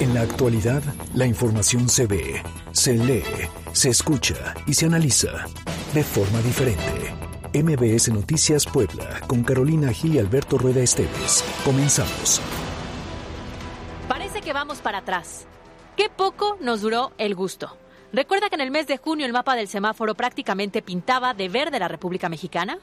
En 0.00 0.14
la 0.14 0.22
actualidad, 0.22 0.82
la 1.14 1.26
información 1.26 1.88
se 1.88 2.06
ve, 2.06 2.42
se 2.72 2.94
lee, 2.94 3.22
se 3.72 3.90
escucha 3.90 4.54
y 4.66 4.74
se 4.74 4.86
analiza 4.86 5.46
de 5.94 6.02
forma 6.02 6.40
diferente. 6.40 7.14
MBS 7.54 8.08
Noticias 8.08 8.64
Puebla, 8.64 9.20
con 9.26 9.44
Carolina 9.44 9.92
Gil 9.92 10.14
y 10.14 10.18
Alberto 10.18 10.56
Rueda 10.56 10.80
Esteves. 10.80 11.44
Comenzamos. 11.64 12.40
Parece 14.08 14.40
que 14.40 14.52
vamos 14.52 14.78
para 14.78 14.98
atrás. 14.98 15.46
Qué 15.96 16.08
poco 16.08 16.56
nos 16.60 16.80
duró 16.80 17.12
el 17.18 17.34
gusto. 17.34 17.76
¿Recuerda 18.12 18.48
que 18.48 18.54
en 18.54 18.62
el 18.62 18.70
mes 18.70 18.86
de 18.86 18.96
junio 18.96 19.26
el 19.26 19.32
mapa 19.32 19.54
del 19.54 19.68
semáforo 19.68 20.14
prácticamente 20.14 20.82
pintaba 20.82 21.34
de 21.34 21.48
verde 21.48 21.78
la 21.78 21.88
República 21.88 22.28
Mexicana? 22.28 22.78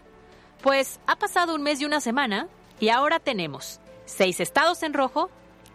Pues 0.61 0.99
ha 1.07 1.15
pasado 1.15 1.55
un 1.55 1.63
mes 1.63 1.81
y 1.81 1.85
una 1.85 2.01
semana 2.01 2.47
y 2.79 2.89
ahora 2.89 3.19
tenemos 3.19 3.79
seis 4.05 4.39
estados 4.39 4.83
en 4.83 4.93
rojo, 4.93 5.29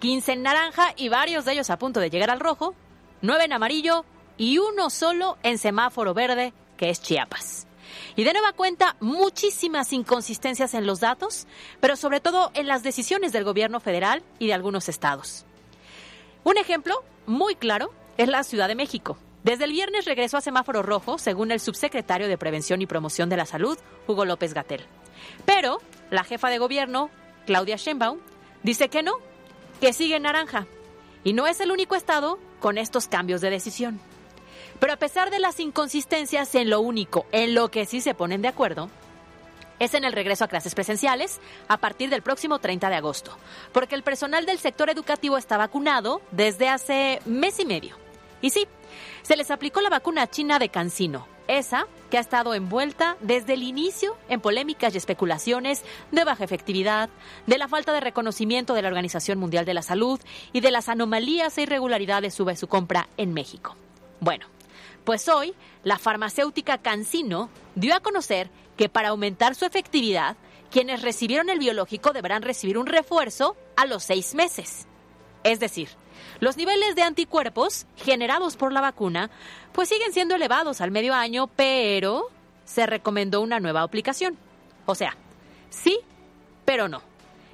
15 0.05 0.33
en 0.33 0.43
naranja 0.43 0.93
y 0.99 1.09
varios 1.09 1.47
de 1.47 1.53
ellos 1.53 1.71
a 1.71 1.79
punto 1.79 1.99
de 1.99 2.11
llegar 2.11 2.29
al 2.29 2.39
rojo, 2.39 2.75
nueve 3.23 3.47
en 3.47 3.55
amarillo 3.55 4.05
y 4.37 4.59
uno 4.59 4.91
solo 4.91 5.39
en 5.43 5.57
semáforo 5.57 6.13
verde, 6.13 6.53
que 6.77 6.91
es 6.91 7.01
Chiapas. 7.01 7.67
Y 8.15 8.25
de 8.25 8.35
nueva 8.35 8.53
cuenta, 8.53 8.97
muchísimas 9.01 9.95
inconsistencias 9.95 10.75
en 10.75 10.85
los 10.85 11.01
datos, 11.01 11.47
pero 11.81 11.97
sobre 11.97 12.21
todo 12.21 12.51
en 12.53 12.67
las 12.67 12.83
decisiones 12.83 13.33
del 13.33 13.45
gobierno 13.45 13.81
federal 13.81 14.23
y 14.39 14.49
de 14.49 14.53
algunos 14.53 14.91
estados. 14.91 15.47
Un 16.43 16.59
ejemplo 16.59 17.03
muy 17.25 17.55
claro 17.55 17.91
es 18.19 18.29
la 18.29 18.45
Ciudad 18.45 18.69
de 18.69 18.75
México. 18.75 19.17
Desde 19.43 19.65
el 19.65 19.73
viernes 19.73 20.05
regresó 20.05 20.37
a 20.37 20.43
semáforo 20.43 20.83
rojo, 20.83 21.17
según 21.17 21.51
el 21.51 21.61
subsecretario 21.61 22.29
de 22.29 22.37
Prevención 22.37 22.83
y 22.83 22.87
Promoción 22.87 23.31
de 23.31 23.39
la 23.39 23.47
Salud, 23.47 23.79
Hugo 24.07 24.27
López 24.27 24.53
Gatel. 24.53 24.85
Pero 25.47 25.79
la 26.11 26.25
jefa 26.25 26.51
de 26.51 26.59
gobierno, 26.59 27.09
Claudia 27.47 27.77
Sheinbaum, 27.77 28.19
dice 28.63 28.91
que 28.91 29.03
no, 29.03 29.15
que 29.85 29.93
sigue 29.93 30.17
en 30.17 30.23
naranja. 30.23 30.67
Y 31.25 31.35
no 31.35 31.47
es 31.47 31.61
el 31.61 31.71
único 31.71 31.95
estado 31.95 32.39
con 32.59 32.79
estos 32.79 33.07
cambios 33.07 33.43
de 33.43 33.51
decisión. 33.51 34.01
Pero 34.81 34.95
a 34.95 34.97
pesar 34.97 35.31
de 35.31 35.39
las 35.39 35.61
inconsistencias 35.61 36.55
en 36.55 36.71
lo 36.71 36.81
único, 36.81 37.27
en 37.33 37.53
lo 37.53 37.71
que 37.71 37.85
sí 37.85 38.01
se 38.01 38.15
ponen 38.15 38.41
de 38.41 38.49
acuerdo, 38.49 38.89
es 39.79 39.93
en 39.93 40.05
el 40.05 40.15
regreso 40.15 40.43
a 40.43 40.49
clases 40.49 40.75
presenciales 40.75 41.39
a 41.69 41.77
partir 41.77 42.09
del 42.09 42.23
próximo 42.23 42.61
30 42.61 42.89
de 42.89 42.97
agosto, 42.97 43.37
porque 43.73 43.95
el 43.95 44.03
personal 44.03 44.47
del 44.47 44.59
sector 44.59 44.89
educativo 44.89 45.37
está 45.37 45.59
vacunado 45.59 46.23
desde 46.31 46.71
hace 46.71 47.21
mes 47.27 47.61
y 47.61 47.67
medio. 47.67 47.99
Y 48.41 48.49
sí, 48.49 48.67
se 49.21 49.37
les 49.37 49.51
aplicó 49.51 49.83
la 49.83 49.91
vacuna 49.91 50.31
china 50.31 50.59
de 50.59 50.71
Cancino, 50.71 51.29
esa 51.49 51.87
que 52.11 52.19
ha 52.19 52.21
estado 52.21 52.55
envuelta 52.55 53.17
desde 53.21 53.55
el 53.55 53.63
inicio 53.63 54.17
en 54.29 54.41
polémicas 54.41 54.95
y 54.95 54.99
especulaciones 54.99 55.83
de 56.11 56.25
baja 56.25 56.45
efectividad, 56.45 57.11
de 57.47 57.59
la 57.59 57.69
falta 57.69 57.93
de 57.93 58.01
reconocimiento 58.01 58.75
de 58.75 58.83
la 58.83 58.89
Organización 58.89 59.39
Mundial 59.39 59.65
de 59.65 59.75
la 59.75 59.83
Salud 59.83 60.21
y 60.53 60.61
de 60.61 60.71
las 60.71 60.89
anomalías 60.89 61.57
e 61.59 61.63
irregularidades 61.63 62.35
sobre 62.35 62.57
su 62.57 62.69
compra 62.69 63.09
en 63.17 63.33
México. 63.33 63.77
Bueno, 64.21 64.47
pues 65.05 65.29
hoy 65.29 65.55
la 65.83 65.99
farmacéutica 65.99 66.79
Cancino 66.79 67.51
dio 67.75 67.95
a 67.95 68.01
conocer 68.01 68.51
que 68.77 68.89
para 68.89 69.09
aumentar 69.09 69.55
su 69.55 69.65
efectividad, 69.65 70.37
quienes 70.71 71.03
recibieron 71.03 71.51
el 71.51 71.59
biológico 71.59 72.13
deberán 72.13 72.43
recibir 72.43 72.79
un 72.79 72.87
refuerzo 72.87 73.57
a 73.77 73.87
los 73.87 74.03
seis 74.05 74.35
meses. 74.35 74.87
Es 75.45 75.61
decir, 75.61 75.89
los 76.41 76.57
niveles 76.57 76.97
de 76.97 77.03
anticuerpos 77.03 77.87
generados 77.97 78.57
por 78.57 78.73
la 78.73 78.81
vacuna 78.81 79.31
pues 79.73 79.89
siguen 79.89 80.13
siendo 80.13 80.35
elevados 80.35 80.81
al 80.81 80.91
medio 80.91 81.15
año, 81.15 81.49
pero 81.49 82.31
se 82.65 82.87
recomendó 82.87 83.41
una 83.41 83.61
nueva 83.61 83.83
aplicación. 83.83 84.37
O 84.87 84.95
sea, 84.95 85.17
sí, 85.71 86.01
pero 86.65 86.89
no. 86.89 87.03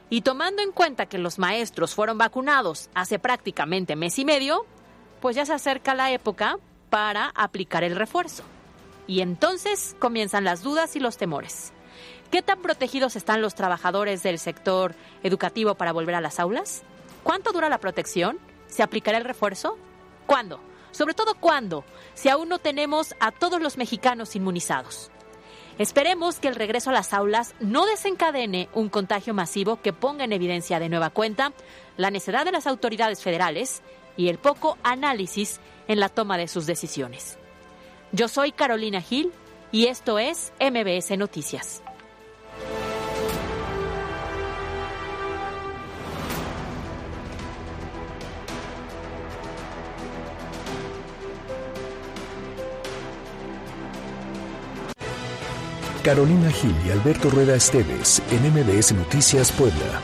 Y 0.09 0.23
tomando 0.23 0.63
en 0.63 0.73
cuenta 0.73 1.07
que 1.07 1.19
los 1.19 1.39
maestros 1.39 1.95
fueron 1.95 2.19
vacunados 2.19 2.91
hace 2.95 3.19
prácticamente 3.19 3.97
mes 3.97 4.19
y 4.19 4.25
medio, 4.25 4.67
pues 5.21 5.37
ya 5.37 5.47
se 5.47 5.53
acerca 5.53 5.95
la 5.95 6.11
época 6.13 6.59
para 6.91 7.33
aplicar 7.35 7.85
el 7.85 7.97
refuerzo. 7.97 8.43
Y 9.07 9.21
entonces 9.21 9.97
comienzan 9.99 10.45
las 10.45 10.63
dudas 10.63 10.97
y 10.97 11.01
los 11.01 11.17
temores. 11.17 11.73
¿Qué 12.31 12.43
tan 12.43 12.61
protegidos 12.63 13.17
están 13.17 13.43
los 13.43 13.55
trabajadores 13.55 14.23
del 14.23 14.39
sector 14.39 14.95
educativo 15.23 15.75
para 15.75 15.93
volver 15.93 16.15
a 16.15 16.21
las 16.21 16.39
aulas? 16.39 16.83
¿Cuánto 17.23 17.53
dura 17.53 17.69
la 17.69 17.79
protección? 17.79 18.39
¿Se 18.67 18.83
aplicará 18.83 19.19
el 19.19 19.25
refuerzo? 19.25 19.77
¿Cuándo? 20.27 20.61
Sobre 20.91 21.15
todo 21.15 21.35
cuándo, 21.35 21.85
si 22.15 22.29
aún 22.29 22.49
no 22.49 22.59
tenemos 22.59 23.15
a 23.21 23.31
todos 23.31 23.61
los 23.61 23.77
mexicanos 23.77 24.35
inmunizados. 24.37 25.11
Esperemos 25.79 26.41
que 26.41 26.49
el 26.49 26.57
regreso 26.57 26.91
a 26.91 26.93
las 26.93 27.15
aulas 27.15 27.55
no 27.61 27.87
desencadene 27.87 28.69
un 28.75 28.89
contagio 28.89 29.33
masivo 29.33 29.81
que 29.81 29.93
ponga 29.93 30.25
en 30.25 30.33
evidencia 30.33 30.79
de 30.79 30.89
nueva 30.89 31.11
cuenta 31.11 31.53
la 31.97 32.11
necedad 32.11 32.45
de 32.45 32.53
las 32.53 32.67
autoridades 32.67 33.23
federales 33.23 33.83
y 34.17 34.29
el 34.29 34.39
poco 34.39 34.77
análisis 34.83 35.61
en 35.89 36.01
la 36.01 36.09
toma 36.09 36.37
de 36.37 36.49
sus 36.49 36.67
decisiones. 36.67 37.39
Yo 38.13 38.29
soy 38.29 38.53
Carolina 38.53 39.01
Gil 39.01 39.33
y 39.73 39.87
esto 39.87 40.19
es 40.19 40.53
MBS 40.61 41.17
Noticias. 41.17 41.83
Carolina 56.03 56.51
Gil 56.51 56.75
y 56.87 56.91
Alberto 56.91 57.29
Rueda 57.29 57.55
Esteves 57.55 58.23
en 58.31 58.53
MBS 58.53 58.93
Noticias 58.93 59.53
Puebla. 59.53 60.01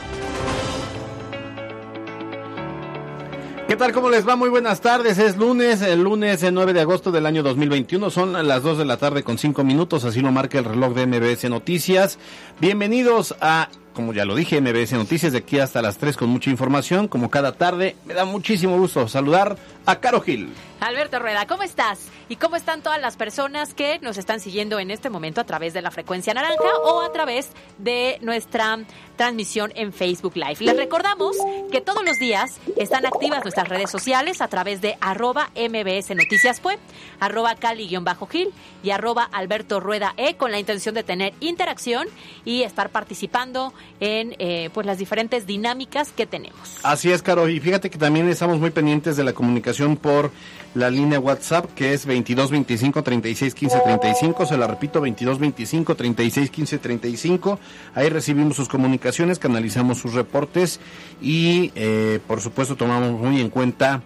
¿Qué 3.67 3.75
tal? 3.75 3.91
¿Cómo 3.91 4.09
les 4.09 4.27
va? 4.27 4.35
Muy 4.35 4.49
buenas 4.49 4.79
tardes. 4.79 5.17
Es 5.17 5.37
lunes, 5.37 5.81
el 5.81 6.03
lunes 6.03 6.45
9 6.49 6.73
de 6.73 6.81
agosto 6.81 7.11
del 7.11 7.25
año 7.25 7.41
2021. 7.41 8.09
Son 8.11 8.47
las 8.47 8.63
2 8.63 8.77
de 8.77 8.85
la 8.85 8.97
tarde 8.97 9.23
con 9.23 9.37
5 9.37 9.63
minutos, 9.63 10.03
así 10.03 10.21
lo 10.21 10.31
marca 10.31 10.59
el 10.59 10.65
reloj 10.65 10.93
de 10.93 11.07
MBS 11.07 11.49
Noticias. 11.49 12.19
Bienvenidos 12.61 13.35
a 13.41 13.69
como 13.97 14.13
ya 14.13 14.25
lo 14.25 14.35
dije, 14.35 14.61
MBS 14.61 14.93
Noticias 14.93 15.31
de 15.31 15.39
aquí 15.39 15.57
hasta 15.57 15.81
las 15.81 15.97
3 15.97 16.15
con 16.15 16.29
mucha 16.29 16.51
información. 16.51 17.07
Como 17.07 17.31
cada 17.31 17.53
tarde, 17.53 17.95
me 18.05 18.13
da 18.13 18.25
muchísimo 18.25 18.77
gusto 18.77 19.07
saludar 19.07 19.57
a 19.87 19.99
Caro 19.99 20.21
Gil. 20.21 20.53
Alberto 20.79 21.17
Rueda, 21.17 21.47
¿cómo 21.47 21.63
estás? 21.63 22.09
¿Y 22.29 22.35
cómo 22.35 22.55
están 22.55 22.83
todas 22.83 23.01
las 23.01 23.17
personas 23.17 23.73
que 23.73 23.97
nos 23.99 24.17
están 24.17 24.39
siguiendo 24.39 24.79
en 24.79 24.91
este 24.91 25.09
momento 25.09 25.41
a 25.41 25.45
través 25.45 25.73
de 25.73 25.81
la 25.81 25.89
frecuencia 25.89 26.35
naranja 26.35 26.77
o 26.83 27.01
a 27.01 27.11
través 27.11 27.49
de 27.79 28.19
nuestra 28.21 28.77
transmisión 29.15 29.71
en 29.75 29.91
Facebook 29.91 30.35
Live? 30.35 30.57
Les 30.59 30.77
recordamos 30.77 31.35
que 31.71 31.81
todos 31.81 32.05
los 32.05 32.19
días 32.19 32.59
están 32.75 33.07
activas 33.07 33.43
nuestras 33.43 33.69
redes 33.69 33.89
sociales 33.89 34.41
a 34.41 34.49
través 34.49 34.81
de 34.81 34.97
arroba 35.01 35.49
MBS 35.55 36.11
Noticias 36.15 36.59
Pue, 36.59 36.77
arroba 37.19 37.55
Cali-Gil 37.55 38.53
y 38.83 38.91
arroba 38.91 39.23
Alberto 39.23 39.79
Rueda 39.79 40.13
E 40.17 40.35
con 40.35 40.51
la 40.51 40.59
intención 40.59 40.93
de 40.93 41.03
tener 41.03 41.33
interacción 41.39 42.07
y 42.45 42.61
estar 42.61 42.91
participando 42.91 43.73
en 43.99 44.35
eh, 44.39 44.69
pues 44.73 44.85
las 44.85 44.97
diferentes 44.97 45.47
dinámicas 45.47 46.11
que 46.11 46.25
tenemos. 46.25 46.77
Así 46.83 47.11
es, 47.11 47.21
Caro, 47.21 47.49
y 47.49 47.59
fíjate 47.59 47.89
que 47.89 47.97
también 47.97 48.29
estamos 48.29 48.59
muy 48.59 48.69
pendientes 48.69 49.17
de 49.17 49.23
la 49.23 49.33
comunicación 49.33 49.97
por 49.97 50.31
la 50.75 50.89
línea 50.89 51.19
WhatsApp 51.19 51.73
que 51.73 51.93
es 51.93 52.05
2225 52.05 53.03
36 53.03 53.55
15 53.55 53.79
35, 53.79 54.45
se 54.45 54.57
la 54.57 54.67
repito 54.67 54.99
2225 54.99 55.95
36 55.95 56.49
15 56.51 56.77
35. 56.77 57.59
Ahí 57.95 58.09
recibimos 58.09 58.55
sus 58.55 58.69
comunicaciones, 58.69 59.39
canalizamos 59.39 59.97
sus 59.97 60.13
reportes 60.13 60.79
y 61.21 61.71
eh, 61.75 62.19
por 62.27 62.41
supuesto 62.41 62.75
tomamos 62.75 63.19
muy 63.19 63.41
en 63.41 63.49
cuenta 63.49 64.01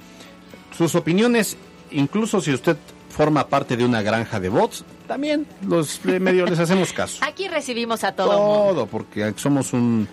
sus 0.77 0.95
opiniones, 0.95 1.57
incluso 1.91 2.39
si 2.39 2.53
usted 2.53 2.77
forma 3.09 3.47
parte 3.47 3.75
de 3.75 3.83
una 3.85 4.01
granja 4.01 4.39
de 4.39 4.49
bots, 4.49 4.85
también 5.11 5.45
los 5.67 6.05
medios 6.05 6.49
les 6.49 6.57
hacemos 6.57 6.94
caso. 6.94 7.19
Aquí 7.27 7.49
recibimos 7.49 8.05
a 8.05 8.13
todo. 8.13 8.29
Todo, 8.29 8.85
porque 8.85 9.33
somos 9.35 9.73
un, 9.73 10.07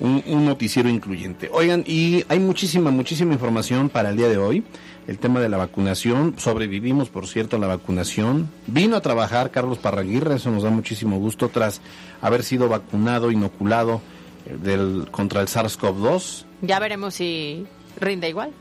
un, 0.00 0.44
noticiero 0.44 0.88
incluyente. 0.88 1.48
Oigan, 1.52 1.84
y 1.86 2.24
hay 2.28 2.40
muchísima, 2.40 2.90
muchísima 2.90 3.32
información 3.32 3.88
para 3.88 4.10
el 4.10 4.16
día 4.16 4.26
de 4.26 4.38
hoy. 4.38 4.64
El 5.06 5.18
tema 5.18 5.38
de 5.38 5.48
la 5.48 5.56
vacunación, 5.56 6.34
sobrevivimos, 6.36 7.10
por 7.10 7.28
cierto, 7.28 7.54
a 7.54 7.58
la 7.60 7.68
vacunación. 7.68 8.50
Vino 8.66 8.96
a 8.96 9.00
trabajar 9.00 9.52
Carlos 9.52 9.78
Parraguirre, 9.78 10.34
eso 10.34 10.50
nos 10.50 10.64
da 10.64 10.70
muchísimo 10.70 11.20
gusto, 11.20 11.48
tras 11.48 11.80
haber 12.20 12.42
sido 12.42 12.68
vacunado, 12.68 13.30
inoculado 13.30 14.00
eh, 14.46 14.56
del, 14.60 15.12
contra 15.12 15.42
el 15.42 15.46
SARS-CoV-2. 15.46 16.44
Ya 16.62 16.80
veremos 16.80 17.14
si 17.14 17.68
rinde 18.00 18.28
igual. 18.28 18.52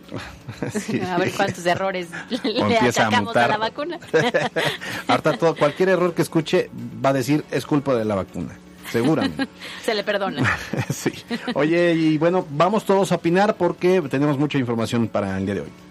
A 1.08 1.18
ver 1.18 1.32
cuántos 1.32 1.66
errores 1.66 2.08
le 2.44 2.78
achacamos 2.78 3.36
a, 3.36 3.48
la 3.48 3.58
vacuna. 3.58 4.00
Todo, 5.40 5.56
cualquier 5.56 5.90
error 5.90 6.14
que 6.14 6.22
escuche 6.22 6.70
va 7.04 7.10
a 7.10 7.14
decir 7.14 7.46
es 7.52 7.66
culpa 7.66 7.96
de 7.96 8.06
la 8.06 8.16
vacuna. 8.16 8.58
Seguramente. 8.92 9.48
Se 9.84 9.94
le 9.94 10.04
perdona. 10.04 10.58
sí. 10.90 11.12
Oye, 11.54 11.94
y 11.94 12.18
bueno, 12.18 12.46
vamos 12.50 12.86
todos 12.86 13.12
a 13.12 13.16
opinar 13.16 13.56
porque 13.56 14.02
tenemos 14.10 14.40
mucha 14.40 14.58
información 14.58 15.08
para 15.08 15.38
el 15.38 15.46
día 15.46 15.56
de 15.56 15.62
hoy. 15.62 15.89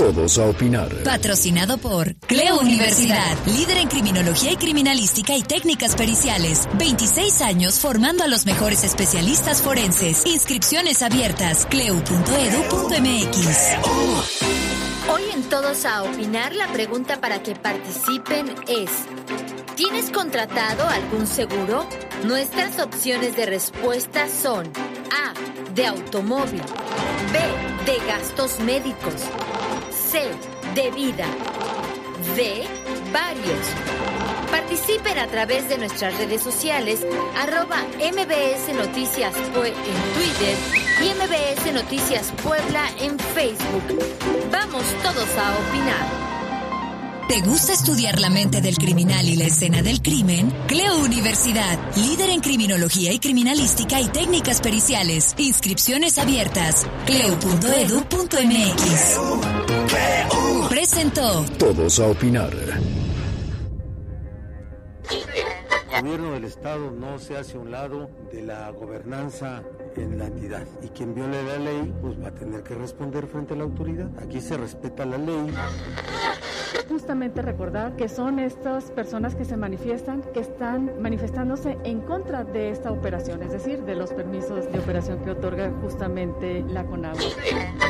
Todos 0.00 0.38
a 0.38 0.46
opinar. 0.46 0.88
Patrocinado 1.04 1.76
por 1.76 2.14
Cleo 2.20 2.58
Universidad, 2.58 3.36
líder 3.44 3.76
en 3.76 3.88
criminología 3.88 4.50
y 4.50 4.56
criminalística 4.56 5.36
y 5.36 5.42
técnicas 5.42 5.94
periciales. 5.94 6.66
26 6.78 7.42
años 7.42 7.78
formando 7.80 8.24
a 8.24 8.26
los 8.26 8.46
mejores 8.46 8.82
especialistas 8.82 9.60
forenses. 9.60 10.24
Inscripciones 10.24 11.02
abiertas. 11.02 11.66
cleu.edu.mx. 11.66 12.16
Hoy 15.12 15.22
en 15.34 15.42
Todos 15.50 15.84
a 15.84 16.02
opinar, 16.04 16.54
la 16.54 16.72
pregunta 16.72 17.20
para 17.20 17.42
que 17.42 17.54
participen 17.54 18.54
es, 18.68 18.88
¿tienes 19.76 20.08
contratado 20.10 20.88
algún 20.88 21.26
seguro? 21.26 21.86
Nuestras 22.24 22.78
opciones 22.78 23.36
de 23.36 23.44
respuesta 23.44 24.28
son 24.30 24.66
A, 25.12 25.34
de 25.74 25.86
automóvil, 25.86 26.62
B, 26.62 27.38
de 27.84 28.06
gastos 28.06 28.60
médicos, 28.60 29.14
C, 30.10 30.22
de 30.74 30.90
vida, 30.90 31.24
D, 32.34 32.64
varios. 33.12 34.50
Participen 34.50 35.18
a 35.18 35.28
través 35.28 35.68
de 35.68 35.78
nuestras 35.78 36.18
redes 36.18 36.42
sociales, 36.42 37.06
arroba 37.36 37.84
MBS 37.98 38.74
Noticias 38.74 39.32
Pue 39.54 39.68
en 39.68 39.74
Twitter 40.14 40.56
y 41.00 41.14
MBS 41.14 41.72
Noticias 41.72 42.32
Puebla 42.42 42.90
en 42.98 43.16
Facebook. 43.20 43.84
Vamos 44.50 44.84
todos 45.04 45.28
a 45.38 45.56
opinar. 45.58 46.29
¿Te 47.30 47.40
gusta 47.42 47.72
estudiar 47.72 48.18
la 48.18 48.28
mente 48.28 48.60
del 48.60 48.76
criminal 48.76 49.28
y 49.28 49.36
la 49.36 49.44
escena 49.44 49.82
del 49.82 50.02
crimen? 50.02 50.52
Cleo 50.66 50.98
Universidad, 50.98 51.78
líder 51.94 52.28
en 52.30 52.40
criminología 52.40 53.12
y 53.12 53.20
criminalística 53.20 54.00
y 54.00 54.08
técnicas 54.08 54.60
periciales. 54.60 55.36
Inscripciones 55.38 56.18
abiertas. 56.18 56.88
cleo.edu.mx. 57.06 58.40
Presentó 60.70 61.44
Todos 61.56 62.00
a 62.00 62.06
opinar. 62.08 62.50
El 65.92 66.02
gobierno 66.02 66.32
del 66.32 66.44
Estado 66.44 66.90
no 66.92 67.18
se 67.18 67.36
hace 67.36 67.56
a 67.56 67.60
un 67.60 67.72
lado 67.72 68.10
de 68.32 68.42
la 68.42 68.70
gobernanza 68.70 69.62
en 69.96 70.18
la 70.18 70.26
entidad. 70.26 70.66
Y 70.82 70.88
quien 70.88 71.14
viole 71.14 71.42
la 71.42 71.58
ley, 71.58 71.92
pues 72.00 72.22
va 72.22 72.28
a 72.28 72.34
tener 72.34 72.62
que 72.62 72.74
responder 72.74 73.26
frente 73.26 73.54
a 73.54 73.56
la 73.56 73.64
autoridad. 73.64 74.08
Aquí 74.22 74.40
se 74.40 74.56
respeta 74.56 75.04
la 75.04 75.18
ley. 75.18 75.52
Justamente 76.88 77.42
recordar 77.42 77.96
que 77.96 78.08
son 78.08 78.38
estas 78.38 78.90
personas 78.90 79.34
que 79.34 79.44
se 79.44 79.56
manifiestan, 79.56 80.22
que 80.34 80.40
están 80.40 81.00
manifestándose 81.00 81.78
en 81.84 82.00
contra 82.00 82.44
de 82.44 82.70
esta 82.70 82.90
operación, 82.90 83.42
es 83.42 83.52
decir, 83.52 83.82
de 83.82 83.94
los 83.94 84.12
permisos 84.12 84.70
de 84.72 84.78
operación 84.78 85.22
que 85.24 85.30
otorga 85.30 85.72
justamente 85.82 86.64
la 86.68 86.84
CONAGUA. 86.84 87.20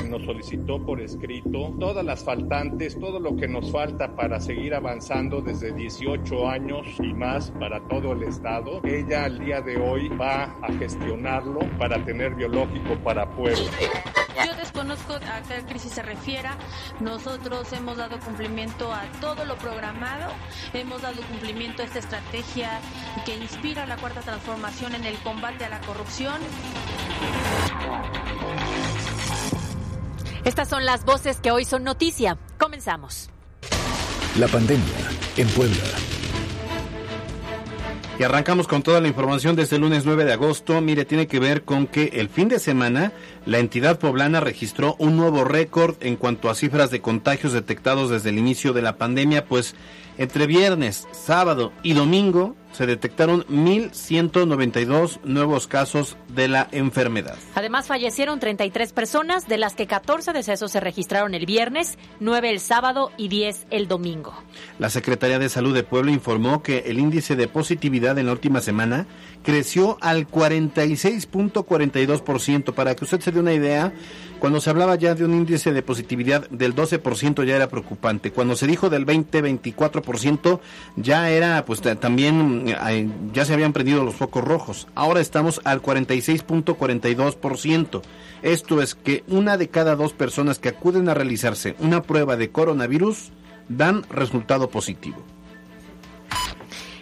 Nos 0.09 0.25
solicitó 0.25 0.85
por 0.85 1.01
escrito 1.01 1.75
todas 1.79 2.05
las 2.05 2.25
faltantes, 2.25 2.99
todo 2.99 3.21
lo 3.21 3.37
que 3.37 3.49
nos 3.49 3.71
falta 3.71 4.15
para 4.17 4.41
seguir 4.41 4.75
avanzando 4.75 5.41
desde 5.41 5.73
18 5.73 6.49
años 6.49 6.87
y 6.99 7.15
más 7.15 7.51
para 7.53 7.81
todo 7.91 8.13
el 8.13 8.23
Estado. 8.23 8.81
Ella 8.85 9.25
al 9.25 9.39
día 9.39 9.61
de 9.61 9.77
hoy 9.77 10.09
va 10.09 10.45
a 10.63 10.73
gestionarlo 10.79 11.61
para 11.79 12.03
tener 12.05 12.35
biológico 12.35 12.97
para 13.05 13.29
Puebla. 13.29 13.71
Yo 14.47 14.55
desconozco 14.55 15.15
a 15.15 15.43
qué 15.43 15.63
crisis 15.67 15.93
se 15.93 16.03
refiera. 16.03 16.57
Nosotros 17.01 17.71
hemos 17.73 17.97
dado 17.97 18.19
cumplimiento 18.21 18.93
a 18.93 19.03
todo 19.21 19.45
lo 19.45 19.57
programado, 19.57 20.33
hemos 20.73 21.03
dado 21.03 21.21
cumplimiento 21.23 21.83
a 21.83 21.87
esta 21.87 21.99
estrategia 21.99 22.81
que 23.27 23.37
inspira 23.37 23.85
la 23.87 23.97
cuarta 23.97 24.21
transformación 24.21 24.95
en 24.95 25.05
el 25.05 25.19
combate 25.19 25.65
a 25.65 25.69
la 25.69 25.81
corrupción. 25.81 26.41
Estas 30.45 30.69
son 30.69 30.87
las 30.87 31.05
voces 31.05 31.41
que 31.41 31.51
hoy 31.51 31.65
son 31.65 31.85
noticia. 31.85 32.39
Comenzamos. 32.57 33.29
La 34.39 34.49
pandemia 34.49 35.11
en 35.37 35.49
Puebla. 35.49 36.20
Y 38.21 38.23
arrancamos 38.23 38.69
con 38.69 38.83
toda 38.83 39.01
la 39.01 39.09
información 39.09 39.57
desde 39.57 39.77
el 39.77 39.81
lunes 39.81 40.05
9 40.05 40.27
de 40.27 40.35
agosto. 40.35 40.79
Mire, 40.83 41.07
tiene 41.07 41.27
que 41.27 41.41
ver 41.41 41.63
con 41.63 41.87
que 41.87 42.11
el 42.13 42.29
fin 42.29 42.49
de 42.49 42.59
semana 42.59 43.13
la 43.47 43.59
entidad 43.59 43.99
poblana 43.99 44.41
registró 44.41 44.97
un 44.99 45.17
nuevo 45.17 45.45
récord 45.45 45.97
en 46.01 46.17
cuanto 46.17 46.51
a 46.51 46.55
cifras 46.55 46.91
de 46.91 47.01
contagios 47.01 47.53
detectados 47.53 48.11
desde 48.11 48.31
el 48.31 48.39
inicio 48.39 48.73
de 48.73 48.83
la 48.83 48.97
pandemia, 48.97 49.47
pues 49.47 49.75
entre 50.19 50.47
viernes, 50.47 51.09
sábado 51.13 51.73
y 51.83 51.95
domingo 51.95 52.55
se 52.73 52.87
detectaron 52.87 53.45
1.192 53.47 55.21
nuevos 55.25 55.67
casos 55.67 56.17
de 56.29 56.47
la 56.47 56.69
enfermedad. 56.73 57.37
Además, 57.55 57.87
fallecieron 57.87 58.39
33 58.39 58.93
personas, 58.93 59.49
de 59.49 59.59
las 59.59 59.75
que 59.75 59.87
14 59.87 60.33
decesos 60.33 60.71
se 60.73 60.81
registraron 60.81 61.35
el 61.35 61.47
viernes, 61.47 61.99
9 62.21 62.51
el 62.51 62.61
sábado 62.61 63.11
y 63.17 63.29
10 63.29 63.67
el 63.71 63.89
domingo. 63.89 64.35
La 64.79 64.91
Secretaría 64.91 65.39
de 65.39 65.49
Salud 65.49 65.75
de 65.75 65.83
Puebla 65.83 66.13
informó 66.13 66.63
que 66.63 66.85
el 66.87 66.99
índice 66.99 67.35
de 67.35 67.49
positividad 67.49 68.19
en 68.19 68.27
la 68.27 68.33
última 68.33 68.61
semana 68.61 69.07
creció 69.43 69.99
al 70.01 70.29
46.42%. 70.29 72.73
Para 72.75 72.95
que 72.95 73.05
usted 73.05 73.21
se 73.21 73.33
dé 73.33 73.41
una 73.41 73.53
idea, 73.53 73.93
cuando 74.39 74.61
se 74.61 74.71
hablaba 74.71 74.95
ya 74.95 75.15
de 75.15 75.25
un 75.25 75.35
índice 75.35 75.73
de 75.73 75.83
positividad 75.83 76.49
del 76.51 76.75
12% 76.75 77.45
ya 77.45 77.57
era 77.57 77.69
preocupante. 77.69 78.33
Cuando 78.33 78.57
se 78.57 78.67
dijo 78.67 78.89
del 78.89 79.05
20-24% 79.07 80.61
ya 80.97 81.29
era, 81.31 81.63
pues 81.65 81.83
también 81.83 82.67
ya 83.33 83.45
se 83.45 83.55
habían 83.55 83.73
prendido 83.73 84.05
los 84.05 84.15
focos 84.15 84.45
rojos. 84.45 84.87
Ahora 84.95 85.21
estamos 85.21 85.61
al 85.65 85.83
46.42%. 85.83 88.03
Esto 88.43 88.81
es 88.81 88.95
que 88.95 89.23
una 89.29 89.59
de 89.59 89.69
cada 89.69 89.97
dos 89.97 90.15
personas 90.15 90.59
que 90.59 90.71
acuden 90.71 91.09
a 91.09 91.15
realizarse 91.15 91.77
una 91.79 92.03
prueba 92.03 92.37
de 92.37 92.51
coronavirus 92.51 93.33
dan 93.69 94.03
resultado 94.11 94.71
positivo. 94.71 95.23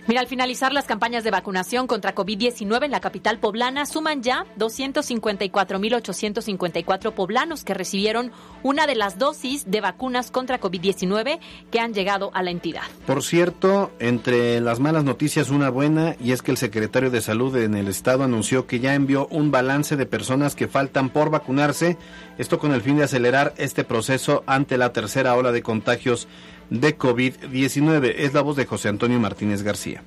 Mira, 0.08 0.22
al 0.22 0.26
finalizar 0.26 0.72
las 0.72 0.86
campañas 0.86 1.22
de 1.22 1.30
vacunación 1.30 1.86
contra 1.86 2.14
COVID-19 2.14 2.86
en 2.86 2.90
la 2.90 3.00
capital 3.00 3.38
poblana, 3.40 3.84
suman 3.84 4.22
ya 4.22 4.46
254.854 4.58 7.12
poblanos 7.12 7.62
que 7.62 7.74
recibieron 7.74 8.32
una 8.62 8.86
de 8.86 8.94
las 8.94 9.18
dosis 9.18 9.70
de 9.70 9.82
vacunas 9.82 10.30
contra 10.30 10.62
COVID-19 10.62 11.40
que 11.70 11.78
han 11.78 11.92
llegado 11.92 12.30
a 12.32 12.42
la 12.42 12.50
entidad. 12.50 12.84
Por 13.06 13.22
cierto, 13.22 13.92
entre 13.98 14.62
las 14.62 14.80
malas 14.80 15.04
noticias, 15.04 15.50
una 15.50 15.68
buena, 15.68 16.16
y 16.18 16.32
es 16.32 16.40
que 16.40 16.52
el 16.52 16.56
secretario 16.56 17.10
de 17.10 17.20
Salud 17.20 17.54
en 17.58 17.74
el 17.74 17.86
estado 17.86 18.24
anunció 18.24 18.66
que 18.66 18.80
ya 18.80 18.94
envió 18.94 19.26
un 19.26 19.50
balance 19.50 19.96
de 19.96 20.06
personas 20.06 20.54
que 20.54 20.68
faltan 20.68 21.10
por 21.10 21.28
vacunarse, 21.28 21.98
esto 22.38 22.58
con 22.58 22.72
el 22.72 22.80
fin 22.80 22.96
de 22.96 23.04
acelerar 23.04 23.52
este 23.58 23.84
proceso 23.84 24.42
ante 24.46 24.78
la 24.78 24.94
tercera 24.94 25.34
ola 25.34 25.52
de 25.52 25.60
contagios 25.60 26.28
de 26.70 26.96
COVID-19. 26.96 28.14
Es 28.16 28.34
la 28.34 28.42
voz 28.42 28.56
de 28.56 28.66
José 28.66 28.88
Antonio 28.88 29.18
Martínez 29.18 29.62
García. 29.62 30.02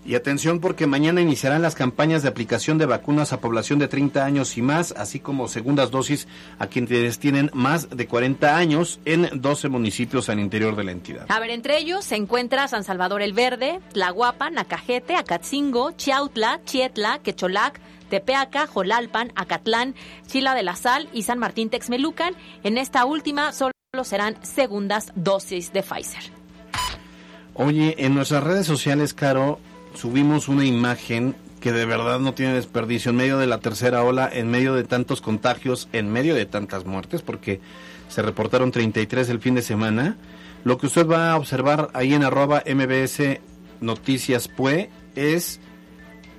Y 0.08 0.16
atención 0.16 0.62
porque 0.62 0.88
mañana 0.88 1.20
iniciarán 1.20 1.62
las 1.62 1.76
campañas 1.76 2.24
de 2.24 2.30
aplicación 2.30 2.78
de 2.78 2.86
vacunas 2.86 3.34
a 3.34 3.42
población 3.42 3.78
de 3.78 3.90
30 3.90 4.24
años 4.24 4.58
y 4.58 4.62
más, 4.62 4.94
así 4.94 5.20
como 5.20 5.50
segundas 5.50 5.92
dosis 5.92 6.30
a 6.60 6.68
quienes 6.68 7.20
tienen 7.20 7.52
más 7.54 7.90
de 7.90 8.08
40 8.08 8.56
años 8.56 9.02
en 9.04 9.30
12 9.34 9.68
municipios 9.68 10.30
al 10.30 10.40
interior 10.40 10.78
de 10.78 10.86
la 10.86 10.94
entidad. 10.94 11.26
A 11.28 11.42
ver, 11.42 11.50
entre 11.50 11.78
ellos 11.78 12.06
se 12.06 12.16
encuentra 12.16 12.70
San 12.70 12.86
Salvador 12.86 13.22
el 13.22 13.34
Verde, 13.34 13.82
Tlahuapan, 13.92 14.54
Nacajete, 14.54 15.18
Acatzingo, 15.18 15.92
Chiautla, 15.92 16.62
Chietla, 16.64 17.20
Quecholac, 17.20 17.82
Tepeaca, 18.10 18.66
Jolalpan, 18.66 19.34
Acatlán, 19.36 19.94
Chila 20.26 20.56
de 20.56 20.64
la 20.64 20.78
Sal 20.78 21.10
y 21.12 21.24
San 21.24 21.38
Martín 21.38 21.70
Texmelucan. 21.70 22.34
En 22.64 22.78
esta 22.78 23.04
última 23.04 23.52
solo 23.52 23.74
serán 24.04 24.38
segundas 24.46 25.12
dosis 25.16 25.74
de 25.74 25.84
Pfizer. 25.84 26.32
Oye, 27.56 27.96
en 27.98 28.14
nuestras 28.14 28.44
redes 28.44 28.68
sociales, 28.68 29.14
Caro, 29.14 29.60
subimos 29.98 30.48
una 30.48 30.64
imagen 30.64 31.36
que 31.60 31.72
de 31.72 31.86
verdad 31.86 32.20
no 32.20 32.34
tiene 32.34 32.54
desperdicio 32.54 33.10
en 33.10 33.18
medio 33.18 33.38
de 33.40 33.48
la 33.48 33.58
tercera 33.58 34.04
ola, 34.04 34.30
en 34.32 34.50
medio 34.50 34.76
de 34.76 34.84
tantos 34.84 35.22
contagios, 35.22 35.90
en 35.92 36.12
medio 36.12 36.36
de 36.36 36.46
tantas 36.46 36.86
muertes, 36.86 37.24
porque 37.24 37.60
se 38.08 38.22
reportaron 38.22 38.72
33 38.72 39.28
el 39.30 39.40
fin 39.40 39.56
de 39.56 39.64
semana. 39.64 40.18
Lo 40.64 40.78
que 40.78 40.86
usted 40.86 41.08
va 41.08 41.32
a 41.32 41.38
observar 41.38 41.90
ahí 41.94 42.14
en 42.14 42.24
arroba 42.24 42.64
mbs 42.66 43.40
noticias 43.82 44.48
pue 44.48 44.90
es 45.16 45.60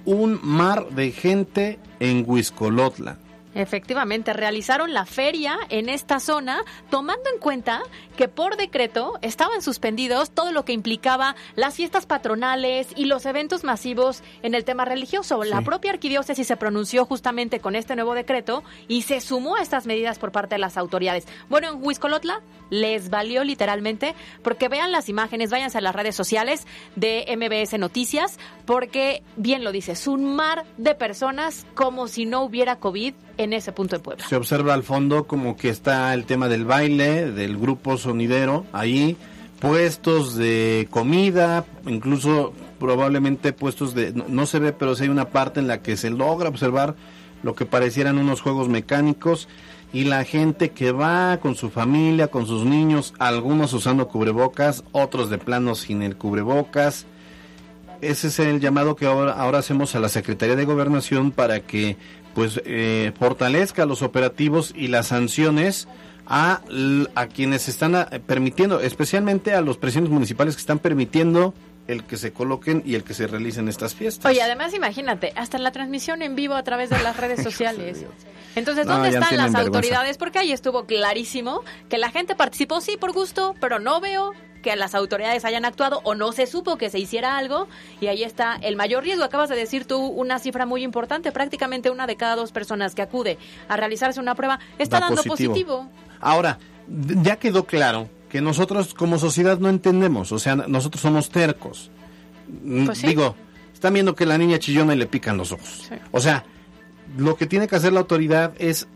un 0.04 0.38
mar 0.42 0.88
de 0.90 1.10
gente 1.10 1.78
en 1.98 2.24
Huiscolotla. 2.26 3.18
Efectivamente, 3.54 4.32
realizaron 4.32 4.92
la 4.92 5.04
feria 5.04 5.58
en 5.68 5.88
esta 5.88 6.20
zona 6.20 6.62
tomando 6.90 7.30
en 7.32 7.40
cuenta 7.40 7.82
que 8.16 8.28
por 8.28 8.56
decreto 8.56 9.18
estaban 9.22 9.62
suspendidos 9.62 10.30
todo 10.30 10.52
lo 10.52 10.64
que 10.64 10.72
implicaba 10.72 11.34
las 11.56 11.74
fiestas 11.74 12.06
patronales 12.06 12.88
y 12.96 13.06
los 13.06 13.26
eventos 13.26 13.64
masivos 13.64 14.22
en 14.42 14.54
el 14.54 14.64
tema 14.64 14.84
religioso. 14.84 15.42
La 15.44 15.62
propia 15.62 15.92
arquidiócesis 15.92 16.46
se 16.46 16.56
pronunció 16.56 17.04
justamente 17.04 17.60
con 17.60 17.74
este 17.74 17.94
nuevo 17.94 18.14
decreto 18.14 18.62
y 18.86 19.02
se 19.02 19.20
sumó 19.20 19.56
a 19.56 19.62
estas 19.62 19.86
medidas 19.86 20.18
por 20.18 20.32
parte 20.32 20.54
de 20.56 20.60
las 20.60 20.76
autoridades. 20.76 21.26
Bueno, 21.48 21.68
en 21.68 21.82
Huiscolotla 21.82 22.42
les 22.70 23.10
valió 23.10 23.44
literalmente 23.44 24.14
porque 24.42 24.68
vean 24.68 24.92
las 24.92 25.08
imágenes, 25.08 25.50
váyanse 25.50 25.78
a 25.78 25.80
las 25.80 25.94
redes 25.94 26.14
sociales 26.14 26.66
de 26.96 27.24
MBS 27.36 27.78
Noticias 27.78 28.38
porque 28.64 29.22
bien 29.36 29.64
lo 29.64 29.72
dices, 29.72 30.06
un 30.06 30.36
mar 30.36 30.64
de 30.76 30.94
personas 30.94 31.66
como 31.74 32.08
si 32.08 32.26
no 32.26 32.42
hubiera 32.42 32.76
COVID 32.76 33.14
en 33.36 33.52
ese 33.52 33.72
punto 33.72 33.96
de 33.96 34.02
Puebla. 34.02 34.26
Se 34.26 34.36
observa 34.36 34.74
al 34.74 34.82
fondo 34.82 35.26
como 35.26 35.56
que 35.56 35.68
está 35.68 36.12
el 36.14 36.24
tema 36.24 36.48
del 36.48 36.64
baile, 36.64 37.30
del 37.30 37.56
grupo 37.56 37.96
sonidero, 37.96 38.66
ahí 38.72 39.16
puestos 39.60 40.36
de 40.36 40.86
comida, 40.90 41.64
incluso 41.86 42.52
probablemente 42.78 43.52
puestos 43.52 43.94
de, 43.94 44.12
no, 44.12 44.46
se 44.46 44.58
ve, 44.58 44.72
pero 44.72 44.94
sí 44.94 45.04
hay 45.04 45.08
una 45.08 45.30
parte 45.30 45.60
en 45.60 45.66
la 45.66 45.82
que 45.82 45.96
se 45.96 46.10
logra 46.10 46.48
observar 46.48 46.94
lo 47.42 47.54
que 47.54 47.66
parecieran 47.66 48.18
unos 48.18 48.40
juegos 48.40 48.68
mecánicos 48.68 49.48
y 49.92 50.04
la 50.04 50.24
gente 50.24 50.70
que 50.70 50.92
va 50.92 51.38
con 51.38 51.54
su 51.54 51.70
familia, 51.70 52.28
con 52.28 52.46
sus 52.46 52.64
niños, 52.64 53.14
algunos 53.18 53.72
usando 53.72 54.08
cubrebocas, 54.08 54.84
otros 54.92 55.30
de 55.30 55.38
plano 55.38 55.74
sin 55.74 56.02
el 56.02 56.16
cubrebocas. 56.16 57.06
Ese 58.00 58.28
es 58.28 58.38
el 58.38 58.60
llamado 58.60 58.96
que 58.96 59.06
ahora, 59.06 59.32
ahora 59.32 59.58
hacemos 59.58 59.94
a 59.94 60.00
la 60.00 60.08
Secretaría 60.08 60.56
de 60.56 60.64
Gobernación 60.64 61.32
para 61.32 61.60
que 61.60 61.96
pues 62.34 62.60
eh, 62.64 63.12
fortalezca 63.18 63.86
los 63.86 64.02
operativos 64.02 64.72
y 64.76 64.88
las 64.88 65.08
sanciones 65.08 65.88
a, 66.26 66.60
a 67.14 67.26
quienes 67.26 67.68
están 67.68 67.94
eh, 67.96 68.20
permitiendo, 68.24 68.80
especialmente 68.80 69.54
a 69.54 69.62
los 69.62 69.78
presidentes 69.78 70.12
municipales 70.12 70.54
que 70.54 70.60
están 70.60 70.78
permitiendo 70.78 71.54
el 71.88 72.04
que 72.04 72.16
se 72.18 72.32
coloquen 72.32 72.82
y 72.86 72.94
el 72.94 73.02
que 73.02 73.14
se 73.14 73.26
realicen 73.26 73.66
estas 73.66 73.94
fiestas. 73.94 74.30
Oye, 74.30 74.42
además 74.42 74.74
imagínate, 74.74 75.32
hasta 75.34 75.58
la 75.58 75.72
transmisión 75.72 76.22
en 76.22 76.36
vivo 76.36 76.54
a 76.54 76.62
través 76.62 76.90
de 76.90 77.02
las 77.02 77.16
redes 77.16 77.42
sociales. 77.42 78.04
Entonces, 78.54 78.86
¿dónde 78.86 79.08
están 79.08 79.36
las 79.36 79.54
autoridades? 79.54 80.18
Porque 80.18 80.38
ahí 80.38 80.52
estuvo 80.52 80.84
clarísimo 80.84 81.62
que 81.88 81.98
la 81.98 82.10
gente 82.10 82.36
participó, 82.36 82.80
sí, 82.80 82.96
por 82.98 83.12
gusto, 83.12 83.54
pero 83.60 83.78
no 83.78 84.00
veo 84.00 84.32
que 84.62 84.74
las 84.76 84.94
autoridades 84.94 85.44
hayan 85.44 85.64
actuado 85.64 86.00
o 86.04 86.14
no 86.14 86.32
se 86.32 86.46
supo 86.46 86.76
que 86.76 86.90
se 86.90 86.98
hiciera 86.98 87.38
algo 87.38 87.68
y 88.00 88.08
ahí 88.08 88.22
está 88.22 88.58
el 88.60 88.76
mayor 88.76 89.04
riesgo. 89.04 89.24
Acabas 89.24 89.48
de 89.48 89.56
decir 89.56 89.86
tú 89.86 89.98
una 89.98 90.38
cifra 90.40 90.66
muy 90.66 90.82
importante, 90.82 91.32
prácticamente 91.32 91.90
una 91.90 92.06
de 92.06 92.16
cada 92.16 92.36
dos 92.36 92.52
personas 92.52 92.94
que 92.94 93.02
acude 93.02 93.38
a 93.68 93.76
realizarse 93.76 94.20
una 94.20 94.34
prueba 94.34 94.58
está 94.78 95.00
dando 95.00 95.22
positivo. 95.22 95.88
Ahora, 96.20 96.58
ya 96.88 97.36
quedó 97.36 97.64
claro 97.64 98.10
que 98.28 98.40
nosotros 98.40 98.94
como 98.94 99.18
sociedad 99.18 99.58
no 99.58 99.68
entendemos, 99.68 100.32
o 100.32 100.38
sea, 100.38 100.56
nosotros 100.56 101.00
somos 101.00 101.30
tercos. 101.30 101.90
Pues 102.86 103.02
Digo, 103.02 103.34
están 103.72 103.94
viendo 103.94 104.14
que 104.14 104.26
la 104.26 104.38
niña 104.38 104.58
chillona 104.58 104.94
y 104.94 104.98
le 104.98 105.06
pican 105.06 105.36
los 105.36 105.52
ojos. 105.52 105.90
O 106.12 106.20
sea, 106.20 106.44
lo 107.16 107.36
que 107.36 107.46
tiene 107.46 107.68
que 107.68 107.76
hacer 107.76 107.92
la 107.92 108.00
autoridad 108.00 108.52
es 108.58 108.88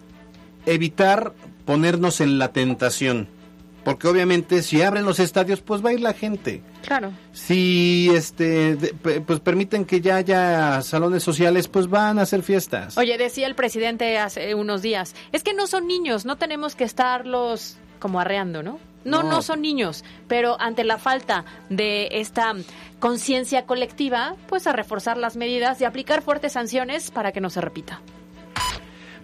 evitar 0.67 1.33
ponernos 1.65 2.21
en 2.21 2.39
la 2.39 2.53
tentación 2.53 3.29
porque 3.85 4.07
obviamente 4.07 4.63
si 4.63 4.81
abren 4.83 5.05
los 5.05 5.19
estadios 5.19 5.61
pues 5.61 5.85
va 5.85 5.91
a 5.91 5.93
ir 5.93 6.01
la 6.01 6.13
gente. 6.13 6.63
Claro. 6.87 7.13
Si 7.33 8.11
este 8.15 8.77
pues 9.27 9.41
permiten 9.41 9.85
que 9.85 10.01
ya 10.01 10.17
haya 10.17 10.83
salones 10.83 11.23
sociales, 11.23 11.69
pues 11.69 11.89
van 11.89 12.19
a 12.19 12.23
hacer 12.23 12.43
fiestas. 12.43 12.97
Oye, 12.97 13.19
decía 13.19 13.47
el 13.47 13.55
presidente 13.55 14.19
hace 14.19 14.55
unos 14.55 14.83
días, 14.83 15.15
es 15.33 15.43
que 15.43 15.55
no 15.55 15.67
son 15.67 15.87
niños, 15.87 16.25
no 16.25 16.37
tenemos 16.37 16.77
que 16.77 16.85
estarlos 16.85 17.77
como 17.99 18.21
arreando, 18.21 18.63
¿no? 18.63 18.79
No, 19.05 19.23
no, 19.23 19.31
no 19.31 19.43
son 19.43 19.63
niños, 19.63 20.05
pero 20.29 20.61
ante 20.61 20.85
la 20.85 20.99
falta 20.99 21.45
de 21.69 22.09
esta 22.13 22.55
conciencia 22.99 23.67
colectiva, 23.67 24.37
pues 24.49 24.67
a 24.67 24.73
reforzar 24.73 25.17
las 25.17 25.37
medidas 25.37 25.81
y 25.81 25.85
aplicar 25.85 26.23
fuertes 26.23 26.53
sanciones 26.53 27.11
para 27.11 27.33
que 27.33 27.41
no 27.41 27.51
se 27.51 27.61
repita. 27.61 28.01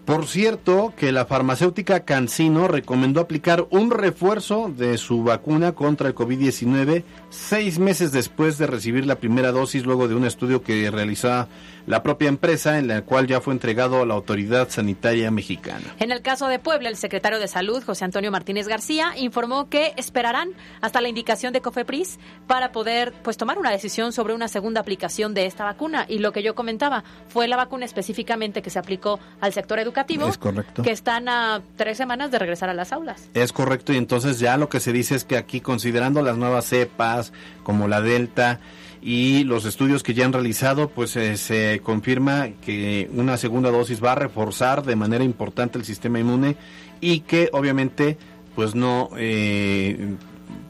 Por 0.08 0.26
cierto, 0.26 0.94
que 0.96 1.12
la 1.12 1.26
farmacéutica 1.26 2.06
Cancino 2.06 2.66
recomendó 2.66 3.20
aplicar 3.20 3.66
un 3.68 3.90
refuerzo 3.90 4.72
de 4.74 4.96
su 4.96 5.22
vacuna 5.22 5.72
contra 5.72 6.08
el 6.08 6.14
COVID-19 6.14 7.04
seis 7.28 7.78
meses 7.78 8.10
después 8.10 8.56
de 8.56 8.66
recibir 8.66 9.04
la 9.04 9.16
primera 9.16 9.52
dosis, 9.52 9.84
luego 9.84 10.08
de 10.08 10.14
un 10.14 10.24
estudio 10.24 10.62
que 10.62 10.90
realizó 10.90 11.46
la 11.88 12.02
propia 12.02 12.28
empresa, 12.28 12.78
en 12.78 12.86
la 12.86 13.02
cual 13.02 13.26
ya 13.26 13.40
fue 13.40 13.54
entregado 13.54 14.02
a 14.02 14.06
la 14.06 14.12
autoridad 14.12 14.68
sanitaria 14.68 15.30
mexicana. 15.30 15.94
En 15.98 16.12
el 16.12 16.20
caso 16.20 16.46
de 16.46 16.58
Puebla, 16.58 16.90
el 16.90 16.96
secretario 16.96 17.38
de 17.38 17.48
Salud, 17.48 17.82
José 17.82 18.04
Antonio 18.04 18.30
Martínez 18.30 18.68
García, 18.68 19.14
informó 19.16 19.70
que 19.70 19.94
esperarán 19.96 20.50
hasta 20.82 21.00
la 21.00 21.08
indicación 21.08 21.54
de 21.54 21.62
COFEPRIS 21.62 22.18
para 22.46 22.72
poder 22.72 23.14
pues 23.22 23.38
tomar 23.38 23.58
una 23.58 23.70
decisión 23.70 24.12
sobre 24.12 24.34
una 24.34 24.48
segunda 24.48 24.82
aplicación 24.82 25.32
de 25.32 25.46
esta 25.46 25.64
vacuna. 25.64 26.04
Y 26.08 26.18
lo 26.18 26.32
que 26.32 26.42
yo 26.42 26.54
comentaba 26.54 27.04
fue 27.28 27.48
la 27.48 27.56
vacuna 27.56 27.86
específicamente 27.86 28.60
que 28.60 28.68
se 28.68 28.78
aplicó 28.78 29.18
al 29.40 29.54
sector 29.54 29.78
educativo, 29.78 30.28
es 30.28 30.36
correcto. 30.36 30.82
que 30.82 30.90
están 30.90 31.28
a 31.30 31.62
tres 31.76 31.96
semanas 31.96 32.30
de 32.30 32.38
regresar 32.38 32.68
a 32.68 32.74
las 32.74 32.92
aulas. 32.92 33.30
Es 33.32 33.52
correcto, 33.52 33.94
y 33.94 33.96
entonces 33.96 34.38
ya 34.38 34.58
lo 34.58 34.68
que 34.68 34.80
se 34.80 34.92
dice 34.92 35.14
es 35.14 35.24
que 35.24 35.38
aquí, 35.38 35.62
considerando 35.62 36.20
las 36.20 36.36
nuevas 36.36 36.66
cepas, 36.66 37.32
como 37.62 37.88
la 37.88 38.02
Delta, 38.02 38.60
y 39.00 39.44
los 39.44 39.64
estudios 39.64 40.02
que 40.02 40.14
ya 40.14 40.24
han 40.24 40.32
realizado, 40.32 40.88
pues 40.88 41.16
eh, 41.16 41.36
se 41.36 41.80
confirma 41.82 42.48
que 42.64 43.08
una 43.12 43.36
segunda 43.36 43.70
dosis 43.70 44.02
va 44.02 44.12
a 44.12 44.16
reforzar 44.16 44.84
de 44.84 44.96
manera 44.96 45.24
importante 45.24 45.78
el 45.78 45.84
sistema 45.84 46.18
inmune 46.18 46.56
y 47.00 47.20
que 47.20 47.48
obviamente 47.52 48.18
pues 48.54 48.74
no 48.74 49.10
eh, 49.16 50.16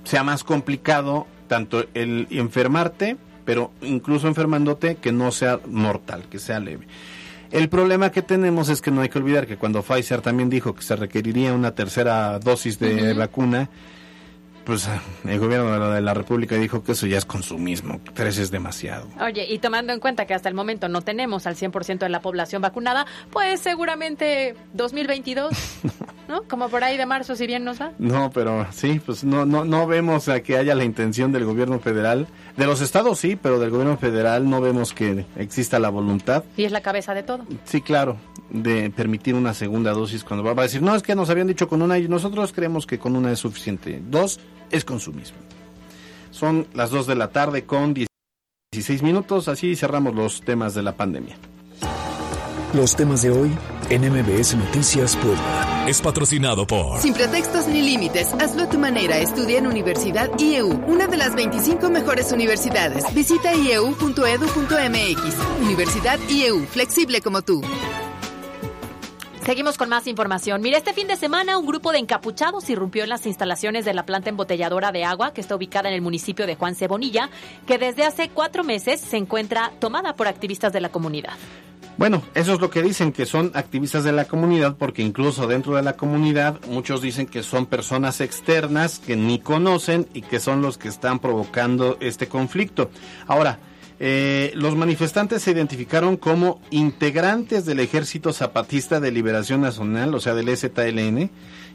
sea 0.05 0.23
más 0.23 0.45
complicado 0.45 1.27
tanto 1.47 1.87
el 1.95 2.27
enfermarte, 2.31 3.17
pero 3.47 3.73
incluso 3.81 4.29
enfermándote 4.29 4.97
que 4.97 5.11
no 5.11 5.33
sea 5.33 5.61
mortal, 5.67 6.25
que 6.31 6.39
sea 6.39 6.61
leve. 6.61 6.87
El 7.51 7.71
problema 7.71 8.13
que 8.13 8.21
tenemos 8.21 8.69
es 8.69 8.83
que 8.83 8.91
no 8.91 9.01
hay 9.01 9.09
que 9.09 9.19
olvidar 9.19 9.47
que 9.47 9.57
cuando 9.57 9.83
Pfizer 9.83 10.21
también 10.21 10.51
dijo 10.51 10.75
que 10.75 10.83
se 10.83 10.97
requeriría 10.97 11.55
una 11.55 11.75
tercera 11.75 12.39
dosis 12.39 12.79
de 12.79 13.15
vacuna, 13.15 13.71
pues 14.69 14.87
el 15.25 15.39
gobierno 15.39 15.91
de 15.91 16.03
la, 16.03 16.13
República 16.13 16.57
dijo 16.57 16.85
que 16.85 16.93
eso 16.93 17.07
ya 17.07 17.17
es 17.17 17.25
consumismo, 17.25 18.03
tres 18.13 18.37
es 18.37 18.51
demasiado. 18.51 19.09
Oye, 19.19 19.47
y 19.49 19.61
tomando 19.61 19.95
en 19.95 19.99
cuenta 19.99 20.27
que 20.27 20.35
hasta 20.35 20.51
el 20.51 20.55
momento 20.55 20.91
no 20.91 21.01
tenemos 21.01 21.47
al 21.47 21.57
100% 21.57 22.01
de 22.01 22.11
la 22.11 22.21
población 22.21 22.61
vacunada, 22.61 23.07
pues 23.31 23.63
seguramente 23.63 24.57
2022, 24.75 25.55
¿no? 26.29 26.43
Como 26.43 26.69
por 26.69 26.85
ahí 26.85 26.97
de 26.97 27.07
marzo, 27.07 27.35
si 27.35 27.47
bien 27.47 27.65
nos 27.65 27.81
va. 27.81 27.93
No, 27.99 28.31
pero 28.31 28.67
sí, 28.71 29.01
pues 29.05 29.25
no, 29.25 29.47
no, 29.47 29.65
no 29.65 29.87
vemos 29.87 30.29
a 30.29 30.41
que 30.41 30.57
haya 30.57 30.75
la 30.75 30.85
intención 30.85 31.33
del 31.33 31.45
gobierno 31.45 31.81
federal. 31.81 32.29
De 32.57 32.67
los 32.67 32.81
estados 32.81 33.19
sí, 33.19 33.37
pero 33.41 33.59
del 33.59 33.71
gobierno 33.71 33.97
federal 33.97 34.49
no 34.49 34.61
vemos 34.61 34.93
que 34.93 35.25
exista 35.37 35.79
la 35.79 35.89
voluntad. 35.89 36.45
Y 36.57 36.65
es 36.65 36.73
la 36.73 36.83
cabeza 36.83 37.15
de 37.15 37.23
todo. 37.23 37.45
Sí, 37.65 37.81
claro, 37.81 38.17
de 38.51 38.91
permitir 38.91 39.35
una 39.35 39.55
segunda 39.55 39.93
dosis 39.93 40.23
cuando 40.23 40.45
va 40.45 40.53
a 40.53 40.65
decir, 40.65 40.83
no, 40.83 40.95
es 40.95 41.03
que 41.03 41.15
nos 41.15 41.31
habían 41.31 41.47
dicho 41.47 41.69
con 41.69 41.83
una 41.83 41.99
y 41.99 42.09
nosotros 42.09 42.53
creemos 42.53 42.87
que 42.87 42.99
con 42.99 43.17
una 43.17 43.33
es 43.33 43.39
suficiente. 43.39 44.01
Dos, 44.09 44.39
es 44.71 44.85
consumismo. 44.85 45.39
Son 46.31 46.67
las 46.75 46.91
2 46.91 47.07
de 47.07 47.15
la 47.15 47.29
tarde 47.29 47.65
con 47.65 47.95
16 47.95 49.03
minutos, 49.03 49.49
así 49.49 49.75
cerramos 49.77 50.15
los 50.15 50.43
temas 50.43 50.75
de 50.75 50.83
la 50.83 50.93
pandemia. 50.93 51.37
Los 52.75 52.97
temas 52.97 53.23
de 53.23 53.31
hoy 53.31 53.51
en 53.89 54.03
MBS 54.03 54.55
Noticias 54.55 55.17
Puebla. 55.17 55.68
Es 55.89 56.03
patrocinado 56.03 56.67
por... 56.67 57.01
Sin 57.01 57.15
pretextos 57.15 57.67
ni 57.67 57.81
límites, 57.81 58.35
hazlo 58.35 58.65
a 58.65 58.69
tu 58.69 58.79
manera. 58.79 59.17
Estudia 59.17 59.57
en 59.57 59.67
Universidad 59.67 60.29
IEU, 60.39 60.85
una 60.87 61.07
de 61.07 61.17
las 61.17 61.35
25 61.35 61.89
mejores 61.89 62.31
universidades. 62.31 63.07
Visita 63.15 63.55
ieu.edu.mx. 63.55 64.13
Universidad 65.63 66.19
IEU, 66.29 66.67
flexible 66.67 67.23
como 67.23 67.41
tú. 67.41 67.63
Seguimos 69.47 69.79
con 69.79 69.89
más 69.89 70.07
información. 70.07 70.61
Mira, 70.61 70.77
este 70.77 70.93
fin 70.93 71.09
de 71.09 71.17
semana 71.17 71.57
un 71.57 71.65
grupo 71.65 71.91
de 71.91 72.01
encapuchados 72.01 72.69
irrumpió 72.69 73.05
en 73.05 73.09
las 73.09 73.25
instalaciones 73.25 73.87
de 73.87 73.95
la 73.95 74.05
planta 74.05 74.29
embotelladora 74.29 74.93
de 74.93 75.05
agua 75.05 75.33
que 75.33 75.41
está 75.41 75.57
ubicada 75.57 75.89
en 75.89 75.95
el 75.95 76.03
municipio 76.03 76.47
de 76.47 76.55
Juan 76.55 76.75
Cebonilla, 76.75 77.31
que 77.67 77.79
desde 77.79 78.05
hace 78.05 78.29
cuatro 78.29 78.63
meses 78.63 79.01
se 79.01 79.17
encuentra 79.17 79.73
tomada 79.81 80.15
por 80.17 80.29
activistas 80.29 80.75
de 80.75 80.83
la 80.83 80.91
comunidad. 80.91 81.39
Bueno, 81.99 82.23
eso 82.37 82.55
es 82.55 82.61
lo 82.61 82.71
que 82.71 82.81
dicen, 82.81 83.11
que 83.11 83.27
son 83.27 83.51
activistas 83.55 84.05
de 84.05 84.13
la 84.13 84.27
comunidad, 84.27 84.77
porque 84.77 85.03
incluso 85.03 85.49
dentro 85.49 85.75
de 85.75 85.83
la 85.83 85.95
comunidad 85.95 86.61
muchos 86.69 87.03
dicen 87.03 87.27
que 87.27 87.43
son 87.43 87.67
personas 87.67 88.21
externas 88.21 89.01
que 89.01 89.17
ni 89.17 89.41
conocen 89.41 90.07
y 90.15 90.23
que 90.23 90.39
son 90.39 90.63
los 90.63 90.79
que 90.79 90.87
están 90.87 91.19
provocando 91.19 91.97
este 91.99 92.29
conflicto. 92.29 92.93
Ahora, 93.27 93.59
eh, 93.99 94.53
los 94.55 94.77
manifestantes 94.77 95.43
se 95.43 95.51
identificaron 95.51 96.17
como 96.17 96.61
integrantes 96.71 97.67
del 97.67 97.81
Ejército 97.81 98.33
Zapatista 98.33 99.01
de 99.01 99.11
Liberación 99.11 99.61
Nacional, 99.61 100.15
o 100.15 100.21
sea, 100.21 100.35
del 100.35 100.51
EZLN, 100.51 101.31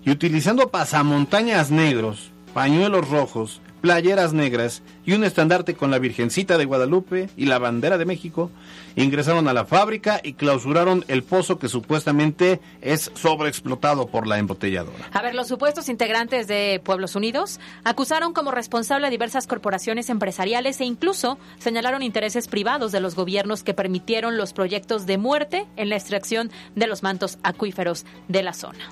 y 0.06 0.10
utilizando 0.10 0.70
pasamontañas 0.70 1.70
negros, 1.70 2.32
pañuelos 2.53 3.10
rojos, 3.10 3.62
playeras 3.84 4.32
negras 4.32 4.82
y 5.06 5.12
un 5.12 5.25
estandarte 5.25 5.75
con 5.75 5.92
la 5.92 6.00
Virgencita 6.00 6.58
de 6.58 6.63
Guadalupe 6.63 7.30
y 7.36 7.48
la 7.48 7.60
bandera 7.60 7.98
de 7.98 8.06
México, 8.06 8.50
ingresaron 8.96 9.50
a 9.50 9.54
la 9.54 9.66
fábrica 9.66 10.22
y 10.24 10.36
clausuraron 10.36 11.04
el 11.10 11.22
pozo 11.22 11.60
que 11.60 11.68
supuestamente 11.68 12.62
es 12.80 13.12
sobreexplotado 13.13 14.08
por 14.08 14.25
la 14.25 14.38
embotelladora. 14.38 15.10
A 15.12 15.22
ver, 15.22 15.36
los 15.36 15.50
supuestos 15.50 15.90
integrantes 15.90 16.48
de 16.48 16.80
Pueblos 16.82 17.18
Unidos 17.18 17.60
acusaron 17.84 18.32
como 18.32 18.52
responsable 18.52 19.08
a 19.08 19.10
diversas 19.10 19.48
corporaciones 19.48 20.10
empresariales 20.10 20.80
e 20.80 20.86
incluso 20.86 21.38
señalaron 21.60 22.04
intereses 22.04 22.48
privados 22.48 22.94
de 22.94 23.02
los 23.02 23.16
gobiernos 23.16 23.63
que 23.63 23.74
permitieron 23.74 24.38
los 24.38 24.54
proyectos 24.54 25.06
de 25.06 25.18
muerte 25.18 25.68
en 25.75 25.90
la 25.90 25.98
extracción 25.98 26.52
de 26.74 26.88
los 26.88 27.04
mantos 27.04 27.38
acuíferos 27.44 28.06
de 28.30 28.44
la 28.44 28.54
zona. 28.54 28.86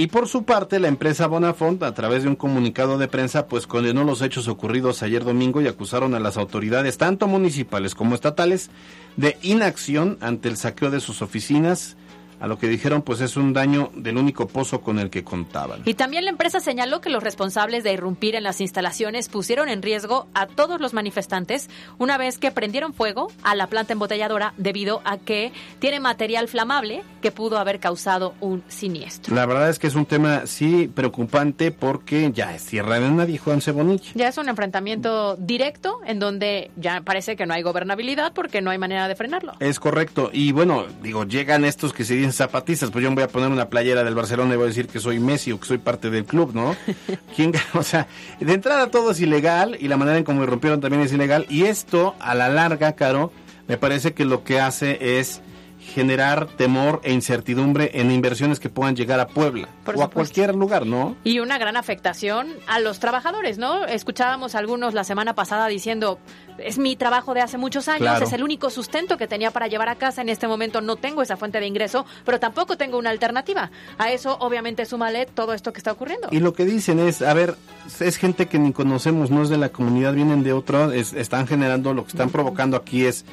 Y 0.00 0.06
por 0.06 0.28
su 0.28 0.44
parte, 0.44 0.78
la 0.78 0.86
empresa 0.86 1.26
Bonafont, 1.26 1.82
a 1.82 1.92
través 1.92 2.22
de 2.22 2.28
un 2.28 2.36
comunicado 2.36 2.98
de 2.98 3.08
prensa, 3.08 3.48
pues 3.48 3.66
condenó 3.66 4.04
los 4.04 4.22
hechos 4.22 4.46
ocurridos 4.46 5.02
ayer 5.02 5.24
domingo 5.24 5.60
y 5.60 5.66
acusaron 5.66 6.14
a 6.14 6.20
las 6.20 6.36
autoridades, 6.36 6.98
tanto 6.98 7.26
municipales 7.26 7.96
como 7.96 8.14
estatales, 8.14 8.70
de 9.16 9.36
inacción 9.42 10.16
ante 10.20 10.48
el 10.48 10.56
saqueo 10.56 10.92
de 10.92 11.00
sus 11.00 11.20
oficinas 11.20 11.96
a 12.40 12.46
lo 12.46 12.58
que 12.58 12.68
dijeron 12.68 13.02
pues 13.02 13.20
es 13.20 13.36
un 13.36 13.52
daño 13.52 13.90
del 13.94 14.16
único 14.16 14.46
pozo 14.48 14.80
con 14.80 14.98
el 14.98 15.10
que 15.10 15.24
contaban. 15.24 15.82
Y 15.84 15.94
también 15.94 16.24
la 16.24 16.30
empresa 16.30 16.60
señaló 16.60 17.00
que 17.00 17.10
los 17.10 17.22
responsables 17.22 17.84
de 17.84 17.92
irrumpir 17.92 18.34
en 18.34 18.42
las 18.42 18.60
instalaciones 18.60 19.28
pusieron 19.28 19.68
en 19.68 19.82
riesgo 19.82 20.26
a 20.34 20.46
todos 20.46 20.80
los 20.80 20.94
manifestantes 20.94 21.68
una 21.98 22.18
vez 22.18 22.38
que 22.38 22.50
prendieron 22.50 22.94
fuego 22.94 23.30
a 23.42 23.54
la 23.54 23.66
planta 23.66 23.92
embotelladora 23.92 24.54
debido 24.56 25.00
a 25.04 25.18
que 25.18 25.52
tiene 25.78 26.00
material 26.00 26.48
flamable 26.48 27.02
que 27.20 27.32
pudo 27.32 27.58
haber 27.58 27.80
causado 27.80 28.34
un 28.40 28.62
siniestro. 28.68 29.34
La 29.34 29.46
verdad 29.46 29.70
es 29.70 29.78
que 29.78 29.86
es 29.86 29.94
un 29.94 30.06
tema 30.06 30.46
sí 30.46 30.90
preocupante 30.92 31.70
porque 31.72 32.30
ya 32.32 32.54
es 32.54 32.64
tierra 32.64 33.00
de 33.00 33.10
nadie, 33.10 33.38
Juan 33.38 33.60
Cebonich. 33.60 34.12
Ya 34.14 34.28
es 34.28 34.38
un 34.38 34.48
enfrentamiento 34.48 35.36
directo 35.36 36.00
en 36.06 36.18
donde 36.18 36.70
ya 36.76 37.00
parece 37.02 37.36
que 37.36 37.46
no 37.46 37.54
hay 37.54 37.62
gobernabilidad 37.62 38.32
porque 38.32 38.60
no 38.60 38.70
hay 38.70 38.78
manera 38.78 39.08
de 39.08 39.16
frenarlo. 39.16 39.54
Es 39.60 39.80
correcto. 39.80 40.30
Y 40.32 40.52
bueno, 40.52 40.86
digo, 41.02 41.24
llegan 41.24 41.64
estos 41.64 41.92
que 41.92 42.04
se 42.04 42.14
dicen 42.14 42.27
zapatistas, 42.32 42.90
pues 42.90 43.02
yo 43.02 43.10
me 43.10 43.16
voy 43.16 43.24
a 43.24 43.28
poner 43.28 43.50
una 43.50 43.68
playera 43.68 44.04
del 44.04 44.14
Barcelona 44.14 44.54
y 44.54 44.56
voy 44.56 44.64
a 44.64 44.68
decir 44.68 44.88
que 44.88 45.00
soy 45.00 45.18
Messi 45.18 45.52
o 45.52 45.60
que 45.60 45.66
soy 45.66 45.78
parte 45.78 46.10
del 46.10 46.24
club, 46.24 46.52
¿no? 46.54 46.76
¿Quién, 47.36 47.52
o 47.74 47.82
sea, 47.82 48.08
de 48.40 48.52
entrada 48.52 48.90
todo 48.90 49.10
es 49.10 49.20
ilegal 49.20 49.76
y 49.78 49.88
la 49.88 49.96
manera 49.96 50.18
en 50.18 50.24
cómo 50.24 50.44
rompieron 50.46 50.80
también 50.80 51.02
es 51.02 51.12
ilegal 51.12 51.46
y 51.48 51.64
esto 51.64 52.14
a 52.20 52.34
la 52.34 52.48
larga, 52.48 52.92
Caro, 52.92 53.32
me 53.66 53.76
parece 53.76 54.14
que 54.14 54.24
lo 54.24 54.44
que 54.44 54.60
hace 54.60 55.18
es 55.18 55.42
generar 55.88 56.46
temor 56.46 57.00
e 57.02 57.12
incertidumbre 57.12 57.90
en 57.94 58.10
inversiones 58.10 58.60
que 58.60 58.68
puedan 58.68 58.94
llegar 58.94 59.20
a 59.20 59.26
Puebla 59.26 59.68
o 59.86 60.02
a 60.02 60.10
cualquier 60.10 60.54
lugar, 60.54 60.86
¿no? 60.86 61.16
Y 61.24 61.40
una 61.40 61.58
gran 61.58 61.76
afectación 61.76 62.48
a 62.66 62.78
los 62.78 63.00
trabajadores, 63.00 63.58
¿no? 63.58 63.84
Escuchábamos 63.86 64.54
algunos 64.54 64.94
la 64.94 65.04
semana 65.04 65.34
pasada 65.34 65.66
diciendo, 65.66 66.18
es 66.58 66.78
mi 66.78 66.94
trabajo 66.96 67.34
de 67.34 67.40
hace 67.40 67.58
muchos 67.58 67.88
años, 67.88 68.20
es 68.20 68.32
el 68.32 68.42
único 68.42 68.70
sustento 68.70 69.16
que 69.16 69.26
tenía 69.26 69.50
para 69.50 69.66
llevar 69.66 69.88
a 69.88 69.96
casa, 69.96 70.22
en 70.22 70.28
este 70.28 70.46
momento 70.46 70.80
no 70.80 70.96
tengo 70.96 71.22
esa 71.22 71.36
fuente 71.36 71.58
de 71.58 71.66
ingreso, 71.66 72.04
pero 72.24 72.38
tampoco 72.38 72.76
tengo 72.76 72.98
una 72.98 73.10
alternativa. 73.10 73.70
A 73.96 74.12
eso 74.12 74.36
obviamente 74.40 74.84
súmale 74.84 75.26
todo 75.26 75.54
esto 75.54 75.72
que 75.72 75.78
está 75.78 75.92
ocurriendo. 75.92 76.28
Y 76.30 76.40
lo 76.40 76.52
que 76.52 76.64
dicen 76.64 76.98
es, 76.98 77.22
a 77.22 77.32
ver, 77.32 77.56
es 78.00 78.16
gente 78.16 78.46
que 78.46 78.58
ni 78.58 78.72
conocemos, 78.72 79.30
no 79.30 79.42
es 79.42 79.48
de 79.48 79.58
la 79.58 79.70
comunidad, 79.70 80.12
vienen 80.12 80.42
de 80.42 80.52
otro, 80.52 80.92
están 80.92 81.46
generando, 81.46 81.94
lo 81.94 82.04
que 82.04 82.10
están 82.10 82.30
provocando 82.30 82.76
aquí 82.76 83.06
es 83.06 83.24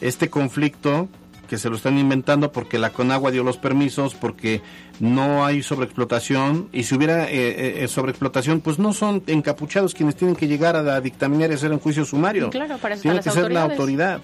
este 0.00 0.30
conflicto 0.30 1.08
que 1.44 1.58
se 1.58 1.70
lo 1.70 1.76
están 1.76 1.98
inventando 1.98 2.52
porque 2.52 2.78
la 2.78 2.90
Conagua 2.90 3.30
dio 3.30 3.42
los 3.42 3.56
permisos, 3.56 4.14
porque 4.14 4.62
no 5.00 5.44
hay 5.44 5.62
sobreexplotación 5.62 6.68
y 6.72 6.84
si 6.84 6.94
hubiera 6.94 7.24
eh, 7.24 7.30
eh, 7.32 7.74
eh, 7.84 7.88
sobreexplotación, 7.88 8.60
pues 8.60 8.78
no 8.78 8.92
son 8.92 9.22
encapuchados 9.26 9.94
quienes 9.94 10.16
tienen 10.16 10.36
que 10.36 10.46
llegar 10.46 10.76
a, 10.76 11.00
dictaminar 11.00 11.50
y 11.50 11.54
hacer 11.54 11.72
un 11.72 11.78
juicio 11.78 12.04
sumario. 12.04 12.50
Claro, 12.50 12.78
para 12.78 12.96
Tiene 12.96 13.20
que 13.20 13.30
ser 13.30 13.52
la 13.52 13.62
autoridad. 13.62 14.20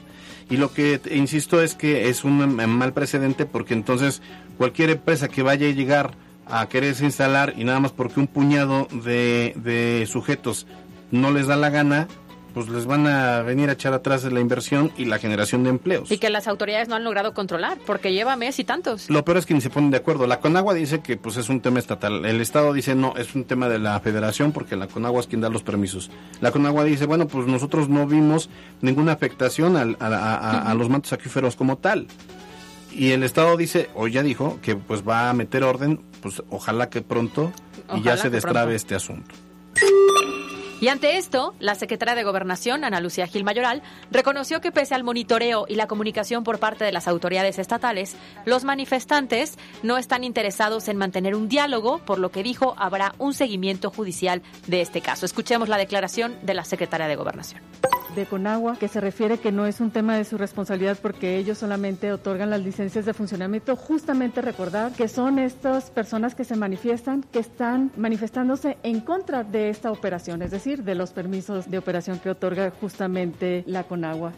Y 0.48 0.56
lo 0.56 0.72
que 0.72 1.00
insisto 1.12 1.62
es 1.62 1.74
que 1.74 2.08
es 2.08 2.24
un 2.24 2.56
mal 2.56 2.92
precedente 2.92 3.46
porque 3.46 3.74
entonces 3.74 4.20
cualquier 4.58 4.90
empresa 4.90 5.28
que 5.28 5.42
vaya 5.42 5.68
a 5.68 5.70
llegar 5.70 6.12
a 6.46 6.68
quererse 6.68 7.04
instalar 7.04 7.54
y 7.56 7.62
nada 7.62 7.78
más 7.78 7.92
porque 7.92 8.18
un 8.18 8.26
puñado 8.26 8.88
de, 8.90 9.54
de 9.56 10.06
sujetos 10.10 10.66
no 11.12 11.30
les 11.30 11.46
da 11.46 11.56
la 11.56 11.70
gana, 11.70 12.08
pues 12.52 12.68
les 12.68 12.86
van 12.86 13.06
a 13.06 13.42
venir 13.42 13.68
a 13.68 13.72
echar 13.72 13.92
atrás 13.92 14.24
la 14.24 14.40
inversión 14.40 14.92
y 14.96 15.04
la 15.04 15.18
generación 15.18 15.64
de 15.64 15.70
empleos. 15.70 16.10
Y 16.10 16.18
que 16.18 16.30
las 16.30 16.48
autoridades 16.48 16.88
no 16.88 16.96
han 16.96 17.04
logrado 17.04 17.34
controlar, 17.34 17.78
porque 17.86 18.12
lleva 18.12 18.36
meses 18.36 18.60
y 18.60 18.64
tantos. 18.64 19.08
Lo 19.10 19.24
peor 19.24 19.38
es 19.38 19.46
que 19.46 19.54
ni 19.54 19.60
se 19.60 19.70
ponen 19.70 19.90
de 19.90 19.98
acuerdo. 19.98 20.26
La 20.26 20.40
Conagua 20.40 20.74
dice 20.74 21.00
que 21.00 21.16
pues 21.16 21.36
es 21.36 21.48
un 21.48 21.60
tema 21.60 21.78
estatal. 21.78 22.24
El 22.24 22.40
Estado 22.40 22.72
dice 22.72 22.94
no, 22.94 23.14
es 23.16 23.34
un 23.34 23.44
tema 23.44 23.68
de 23.68 23.78
la 23.78 23.98
federación 24.00 24.52
porque 24.52 24.76
la 24.76 24.86
Conagua 24.86 25.20
es 25.20 25.26
quien 25.26 25.40
da 25.40 25.48
los 25.48 25.62
permisos. 25.62 26.10
La 26.40 26.50
Conagua 26.50 26.84
dice, 26.84 27.06
bueno, 27.06 27.26
pues 27.26 27.46
nosotros 27.46 27.88
no 27.88 28.06
vimos 28.06 28.50
ninguna 28.80 29.12
afectación 29.12 29.76
a, 29.76 30.74
los 30.74 30.88
mantos 30.88 31.12
acuíferos 31.12 31.56
como 31.56 31.78
tal. 31.78 32.06
Y 32.92 33.12
el 33.12 33.22
Estado 33.22 33.56
dice, 33.56 33.88
o 33.94 34.08
ya 34.08 34.22
dijo, 34.22 34.58
que 34.62 34.74
pues 34.74 35.06
va 35.06 35.30
a 35.30 35.32
meter 35.32 35.62
orden, 35.62 36.00
pues 36.20 36.42
ojalá 36.50 36.90
que 36.90 37.02
pronto 37.02 37.52
y 37.94 38.02
ya 38.02 38.16
se 38.16 38.30
destrabe 38.30 38.74
este 38.74 38.94
asunto. 38.94 39.34
Y 40.80 40.88
ante 40.88 41.18
esto, 41.18 41.54
la 41.60 41.74
secretaria 41.74 42.14
de 42.14 42.24
Gobernación, 42.24 42.84
Ana 42.84 43.00
Lucía 43.00 43.26
Gil 43.26 43.44
Mayoral, 43.44 43.82
reconoció 44.10 44.62
que 44.62 44.72
pese 44.72 44.94
al 44.94 45.04
monitoreo 45.04 45.66
y 45.68 45.74
la 45.74 45.86
comunicación 45.86 46.42
por 46.42 46.58
parte 46.58 46.86
de 46.86 46.92
las 46.92 47.06
autoridades 47.06 47.58
estatales, 47.58 48.16
los 48.46 48.64
manifestantes 48.64 49.58
no 49.82 49.98
están 49.98 50.24
interesados 50.24 50.88
en 50.88 50.96
mantener 50.96 51.34
un 51.34 51.50
diálogo, 51.50 51.98
por 51.98 52.18
lo 52.18 52.30
que 52.30 52.42
dijo 52.42 52.74
habrá 52.78 53.14
un 53.18 53.34
seguimiento 53.34 53.90
judicial 53.90 54.40
de 54.68 54.80
este 54.80 55.02
caso. 55.02 55.26
Escuchemos 55.26 55.68
la 55.68 55.76
declaración 55.76 56.34
de 56.42 56.54
la 56.54 56.64
secretaria 56.64 57.08
de 57.08 57.16
Gobernación 57.16 57.60
de 58.14 58.26
Conagua, 58.26 58.76
que 58.76 58.88
se 58.88 59.00
refiere 59.00 59.38
que 59.38 59.52
no 59.52 59.66
es 59.66 59.80
un 59.80 59.90
tema 59.90 60.16
de 60.16 60.24
su 60.24 60.36
responsabilidad 60.36 60.98
porque 61.00 61.36
ellos 61.36 61.58
solamente 61.58 62.12
otorgan 62.12 62.50
las 62.50 62.60
licencias 62.60 63.04
de 63.04 63.14
funcionamiento. 63.14 63.76
Justamente 63.76 64.42
recordar 64.42 64.92
que 64.92 65.08
son 65.08 65.38
estas 65.38 65.90
personas 65.90 66.34
que 66.34 66.44
se 66.44 66.56
manifiestan, 66.56 67.22
que 67.32 67.38
están 67.38 67.92
manifestándose 67.96 68.78
en 68.82 69.00
contra 69.00 69.44
de 69.44 69.70
esta 69.70 69.92
operación, 69.92 70.42
es 70.42 70.50
decir, 70.50 70.69
de 70.78 70.94
los 70.94 71.10
permisos 71.10 71.70
de 71.70 71.78
operación 71.78 72.18
que 72.18 72.30
otorga 72.30 72.70
justamente 72.80 73.64
la 73.66 73.84
Conagua. 73.84 74.32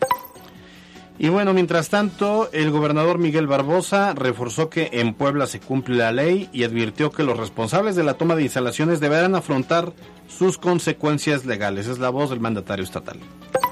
Y 1.18 1.28
bueno, 1.28 1.52
mientras 1.52 1.88
tanto, 1.88 2.48
el 2.52 2.70
gobernador 2.70 3.18
Miguel 3.18 3.46
Barbosa 3.46 4.14
reforzó 4.14 4.70
que 4.70 4.88
en 4.94 5.14
Puebla 5.14 5.46
se 5.46 5.60
cumple 5.60 5.96
la 5.96 6.10
ley 6.10 6.48
y 6.52 6.64
advirtió 6.64 7.12
que 7.12 7.22
los 7.22 7.38
responsables 7.38 7.94
de 7.94 8.02
la 8.02 8.14
toma 8.14 8.34
de 8.34 8.42
instalaciones 8.42 8.98
deberán 8.98 9.34
afrontar 9.34 9.92
sus 10.26 10.58
consecuencias 10.58 11.44
legales. 11.44 11.86
Es 11.86 11.98
la 11.98 12.10
voz 12.10 12.30
del 12.30 12.40
mandatario 12.40 12.84
estatal. 12.84 13.20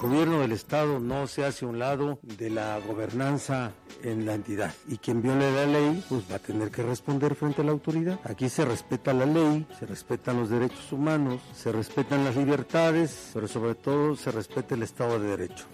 Gobierno 0.01 0.41
del 0.41 0.53
Estado 0.53 0.99
no 0.99 1.27
se 1.27 1.45
hace 1.45 1.67
un 1.67 1.79
lado 1.79 2.19
de 2.23 2.49
la 2.49 2.79
gobernanza 2.79 3.73
en 4.03 4.25
la 4.25 4.33
entidad 4.33 4.73
y 4.89 4.97
quien 4.97 5.21
viole 5.21 5.53
la 5.53 5.67
ley 5.67 6.03
pues 6.09 6.25
va 6.31 6.37
a 6.37 6.39
tener 6.39 6.71
que 6.71 6.83
responder 6.83 7.35
frente 7.35 7.61
a 7.61 7.65
la 7.65 7.73
autoridad. 7.73 8.19
Aquí 8.25 8.49
se 8.49 8.65
respeta 8.65 9.13
la 9.13 9.27
ley, 9.27 9.67
se 9.79 9.85
respetan 9.85 10.39
los 10.39 10.49
derechos 10.49 10.91
humanos, 10.91 11.43
se 11.55 11.71
respetan 11.71 12.25
las 12.25 12.35
libertades, 12.35 13.31
pero 13.35 13.47
sobre 13.47 13.75
todo 13.75 14.17
se 14.17 14.31
respeta 14.31 14.75
el 14.75 14.85
Estado 14.85 15.21
de 15.21 15.37
Derecho. 15.37 15.67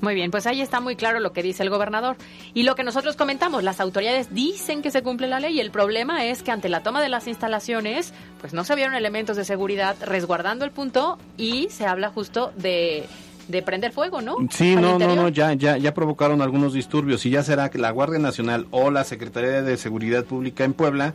Muy 0.00 0.14
bien, 0.14 0.30
pues 0.30 0.46
ahí 0.46 0.60
está 0.60 0.80
muy 0.80 0.96
claro 0.96 1.20
lo 1.20 1.32
que 1.32 1.42
dice 1.42 1.62
el 1.62 1.70
gobernador. 1.70 2.16
Y 2.54 2.62
lo 2.62 2.74
que 2.74 2.84
nosotros 2.84 3.16
comentamos, 3.16 3.62
las 3.62 3.80
autoridades 3.80 4.32
dicen 4.32 4.82
que 4.82 4.90
se 4.90 5.02
cumple 5.02 5.26
la 5.26 5.40
ley 5.40 5.60
el 5.60 5.70
problema 5.70 6.24
es 6.24 6.42
que 6.42 6.50
ante 6.50 6.68
la 6.68 6.82
toma 6.82 7.02
de 7.02 7.08
las 7.08 7.26
instalaciones, 7.26 8.12
pues 8.40 8.54
no 8.54 8.64
se 8.64 8.74
vieron 8.74 8.94
elementos 8.94 9.36
de 9.36 9.44
seguridad 9.44 9.96
resguardando 10.02 10.64
el 10.64 10.70
punto 10.70 11.18
y 11.36 11.68
se 11.70 11.86
habla 11.86 12.08
justo 12.08 12.52
de 12.56 13.06
de 13.48 13.62
prender 13.62 13.92
fuego, 13.92 14.20
¿no? 14.20 14.36
Sí, 14.50 14.76
no, 14.76 14.98
no, 14.98 15.16
no, 15.16 15.28
ya, 15.28 15.54
ya, 15.54 15.76
ya 15.76 15.92
provocaron 15.92 16.40
algunos 16.40 16.72
disturbios 16.72 17.26
y 17.26 17.30
ya 17.30 17.42
será 17.42 17.68
que 17.68 17.78
la 17.78 17.90
Guardia 17.90 18.20
Nacional 18.20 18.66
o 18.70 18.90
la 18.90 19.02
Secretaría 19.02 19.62
de 19.62 19.76
Seguridad 19.76 20.24
Pública 20.24 20.62
en 20.64 20.72
Puebla, 20.72 21.14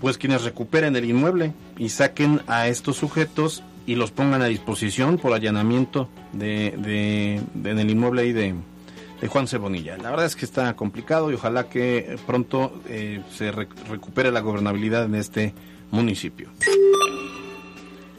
pues 0.00 0.16
quienes 0.16 0.44
recuperen 0.44 0.96
el 0.96 1.04
inmueble 1.04 1.52
y 1.76 1.90
saquen 1.90 2.40
a 2.46 2.68
estos 2.68 2.96
sujetos 2.96 3.62
y 3.88 3.94
los 3.94 4.10
pongan 4.10 4.42
a 4.42 4.46
disposición 4.48 5.16
por 5.16 5.32
allanamiento 5.32 6.10
de, 6.34 6.74
de, 6.76 7.70
en 7.70 7.78
el 7.78 7.88
inmueble 7.88 8.20
ahí 8.20 8.32
de, 8.32 8.54
de, 9.18 9.28
Juan 9.28 9.48
Cebonilla. 9.48 9.96
La 9.96 10.10
verdad 10.10 10.26
es 10.26 10.36
que 10.36 10.44
está 10.44 10.76
complicado 10.76 11.30
y 11.30 11.34
ojalá 11.34 11.70
que 11.70 12.18
pronto 12.26 12.82
eh, 12.86 13.22
se 13.32 13.50
recupere 13.50 14.30
la 14.30 14.40
gobernabilidad 14.40 15.06
en 15.06 15.14
este 15.14 15.54
municipio. 15.90 16.50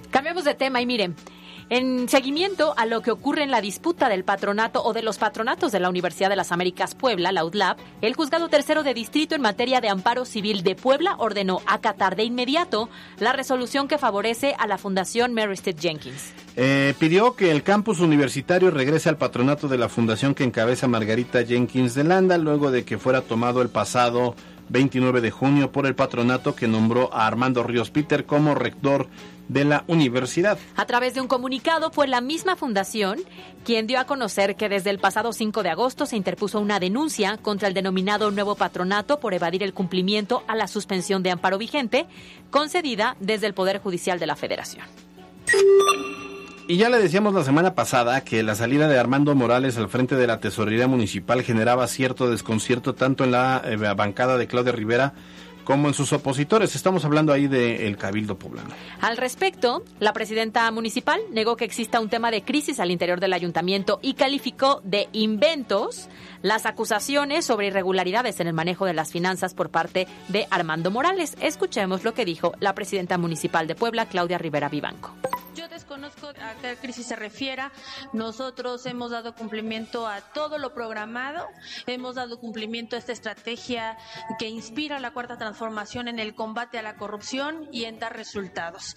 Cambiamos 0.10 0.44
de 0.44 0.56
tema 0.56 0.82
y 0.82 0.88
miren, 0.88 1.16
en 1.70 2.10
seguimiento 2.10 2.74
a 2.78 2.86
lo 2.86 3.02
que 3.02 3.12
ocurre 3.12 3.44
en 3.44 3.52
la 3.52 3.62
disputa 3.62 4.10
del 4.10 4.24
patronato 4.24 4.84
o 4.84 4.94
de 4.94 5.04
los 5.04 5.18
patronatos 5.18 5.72
de 5.72 5.80
la 5.80 5.90
Universidad 5.90 6.30
de 6.30 6.36
las 6.36 6.52
Américas 6.52 6.96
Puebla, 6.96 7.32
la 7.32 7.46
UDLAP, 7.46 7.80
el 8.02 8.16
juzgado 8.16 8.50
tercero 8.50 8.84
de 8.84 8.94
distrito 8.94 9.36
en 9.36 9.42
materia 9.42 9.82
de 9.82 9.90
amparo 9.90 10.26
civil 10.26 10.64
de 10.64 10.76
Puebla 10.76 11.16
ordenó 11.18 11.62
acatar 11.66 12.16
de 12.16 12.24
inmediato 12.24 12.90
la 13.20 13.34
resolución 13.34 13.88
que 13.88 13.98
favorece 13.98 14.56
a 14.58 14.68
la 14.68 14.78
Fundación 14.78 15.34
Mary 15.34 15.56
Jenkins. 15.78 16.34
Eh, 16.56 16.94
pidió 17.00 17.36
que 17.36 17.52
el 17.52 17.64
campus 17.64 18.00
universitario 18.00 18.72
regrese 18.72 19.10
al 19.10 19.18
patronato 19.18 19.68
de 19.68 19.78
la 19.78 19.90
fundación 19.90 20.36
que 20.36 20.44
encabeza 20.44 20.88
Margarita 20.88 21.44
Jenkins 21.44 21.96
de 21.96 22.04
Landa 22.04 22.38
luego 22.38 22.72
de 22.72 22.84
que 22.84 22.98
fuera 22.98 23.22
tomado 23.22 23.62
el 23.62 23.70
pasado 23.70 24.36
29 24.70 25.22
de 25.22 25.32
junio 25.32 25.72
por 25.72 25.86
el 25.86 25.96
patronato 25.96 26.56
que 26.56 26.68
nombró 26.68 27.14
a 27.14 27.28
Armando 27.28 27.64
Ríos 27.64 27.92
Peter 27.92 28.26
como 28.26 28.56
rector 28.56 29.08
de 29.48 29.66
la 29.66 29.84
universidad. 29.88 30.58
A 30.76 30.86
través 30.86 31.16
de 31.16 31.22
un 31.22 31.28
comunicado 31.28 31.92
fue 31.92 32.08
la 32.08 32.22
misma 32.22 32.56
fundación 32.56 33.20
quien 33.66 33.88
dio 33.88 34.00
a 34.00 34.06
conocer 34.06 34.56
que 34.56 34.70
desde 34.70 34.92
el 34.92 35.00
pasado 35.00 35.34
5 35.34 35.64
de 35.64 35.70
agosto 35.70 36.06
se 36.06 36.16
interpuso 36.16 36.60
una 36.60 36.80
denuncia 36.80 37.38
contra 37.38 37.68
el 37.68 37.74
denominado 37.74 38.32
nuevo 38.32 38.56
patronato 38.56 39.20
por 39.20 39.34
evadir 39.34 39.64
el 39.64 39.74
cumplimiento 39.74 40.44
a 40.48 40.56
la 40.56 40.68
suspensión 40.68 41.24
de 41.24 41.32
amparo 41.32 41.58
vigente 41.58 42.06
concedida 42.52 43.18
desde 43.20 43.48
el 43.48 43.54
Poder 43.54 43.80
Judicial 43.80 44.20
de 44.20 44.28
la 44.28 44.36
Federación. 44.36 44.86
Y 46.70 46.78
ya 46.78 46.90
le 46.90 47.00
decíamos 47.00 47.34
la 47.34 47.44
semana 47.44 47.74
pasada 47.74 48.22
que 48.22 48.44
la 48.44 48.54
salida 48.54 48.88
de 48.88 49.00
Armando 49.00 49.34
Morales 49.34 49.76
al 49.78 49.90
frente 49.90 50.16
de 50.16 50.28
la 50.28 50.40
tesorería 50.40 50.88
municipal 50.88 51.42
generaba 51.42 51.88
cierto 51.88 52.30
desconcierto 52.30 52.94
tanto 52.94 53.24
en 53.24 53.32
la 53.32 53.64
eh, 53.66 53.76
bancada 53.76 54.38
de 54.38 54.46
Claudia 54.46 54.72
Rivera 54.72 55.14
como 55.64 55.88
en 55.88 55.96
sus 55.96 56.14
opositores. 56.14 56.76
Estamos 56.76 57.06
hablando 57.06 57.34
ahí 57.34 57.48
del 57.48 57.98
Cabildo 57.98 58.38
Poblano. 58.38 58.70
Al 59.02 59.18
respecto, 59.18 59.84
la 60.00 60.14
presidenta 60.14 60.70
municipal 60.70 61.20
negó 61.32 61.58
que 61.58 61.66
exista 61.66 62.00
un 62.00 62.10
tema 62.10 62.30
de 62.30 62.44
crisis 62.44 62.80
al 62.80 62.92
interior 62.92 63.20
del 63.20 63.34
ayuntamiento 63.34 63.98
y 64.04 64.14
calificó 64.14 64.80
de 64.84 65.10
inventos 65.12 66.08
las 66.44 66.68
acusaciones 66.68 67.46
sobre 67.46 67.68
irregularidades 67.68 68.40
en 68.42 68.46
el 68.46 68.54
manejo 68.54 68.86
de 68.86 68.94
las 68.94 69.12
finanzas 69.12 69.56
por 69.56 69.72
parte 69.72 70.08
de 70.28 70.46
Armando 70.52 70.92
Morales. 70.92 71.36
Escuchemos 71.42 72.04
lo 72.04 72.14
que 72.14 72.26
dijo 72.26 72.54
la 72.60 72.76
presidenta 72.76 73.18
municipal 73.18 73.66
de 73.66 73.74
Puebla, 73.74 74.06
Claudia 74.06 74.38
Rivera 74.38 74.70
Vivanco. 74.70 75.16
Yo 75.56 75.68
desconozco 75.90 76.28
a 76.28 76.54
qué 76.62 76.76
crisis 76.80 77.08
se 77.08 77.16
refiera. 77.16 77.72
Nosotros 78.14 78.86
hemos 78.86 79.10
dado 79.10 79.34
cumplimiento 79.34 80.08
a 80.08 80.22
todo 80.22 80.60
lo 80.60 80.74
programado, 80.76 81.48
hemos 81.88 82.16
dado 82.16 82.40
cumplimiento 82.40 82.96
a 82.96 83.00
esta 83.00 83.12
estrategia 83.12 83.98
que 84.38 84.48
inspira 84.48 85.00
la 85.00 85.12
cuarta 85.12 85.38
transformación 85.38 86.08
en 86.08 86.20
el 86.20 86.36
combate 86.36 86.78
a 86.78 86.84
la 86.84 86.96
corrupción 86.96 87.68
y 87.72 87.86
en 87.86 87.98
dar 87.98 88.16
resultados. 88.16 88.94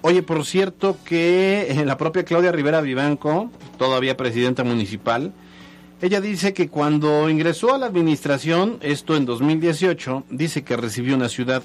Oye, 0.00 0.22
por 0.22 0.46
cierto 0.46 0.96
que 1.04 1.72
en 1.72 1.86
la 1.86 1.98
propia 1.98 2.24
Claudia 2.24 2.52
Rivera 2.52 2.80
Vivanco, 2.80 3.50
todavía 3.76 4.16
presidenta 4.16 4.64
municipal, 4.64 5.32
ella 6.00 6.22
dice 6.22 6.54
que 6.54 6.68
cuando 6.68 7.28
ingresó 7.28 7.74
a 7.74 7.78
la 7.78 7.86
administración, 7.86 8.78
esto 8.80 9.14
en 9.14 9.26
2018, 9.26 10.24
dice 10.30 10.64
que 10.64 10.76
recibió 10.76 11.16
una 11.16 11.28
ciudad 11.28 11.62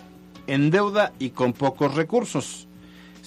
en 0.48 0.70
deuda 0.70 1.14
y 1.18 1.30
con 1.30 1.54
pocos 1.54 1.96
recursos. 1.96 2.67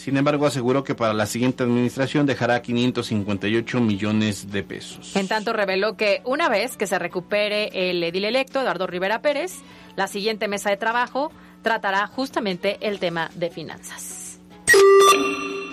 Sin 0.01 0.17
embargo, 0.17 0.47
aseguró 0.47 0.83
que 0.83 0.95
para 0.95 1.13
la 1.13 1.27
siguiente 1.27 1.63
administración 1.63 2.25
dejará 2.25 2.63
558 2.63 3.81
millones 3.83 4.51
de 4.51 4.63
pesos. 4.63 5.15
En 5.15 5.29
tanto, 5.29 5.53
reveló 5.53 5.95
que 5.95 6.23
una 6.25 6.49
vez 6.49 6.79
que 6.79 6.87
se 6.87 6.99
recupere 6.99 7.91
el 7.91 8.03
edil 8.03 8.25
electo, 8.25 8.63
Eduardo 8.63 8.87
Rivera 8.87 9.21
Pérez, 9.21 9.59
la 9.97 10.07
siguiente 10.07 10.49
mesa 10.49 10.71
de 10.71 10.79
trabajo 10.79 11.31
tratará 11.61 12.07
justamente 12.07 12.79
el 12.81 12.99
tema 12.99 13.31
de 13.35 13.51
finanzas. 13.51 14.30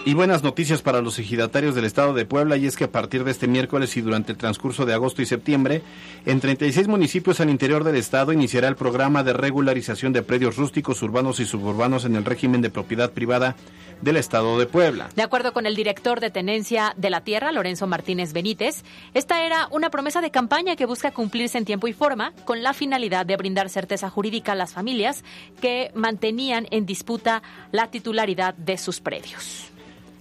Y 0.07 0.13
buenas 0.13 0.41
noticias 0.41 0.81
para 0.81 1.01
los 1.01 1.19
ejidatarios 1.19 1.75
del 1.75 1.83
estado 1.83 2.13
de 2.13 2.23
Puebla 2.23 2.55
y 2.55 2.65
es 2.65 2.77
que 2.77 2.85
a 2.85 2.91
partir 2.93 3.25
de 3.25 3.31
este 3.31 3.45
miércoles 3.45 3.97
y 3.97 4.01
durante 4.01 4.31
el 4.31 4.37
transcurso 4.37 4.85
de 4.85 4.93
agosto 4.93 5.21
y 5.21 5.25
septiembre, 5.25 5.81
en 6.25 6.39
36 6.39 6.87
municipios 6.87 7.41
al 7.41 7.49
interior 7.49 7.83
del 7.83 7.97
estado 7.97 8.31
iniciará 8.31 8.69
el 8.69 8.77
programa 8.77 9.25
de 9.25 9.33
regularización 9.33 10.13
de 10.13 10.23
predios 10.23 10.55
rústicos, 10.55 11.01
urbanos 11.01 11.41
y 11.41 11.45
suburbanos 11.45 12.05
en 12.05 12.15
el 12.15 12.23
régimen 12.23 12.61
de 12.61 12.69
propiedad 12.69 13.11
privada 13.11 13.57
del 14.01 14.15
estado 14.15 14.57
de 14.57 14.65
Puebla. 14.65 15.09
De 15.13 15.23
acuerdo 15.23 15.51
con 15.51 15.65
el 15.65 15.75
director 15.75 16.21
de 16.21 16.31
Tenencia 16.31 16.93
de 16.95 17.09
la 17.09 17.25
Tierra, 17.25 17.51
Lorenzo 17.51 17.85
Martínez 17.85 18.31
Benítez, 18.31 18.85
esta 19.13 19.45
era 19.45 19.67
una 19.71 19.89
promesa 19.89 20.21
de 20.21 20.31
campaña 20.31 20.77
que 20.77 20.85
busca 20.85 21.11
cumplirse 21.11 21.57
en 21.57 21.65
tiempo 21.65 21.89
y 21.89 21.91
forma 21.91 22.31
con 22.45 22.63
la 22.63 22.73
finalidad 22.73 23.25
de 23.25 23.35
brindar 23.35 23.67
certeza 23.67 24.09
jurídica 24.09 24.53
a 24.53 24.55
las 24.55 24.71
familias 24.71 25.25
que 25.59 25.91
mantenían 25.95 26.65
en 26.71 26.85
disputa 26.85 27.43
la 27.73 27.91
titularidad 27.91 28.53
de 28.53 28.77
sus 28.77 29.01
predios. 29.01 29.73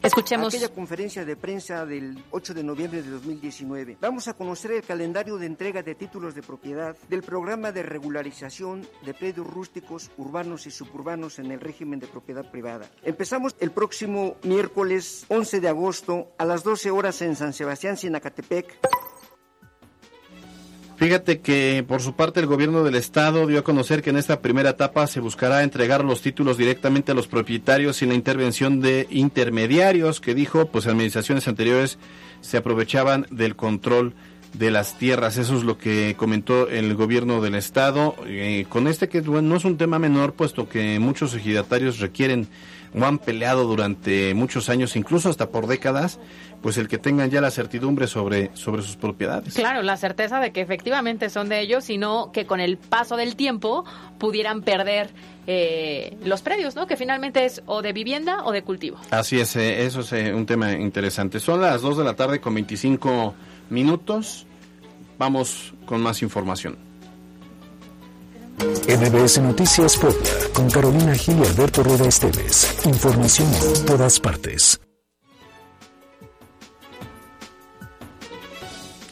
Escuchemos. 0.03 0.55
Aquella 0.55 0.73
conferencia 0.73 1.25
de 1.25 1.37
prensa 1.37 1.85
del 1.85 2.23
8 2.31 2.55
de 2.55 2.63
noviembre 2.63 3.03
de 3.03 3.11
2019. 3.11 3.99
Vamos 4.01 4.29
a 4.29 4.35
conocer 4.35 4.73
el 4.73 4.83
calendario 4.83 5.37
de 5.37 5.47
entrega 5.47 5.83
de 5.83 5.95
títulos 5.95 6.35
de 6.35 6.43
propiedad 6.43 6.97
del 7.09 7.23
programa 7.23 7.73
de 7.73 7.83
regularización 7.83 8.87
de 9.05 9.15
predios 9.15 9.47
rústicos, 9.47 10.11
urbanos 10.17 10.67
y 10.67 10.71
suburbanos 10.71 11.39
en 11.39 11.51
el 11.51 11.61
régimen 11.61 11.99
de 11.99 12.07
propiedad 12.07 12.51
privada. 12.51 12.89
Empezamos 13.03 13.57
el 13.61 13.71
próximo 13.71 14.37
miércoles 14.43 15.27
11 15.29 15.61
de 15.61 15.69
agosto 15.69 16.33
a 16.39 16.45
las 16.45 16.63
12 16.63 16.91
horas 16.91 17.21
en 17.23 17.37
San 17.37 17.53
Sebastián, 17.53 17.97
Sinacatepec. 17.97 18.79
Fíjate 20.97 21.41
que 21.41 21.85
por 21.87 22.01
su 22.01 22.15
parte 22.15 22.41
el 22.41 22.47
gobierno 22.47 22.83
del 22.83 22.95
estado 22.95 23.47
dio 23.47 23.59
a 23.59 23.65
conocer 23.65 24.01
que 24.01 24.11
en 24.11 24.17
esta 24.17 24.41
primera 24.41 24.71
etapa 24.71 25.07
se 25.07 25.21
buscará 25.21 25.63
entregar 25.63 26.03
los 26.03 26.23
títulos 26.23 26.57
directamente 26.57 27.13
a 27.13 27.15
los 27.15 27.27
propietarios 27.27 27.97
sin 27.97 28.09
la 28.09 28.15
intervención 28.15 28.81
de 28.81 29.07
intermediarios 29.11 30.23
que 30.23 30.35
dijo 30.35 30.67
pues 30.67 30.87
administraciones 30.87 31.49
anteriores 31.49 31.99
se 32.41 32.57
aprovechaban 32.57 33.27
del 33.31 33.57
control 33.57 34.15
de 34.55 34.71
las 34.71 34.97
tierras. 34.97 35.37
Eso 35.37 35.57
es 35.57 35.65
lo 35.65 35.77
que 35.77 36.15
comentó 36.17 36.69
el 36.69 36.95
gobierno 36.95 37.43
del 37.43 37.57
estado. 37.57 38.15
Eh, 38.27 38.65
con 38.71 38.87
este 38.87 39.11
que 39.11 39.21
bueno, 39.21 39.49
no 39.49 39.57
es 39.57 39.67
un 39.67 39.77
tema 39.77 39.99
menor 39.99 40.33
puesto 40.33 40.67
que 40.67 40.99
muchos 40.99 41.35
ejidatarios 41.35 41.99
requieren 42.01 42.49
o 42.97 43.05
han 43.05 43.19
peleado 43.19 43.65
durante 43.65 44.35
muchos 44.35 44.69
años, 44.69 44.97
incluso 44.97 45.29
hasta 45.29 45.51
por 45.51 45.67
décadas, 45.67 46.19
pues 46.63 46.79
el 46.79 46.89
que 46.89 46.99
tengan 46.99 47.31
ya 47.31 47.41
la 47.41 47.51
certidumbre 47.51 48.07
sobre, 48.07 48.51
sobre 48.55 48.83
sus 48.83 48.97
propiedades. 48.97 49.55
Claro, 49.55 49.83
la 49.83 49.97
certeza 49.97 50.41
de 50.41 50.53
que 50.53 50.63
efectivamente 50.63 51.29
son 51.29 51.49
de 51.49 51.61
ellos, 51.61 51.85
sino 51.85 52.33
que 52.33 52.47
con 52.47 52.61
el 52.61 52.79
paso 52.79 53.17
del 53.17 53.37
tiempo 53.37 53.85
pudieran 54.19 54.63
perder 54.63 55.11
eh, 55.47 56.17
los 56.25 56.43
predios, 56.43 56.75
¿no? 56.75 56.87
Que 56.87 56.97
finalmente 56.97 57.45
es 57.45 57.63
o 57.67 57.83
de 57.83 57.93
vivienda 57.93 58.45
o 58.45 58.53
de 58.53 58.63
cultivo. 58.63 58.99
Así 59.11 59.39
es, 59.39 59.55
eh, 59.57 59.85
eso 59.85 60.01
es 60.01 60.13
eh, 60.13 60.33
un 60.33 60.47
tema 60.47 60.73
interesante. 60.73 61.39
Son 61.39 61.61
las 61.61 61.83
2 61.83 61.99
de 61.99 62.05
la 62.05 62.15
tarde 62.15 62.41
con 62.41 62.55
25 62.55 63.35
minutos. 63.71 64.47
Vamos 65.19 65.75
con 65.85 66.01
más 66.01 66.23
información. 66.23 66.86
MBS 68.59 69.39
Noticias 69.43 69.97
Puebla, 69.97 70.31
con 70.55 70.71
Carolina 70.71 71.15
Gil 71.15 71.39
y 71.39 71.47
Alberto 71.47 71.83
Rueda 71.83 72.07
Esteves. 72.07 72.87
Información 72.87 73.49
en 73.53 73.87
todas 73.87 74.19
partes. 74.21 74.81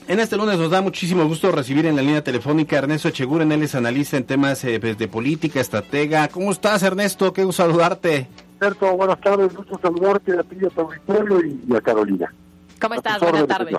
En 0.06 0.20
este 0.20 0.36
lunes 0.36 0.58
nos 0.58 0.70
da 0.70 0.82
muchísimo 0.82 1.26
gusto 1.26 1.50
recibir 1.50 1.86
en 1.86 1.96
la 1.96 2.02
línea 2.02 2.22
telefónica 2.22 2.76
a 2.76 2.80
Ernesto 2.80 3.08
Echeguren, 3.08 3.50
él 3.52 3.62
es 3.62 3.74
analista 3.74 4.16
en 4.16 4.24
temas 4.24 4.62
eh, 4.64 4.78
pues, 4.78 4.98
de 4.98 5.08
política, 5.08 5.60
estratega. 5.60 6.28
¿Cómo 6.28 6.52
estás, 6.52 6.82
Ernesto? 6.82 7.32
Qué 7.32 7.42
gusto 7.44 7.62
saludarte. 7.62 8.28
Alberto, 8.60 8.96
buenas 8.96 9.20
tardes, 9.20 9.54
gusto 9.54 9.78
saludarte 9.80 10.38
a 10.38 10.42
ti, 10.42 10.56
a 10.64 10.70
tu 10.70 10.88
pueblo 11.06 11.40
y 11.42 11.74
a 11.74 11.80
Carolina. 11.80 12.32
¿Cómo 12.80 12.94
estás? 12.94 13.20
Buenas 13.20 13.46
tardes. 13.46 13.76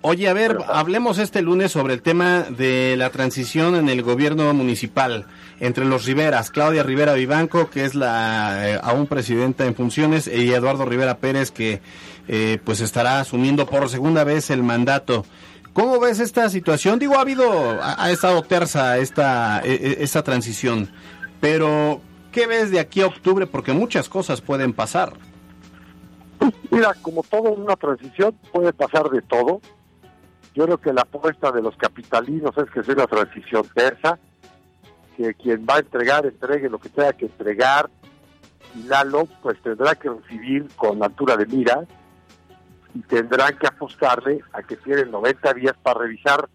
Oye, 0.00 0.28
a 0.28 0.32
ver, 0.32 0.58
hablemos 0.68 1.18
este 1.18 1.42
lunes 1.42 1.72
sobre 1.72 1.92
el 1.92 2.02
tema 2.02 2.42
de 2.42 2.94
la 2.96 3.10
transición 3.10 3.74
en 3.74 3.88
el 3.88 4.02
gobierno 4.02 4.54
municipal 4.54 5.26
entre 5.58 5.84
los 5.84 6.04
Riveras, 6.06 6.50
Claudia 6.52 6.84
Rivera 6.84 7.14
Vivanco, 7.14 7.68
que 7.68 7.84
es 7.84 7.96
la 7.96 8.70
eh, 8.70 8.80
aún 8.80 9.08
presidenta 9.08 9.66
en 9.66 9.74
funciones, 9.74 10.28
y 10.28 10.52
Eduardo 10.54 10.84
Rivera 10.84 11.18
Pérez, 11.18 11.50
que 11.50 11.82
eh, 12.28 12.58
pues 12.64 12.80
estará 12.80 13.18
asumiendo 13.18 13.66
por 13.66 13.88
segunda 13.88 14.22
vez 14.22 14.50
el 14.50 14.62
mandato. 14.62 15.24
¿Cómo 15.72 15.98
ves 15.98 16.20
esta 16.20 16.48
situación? 16.48 17.00
Digo, 17.00 17.16
ha 17.16 17.22
habido, 17.22 17.78
ha, 17.82 18.08
estado 18.12 18.42
tersa 18.42 18.98
esta, 18.98 19.62
e, 19.64 19.72
e, 19.72 20.04
esta 20.04 20.22
transición, 20.22 20.90
pero 21.40 22.00
¿qué 22.30 22.46
ves 22.46 22.70
de 22.70 22.78
aquí 22.78 23.00
a 23.00 23.06
octubre? 23.06 23.48
Porque 23.48 23.72
muchas 23.72 24.08
cosas 24.08 24.42
pueden 24.42 24.72
pasar. 24.72 25.14
Mira, 26.70 26.94
como 27.02 27.24
todo 27.24 27.50
una 27.50 27.74
transición 27.74 28.32
puede 28.52 28.72
pasar 28.72 29.10
de 29.10 29.22
todo. 29.22 29.60
Yo 30.54 30.64
creo 30.64 30.78
que 30.78 30.92
la 30.92 31.02
apuesta 31.02 31.52
de 31.52 31.62
los 31.62 31.76
capitalinos 31.76 32.56
es 32.58 32.70
que 32.70 32.82
sea 32.82 32.94
una 32.94 33.06
transición 33.06 33.64
tersa, 33.74 34.18
que 35.16 35.34
quien 35.34 35.66
va 35.68 35.76
a 35.76 35.80
entregar 35.80 36.26
entregue 36.26 36.68
lo 36.68 36.78
que 36.78 36.88
tenga 36.88 37.12
que 37.12 37.26
entregar 37.26 37.90
y 38.74 38.82
Lalo 38.84 39.26
pues 39.42 39.60
tendrá 39.62 39.94
que 39.94 40.08
recibir 40.10 40.68
con 40.76 41.02
altura 41.02 41.36
de 41.36 41.46
mira 41.46 41.84
y 42.94 43.00
tendrán 43.00 43.56
que 43.58 43.66
apostarle 43.66 44.42
a 44.52 44.62
que 44.62 44.76
tienen 44.76 45.10
90 45.10 45.54
días 45.54 45.74
para 45.82 46.00
revisar 46.00 46.48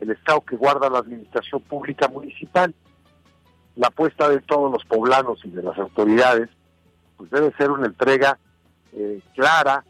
el 0.00 0.10
estado 0.10 0.40
que 0.42 0.56
guarda 0.56 0.90
la 0.90 0.98
administración 0.98 1.60
pública 1.62 2.08
municipal. 2.08 2.74
La 3.76 3.88
apuesta 3.88 4.28
de 4.28 4.40
todos 4.40 4.70
los 4.70 4.84
poblanos 4.84 5.40
y 5.44 5.50
de 5.50 5.62
las 5.62 5.78
autoridades 5.78 6.48
pues 7.16 7.30
debe 7.30 7.52
ser 7.56 7.70
una 7.70 7.86
entrega 7.86 8.38
eh, 8.92 9.20
clara, 9.34 9.84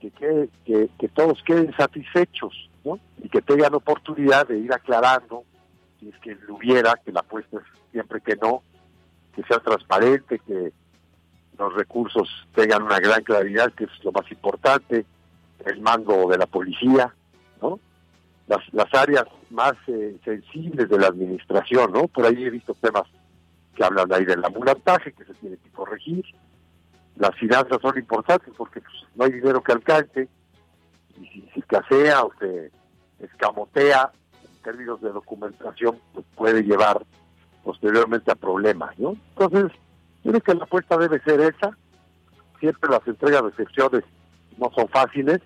que, 0.00 0.48
que, 0.64 0.88
que, 0.98 1.08
todos 1.08 1.42
queden 1.42 1.74
satisfechos 1.76 2.70
y 3.22 3.28
que 3.28 3.40
tengan 3.42 3.74
oportunidad 3.74 4.46
de 4.48 4.58
ir 4.58 4.72
aclarando 4.72 5.44
si 5.98 6.08
es 6.08 6.18
que 6.18 6.34
lo 6.46 6.56
hubiera, 6.56 6.94
que 7.04 7.12
la 7.12 7.20
apuesta 7.20 7.58
es 7.58 7.62
siempre 7.92 8.20
que 8.20 8.36
no, 8.36 8.62
que 9.34 9.42
sea 9.44 9.58
transparente, 9.60 10.40
que 10.40 10.72
los 11.58 11.74
recursos 11.74 12.28
tengan 12.54 12.82
una 12.82 12.98
gran 12.98 13.22
claridad, 13.22 13.72
que 13.72 13.84
es 13.84 14.04
lo 14.04 14.12
más 14.12 14.30
importante, 14.30 15.06
el 15.64 15.80
mando 15.80 16.28
de 16.28 16.38
la 16.38 16.46
policía, 16.46 17.14
¿no? 17.60 17.78
las, 18.48 18.60
las 18.72 18.92
áreas 18.94 19.24
más 19.50 19.74
eh, 19.86 20.16
sensibles 20.24 20.88
de 20.88 20.98
la 20.98 21.08
administración, 21.08 21.92
¿no? 21.92 22.08
Por 22.08 22.26
ahí 22.26 22.44
he 22.44 22.50
visto 22.50 22.74
temas 22.74 23.04
que 23.74 23.84
hablan 23.84 24.12
ahí 24.12 24.24
del 24.24 24.44
ambulantaje, 24.44 25.12
que 25.12 25.24
se 25.24 25.34
tiene 25.34 25.56
que 25.56 25.70
corregir. 25.70 26.24
Las 27.16 27.34
finanzas 27.36 27.78
son 27.80 27.98
importantes 27.98 28.52
porque 28.56 28.80
pues, 28.80 28.94
no 29.14 29.24
hay 29.24 29.32
dinero 29.32 29.62
que 29.62 29.72
alcance, 29.72 30.28
y 31.20 31.26
si, 31.26 31.48
si 31.54 31.62
casea 31.62 32.22
o 32.22 32.32
se 32.38 32.70
escamotea 33.20 34.10
en 34.42 34.62
términos 34.62 35.00
de 35.00 35.10
documentación, 35.10 35.98
pues 36.14 36.24
puede 36.34 36.62
llevar 36.62 37.04
posteriormente 37.62 38.30
a 38.32 38.34
problemas, 38.34 38.98
¿no? 38.98 39.16
Entonces, 39.36 39.72
creo 40.22 40.40
que 40.40 40.54
la 40.54 40.64
apuesta 40.64 40.96
debe 40.96 41.20
ser 41.20 41.40
esa. 41.40 41.76
Siempre 42.58 42.90
las 42.90 43.06
entregas 43.06 43.42
de 43.42 43.48
excepciones 43.48 44.04
no 44.56 44.70
son 44.74 44.88
fáciles, 44.88 45.40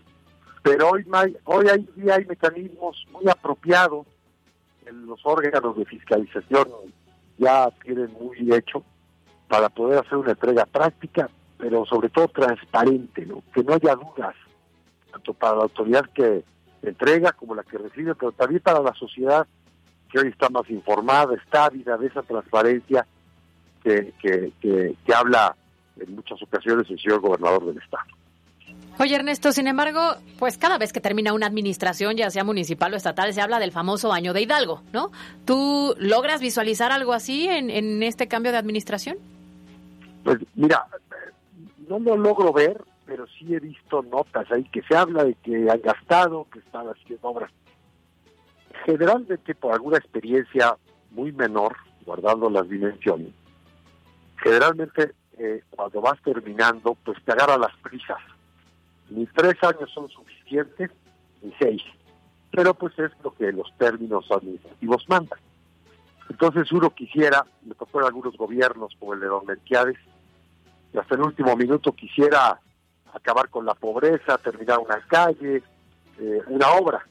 pero 0.63 0.91
hoy 0.91 1.07
hoy 1.45 1.67
hay, 1.69 1.89
hay 2.11 2.25
mecanismos 2.27 3.07
muy 3.13 3.29
apropiados 3.29 4.07
en 4.87 5.07
los 5.07 5.21
órganos 5.25 5.77
de 5.77 5.85
fiscalización 5.85 6.69
ya 7.39 7.71
tienen 7.83 8.13
muy 8.19 8.37
hecho 8.55 8.83
para 9.49 9.69
poder 9.69 9.99
hacer 9.99 10.17
una 10.17 10.33
entrega 10.33 10.65
práctica, 10.67 11.29
pero 11.59 11.85
sobre 11.87 12.09
todo 12.09 12.29
transparente, 12.29 13.25
¿no? 13.27 13.43
que 13.55 13.63
no 13.63 13.75
haya 13.75 13.95
dudas, 13.95 14.35
tanto 15.11 15.35
para 15.35 15.57
la 15.57 15.63
autoridad 15.65 16.05
que 16.15 16.45
entrega 16.83 17.33
como 17.33 17.55
la 17.55 17.63
que 17.63 17.79
recibe, 17.79 18.15
pero 18.15 18.33
también 18.33 18.61
para 18.61 18.81
la 18.81 18.95
sociedad 18.95 19.47
que 20.11 20.21
hoy 20.21 20.29
está 20.29 20.49
más 20.49 20.69
informada, 20.71 21.35
está 21.35 21.67
ávida 21.67 21.97
de 21.97 22.07
esa 22.07 22.23
transparencia 22.23 23.07
que, 23.83 24.13
que, 24.21 24.53
que, 24.61 24.95
que 25.05 25.15
habla 25.15 25.57
en 25.99 26.15
muchas 26.15 26.41
ocasiones 26.43 26.89
el 26.91 27.01
señor 27.01 27.21
gobernador 27.21 27.67
del 27.67 27.79
estado. 27.79 28.05
Oye, 28.99 29.15
Ernesto, 29.15 29.53
sin 29.53 29.67
embargo, 29.67 30.01
pues 30.39 30.57
cada 30.57 30.79
vez 30.79 30.93
que 30.93 31.01
termina 31.01 31.35
una 31.35 31.47
administración, 31.47 32.17
ya 32.17 32.31
sea 32.31 32.45
municipal 32.45 32.95
o 32.95 32.97
estatal, 32.97 33.33
se 33.35 33.43
habla 33.43 33.59
del 33.59 33.71
famoso 33.71 34.11
año 34.11 34.33
de 34.33 34.41
Hidalgo, 34.41 34.83
¿no? 34.93 35.11
¿Tú 35.45 35.95
logras 35.99 36.41
visualizar 36.41 36.93
algo 36.93 37.13
así 37.13 37.47
en, 37.47 37.69
en 37.69 38.03
este 38.03 38.27
cambio 38.27 38.53
de 38.53 38.59
administración? 38.59 39.19
Pues 40.25 40.39
mira, 40.55 40.87
no 41.89 41.99
lo 41.99 42.17
logro 42.17 42.53
ver, 42.53 42.83
pero 43.05 43.27
sí 43.27 43.55
he 43.55 43.61
visto 43.61 44.03
notas 44.03 44.51
ahí 44.51 44.65
que 44.65 44.83
se 44.83 44.97
habla 44.97 45.25
de 45.25 45.35
que 45.35 45.71
han 45.71 45.81
gastado, 45.81 46.47
que 46.53 46.59
están 46.59 46.89
haciendo 46.89 47.29
obras. 47.29 47.51
Generalmente 48.85 49.55
por 49.55 49.73
alguna 49.73 49.99
experiencia 49.99 50.77
muy 51.11 51.33
menor, 51.33 51.77
guardando 52.05 52.51
las 52.51 52.69
dimensiones, 52.69 53.33
generalmente 54.43 55.13
eh, 55.39 55.63
cuando 55.71 56.01
vas 56.01 56.21
terminando, 56.23 56.97
pues 57.05 57.19
te 57.25 57.33
agarra 57.33 57.59
las 57.59 57.75
prisas 57.79 58.19
ni 59.11 59.27
tres 59.27 59.55
años 59.63 59.91
son 59.93 60.09
suficientes, 60.09 60.91
ni 61.43 61.53
seis. 61.59 61.83
Pero 62.51 62.75
pues 62.75 62.99
es 62.99 63.11
lo 63.23 63.35
que 63.35 63.53
los 63.53 63.73
términos 63.79 64.31
administrativos 64.31 65.05
mandan. 65.09 65.39
Entonces 66.29 66.71
uno 66.73 66.91
quisiera, 66.91 67.45
me 67.65 67.75
tocó 67.75 68.01
en 68.01 68.07
algunos 68.07 68.37
gobiernos 68.37 68.95
como 68.99 69.15
el 69.15 69.21
de 69.21 69.27
Don 69.27 69.47
Melquiades, 69.47 69.97
hasta 70.99 71.15
el 71.15 71.23
último 71.23 71.57
minuto 71.57 71.93
quisiera 71.93 72.61
acabar 73.13 73.49
con 73.49 73.65
la 73.65 73.75
pobreza, 73.75 74.39
terminar 74.39 74.79
una 74.79 75.01
calle, 75.07 75.63
eh, 76.19 76.43
una 76.49 76.71
obra. 76.73 77.07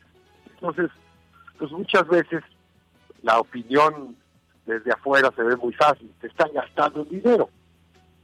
Entonces, 0.54 0.90
pues 1.58 1.72
muchas 1.72 2.08
veces 2.08 2.44
la 3.24 3.40
opinión 3.40 4.16
desde 4.66 4.92
afuera 4.92 5.32
se 5.36 5.44
ve 5.44 5.56
muy 5.56 5.74
fácil, 5.74 6.12
te 6.22 6.28
están 6.28 6.52
gastando 6.54 7.02
el 7.02 7.10
dinero 7.10 7.50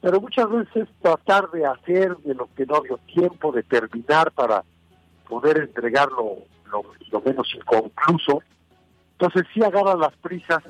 pero 0.02 0.20
muchas 0.20 0.50
veces 0.50 0.90
tratar 1.02 1.52
de 1.52 1.66
hacer 1.66 2.18
de 2.18 2.34
lo 2.34 2.50
que 2.56 2.66
no 2.66 2.82
dio 2.82 2.98
tiempo 3.14 3.52
de 3.52 3.62
terminar 3.62 4.32
para 4.32 4.64
poder 5.30 5.58
entregarlo 5.58 6.38
lo, 6.72 7.22
menos 7.22 7.48
inconcluso. 7.56 8.42
Entonces 9.14 9.44
sí 9.54 9.64
agarran 9.64 10.00
las 10.00 10.16
prisas 10.18 10.64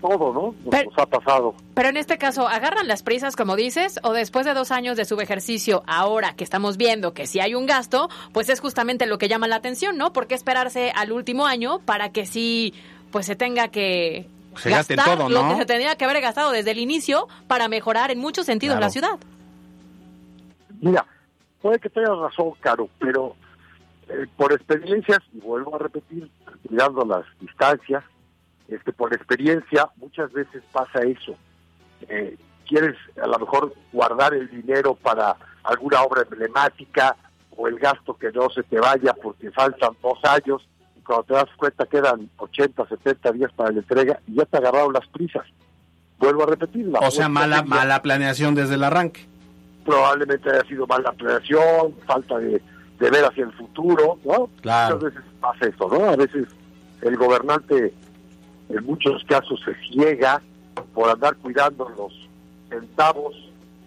todo, 0.00 0.32
¿no? 0.32 0.54
Nos, 0.64 0.98
ha 0.98 1.06
pasado. 1.06 1.54
Pero 1.74 1.88
en 1.88 1.96
este 1.96 2.18
caso, 2.18 2.48
¿agarran 2.48 2.88
las 2.88 3.02
prisas, 3.02 3.36
como 3.36 3.56
dices, 3.56 4.00
o 4.02 4.12
después 4.12 4.46
de 4.46 4.54
dos 4.54 4.70
años 4.70 4.96
de 4.96 5.04
subejercicio, 5.04 5.82
ahora 5.86 6.34
que 6.34 6.44
estamos 6.44 6.76
viendo 6.76 7.12
que 7.14 7.26
si 7.26 7.40
hay 7.40 7.54
un 7.54 7.66
gasto, 7.66 8.08
pues 8.32 8.48
es 8.48 8.60
justamente 8.60 9.06
lo 9.06 9.18
que 9.18 9.28
llama 9.28 9.48
la 9.48 9.56
atención, 9.56 9.96
¿no? 9.96 10.12
¿Por 10.12 10.26
qué 10.26 10.34
esperarse 10.34 10.92
al 10.94 11.12
último 11.12 11.46
año 11.46 11.80
para 11.80 12.10
que 12.10 12.26
sí, 12.26 12.74
pues 13.10 13.26
se 13.26 13.36
tenga 13.36 13.68
que 13.68 14.26
se 14.56 14.70
gaste 14.70 14.96
todo, 14.96 15.28
¿no? 15.28 15.28
Lo 15.28 15.48
que 15.48 15.56
se 15.56 15.66
tendría 15.66 15.96
que 15.96 16.04
haber 16.04 16.20
gastado 16.20 16.50
desde 16.50 16.72
el 16.72 16.78
inicio 16.78 17.28
para 17.46 17.68
mejorar 17.68 18.10
en 18.10 18.18
muchos 18.18 18.46
sentidos 18.46 18.78
la 18.80 18.90
ciudad. 18.90 19.18
Mira, 20.80 21.06
puede 21.60 21.78
que 21.78 21.90
tengas 21.90 22.18
razón, 22.18 22.52
Caro, 22.60 22.88
pero 22.98 23.36
eh, 24.08 24.26
por 24.36 24.52
experiencias, 24.52 25.18
y 25.32 25.40
vuelvo 25.40 25.76
a 25.76 25.78
repetir, 25.78 26.30
cuidando 26.66 27.04
las 27.04 27.24
distancias, 27.40 28.02
este, 28.70 28.92
por 28.92 29.12
experiencia, 29.12 29.88
muchas 29.96 30.32
veces 30.32 30.62
pasa 30.72 31.00
eso. 31.00 31.34
Eh, 32.08 32.36
quieres 32.66 32.96
a 33.22 33.26
lo 33.26 33.38
mejor 33.38 33.74
guardar 33.92 34.32
el 34.34 34.48
dinero 34.48 34.94
para 34.94 35.36
alguna 35.64 36.02
obra 36.02 36.22
emblemática 36.22 37.16
o 37.56 37.66
el 37.68 37.78
gasto 37.78 38.16
que 38.16 38.30
no 38.32 38.48
se 38.48 38.62
te 38.62 38.78
vaya 38.78 39.12
porque 39.12 39.50
faltan 39.50 39.90
dos 40.02 40.18
años 40.24 40.66
cuando 41.04 41.24
te 41.24 41.34
das 41.34 41.48
cuenta 41.56 41.86
quedan 41.86 42.30
80, 42.36 42.86
70 42.86 43.32
días 43.32 43.52
para 43.54 43.72
la 43.72 43.80
entrega 43.80 44.20
y 44.28 44.34
ya 44.36 44.44
te 44.44 44.58
agarraron 44.58 44.92
las 44.92 45.06
prisas. 45.08 45.44
Vuelvo 46.18 46.44
a 46.44 46.46
repetirla. 46.46 47.00
O 47.00 47.10
sea, 47.10 47.28
mala, 47.28 47.62
mala 47.62 48.00
planeación 48.02 48.54
desde 48.54 48.74
el 48.76 48.84
arranque. 48.84 49.26
Probablemente 49.84 50.50
haya 50.50 50.62
sido 50.68 50.86
mala 50.86 51.10
planeación, 51.12 51.96
falta 52.06 52.38
de, 52.38 52.62
ver 53.00 53.24
hacia 53.24 53.44
el 53.44 53.52
futuro, 53.54 54.18
¿no? 54.24 54.48
Claro. 54.60 54.96
Muchas 54.96 55.14
veces 55.14 55.30
pasa 55.40 55.66
eso, 55.66 55.88
¿no? 55.88 56.10
A 56.10 56.16
veces 56.16 56.46
el 57.02 57.16
gobernante 57.16 57.92
en 58.70 58.84
muchos 58.84 59.22
casos 59.24 59.60
se 59.64 59.74
ciega 59.88 60.40
por 60.94 61.10
andar 61.10 61.36
cuidando 61.36 61.88
los 61.96 62.12
centavos, 62.68 63.34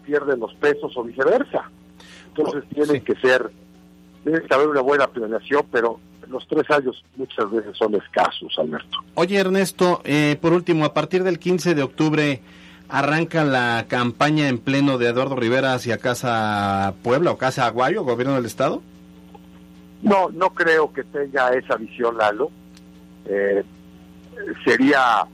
pierde 0.06 0.38
los 0.38 0.54
pesos 0.56 0.96
o 0.96 1.04
viceversa. 1.04 1.69
Entonces 2.36 2.63
oh, 2.65 2.76
tiene 2.76 3.02
que 3.02 3.15
ser, 3.15 3.50
tiene 4.24 4.41
que 4.41 4.54
haber 4.54 4.67
una 4.67 4.82
buena 4.82 5.08
planeación, 5.08 5.65
pero 5.72 6.00
los 6.28 6.48
tres 6.48 6.69
años 6.69 7.04
muchas 7.15 7.50
veces 7.52 7.78
son 7.78 7.96
escasos, 7.96 8.54
Alberto. 8.58 8.98
Oye, 9.15 9.38
Ernesto, 9.38 10.02
eh, 10.04 10.38
por 10.41 10.54
último, 10.54 10.86
a 10.86 10.93
partir 10.93 11.24
del 11.24 11.39
15 11.39 11.76
de 11.76 11.84
octubre 11.84 12.41
arranca 12.89 13.43
la 13.43 13.86
campaña 13.88 14.50
en 14.50 14.60
pleno 14.60 14.98
de 14.98 15.08
Eduardo 15.08 15.36
Rivera 15.36 15.74
hacia 15.74 15.98
Casa 15.98 16.93
Puebla 17.02 17.32
o 17.32 17.38
Casa 17.38 17.65
Aguayo, 17.65 18.04
gobierno 18.04 18.36
del 18.36 18.46
Estado. 18.46 18.82
No, 20.02 20.30
no 20.30 20.50
creo 20.50 20.91
que 20.91 21.04
tenga 21.04 21.50
esa 21.52 21.76
visión, 21.78 22.17
Lalo. 22.17 22.52
Eh, 23.26 23.63
sería 24.65 25.26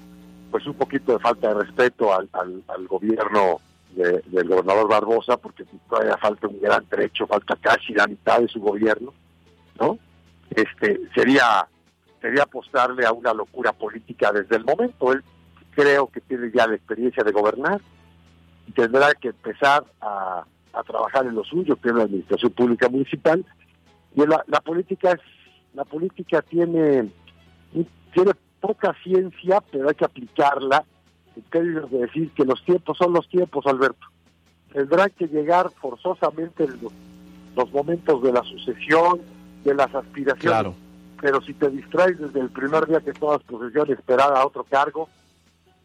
pues 0.52 0.66
un 0.66 0.74
poquito 0.74 1.14
de 1.14 1.20
falta 1.20 1.50
de 1.50 1.64
respeto 1.66 2.14
al, 2.14 2.30
al, 2.34 2.88
gobierno 2.88 3.60
del 3.96 4.48
gobernador 4.48 4.88
Barbosa, 4.88 5.38
porque 5.38 5.66
todavía 5.90 6.18
falta 6.18 6.48
un 6.48 6.60
gran 6.62 6.86
trecho, 6.86 7.28
falta 7.28 7.56
casi 7.56 7.94
la 7.94 8.08
mitad 8.08 8.40
de 8.40 8.48
su 8.48 8.60
gobierno, 8.60 9.14
¿no? 9.80 10.00
este 10.50 11.00
sería 11.14 11.68
sería 12.22 12.44
apostarle 12.44 13.06
a 13.06 13.14
una 13.14 13.34
locura 13.34 13.72
política 13.72 14.32
desde 14.32 14.58
el 14.58 14.66
momento. 14.66 15.14
Él 15.14 15.24
creo 15.72 16.08
que 16.08 16.22
tiene 16.22 16.52
ya 16.54 16.68
la 16.68 16.76
experiencia 16.76 17.24
de 17.24 17.32
gobernar 17.32 17.80
y 18.68 18.72
tendrá 18.72 19.14
que 19.14 19.30
empezar 19.30 19.86
a, 20.02 20.46
trabajar 20.86 21.26
en 21.26 21.36
lo 21.36 21.44
suyo, 21.44 21.76
que 21.76 21.90
es 21.90 21.96
la 21.96 22.04
administración 22.04 22.52
pública 22.52 22.88
municipal. 22.90 23.46
Y 24.16 24.26
la, 24.26 24.44
la 24.48 24.62
política 24.62 25.12
es 25.12 25.20
la 25.74 25.84
política 25.86 26.42
tiene 26.42 27.12
poca 28.60 28.96
ciencia, 29.04 29.62
pero 29.72 29.90
hay 29.90 29.96
que 29.96 30.06
aplicarla 30.06 30.84
en 31.36 31.44
términos 31.44 31.90
de 31.92 32.00
decir 32.00 32.32
que 32.32 32.46
los 32.46 32.64
tiempos 32.64 32.98
son 32.98 33.14
los 33.14 33.28
tiempos, 33.30 33.66
Alberto. 33.66 34.08
Tendrán 34.72 35.10
que 35.12 35.28
llegar 35.28 35.70
forzosamente 35.82 36.68
los, 36.68 36.94
los 37.56 37.72
momentos 37.72 38.22
de 38.22 38.32
la 38.32 38.44
sucesión, 38.44 39.22
de 39.64 39.74
las 39.74 39.94
aspiraciones. 39.94 40.74
Pero 41.22 41.42
si 41.42 41.54
te 41.54 41.70
distraes 41.70 42.18
desde 42.18 42.40
el 42.40 42.50
primer 42.50 42.88
día 42.88 43.02
que 43.02 43.14
tomas 43.14 43.44
posesión 43.44 43.92
esperar 43.92 44.34
a 44.34 44.46
otro 44.46 44.64
cargo, 44.64 45.10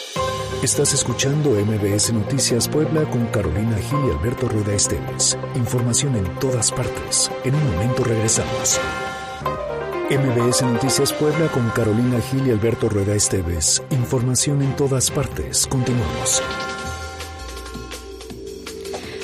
Estás 0.63 0.93
escuchando 0.93 1.51
MBS 1.51 2.13
Noticias 2.13 2.67
Puebla 2.67 3.03
con 3.09 3.25
Carolina 3.27 3.77
Gil 3.77 3.99
y 4.07 4.11
Alberto 4.11 4.47
Rueda 4.47 4.75
Esteves. 4.75 5.37
Información 5.55 6.15
en 6.15 6.25
todas 6.39 6.71
partes. 6.71 7.31
En 7.43 7.55
un 7.55 7.71
momento 7.71 8.03
regresamos. 8.03 8.79
MBS 10.11 10.63
Noticias 10.63 11.13
Puebla 11.13 11.47
con 11.47 11.69
Carolina 11.69 12.19
Gil 12.19 12.45
y 12.45 12.51
Alberto 12.51 12.89
Rueda 12.89 13.15
Esteves. 13.15 13.81
Información 13.91 14.61
en 14.61 14.75
todas 14.75 15.09
partes. 15.09 15.65
Continuamos. 15.65 16.43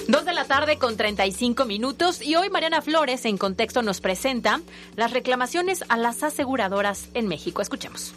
Dos 0.08 0.24
de 0.24 0.32
la 0.32 0.46
tarde 0.46 0.78
con 0.78 0.96
35 0.96 1.66
minutos 1.66 2.22
y 2.22 2.38
hoy 2.38 2.50
Mariana 2.50 2.82
Flores 2.82 3.26
en 3.26 3.38
contexto 3.38 3.82
nos 3.82 4.00
presenta 4.00 4.62
las 4.96 5.12
reclamaciones 5.12 5.84
a 5.90 5.98
las 5.98 6.24
aseguradoras 6.24 7.10
en 7.14 7.28
México. 7.28 7.62
Escuchemos. 7.62 8.14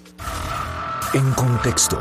En 1.13 1.29
contexto. 1.33 1.99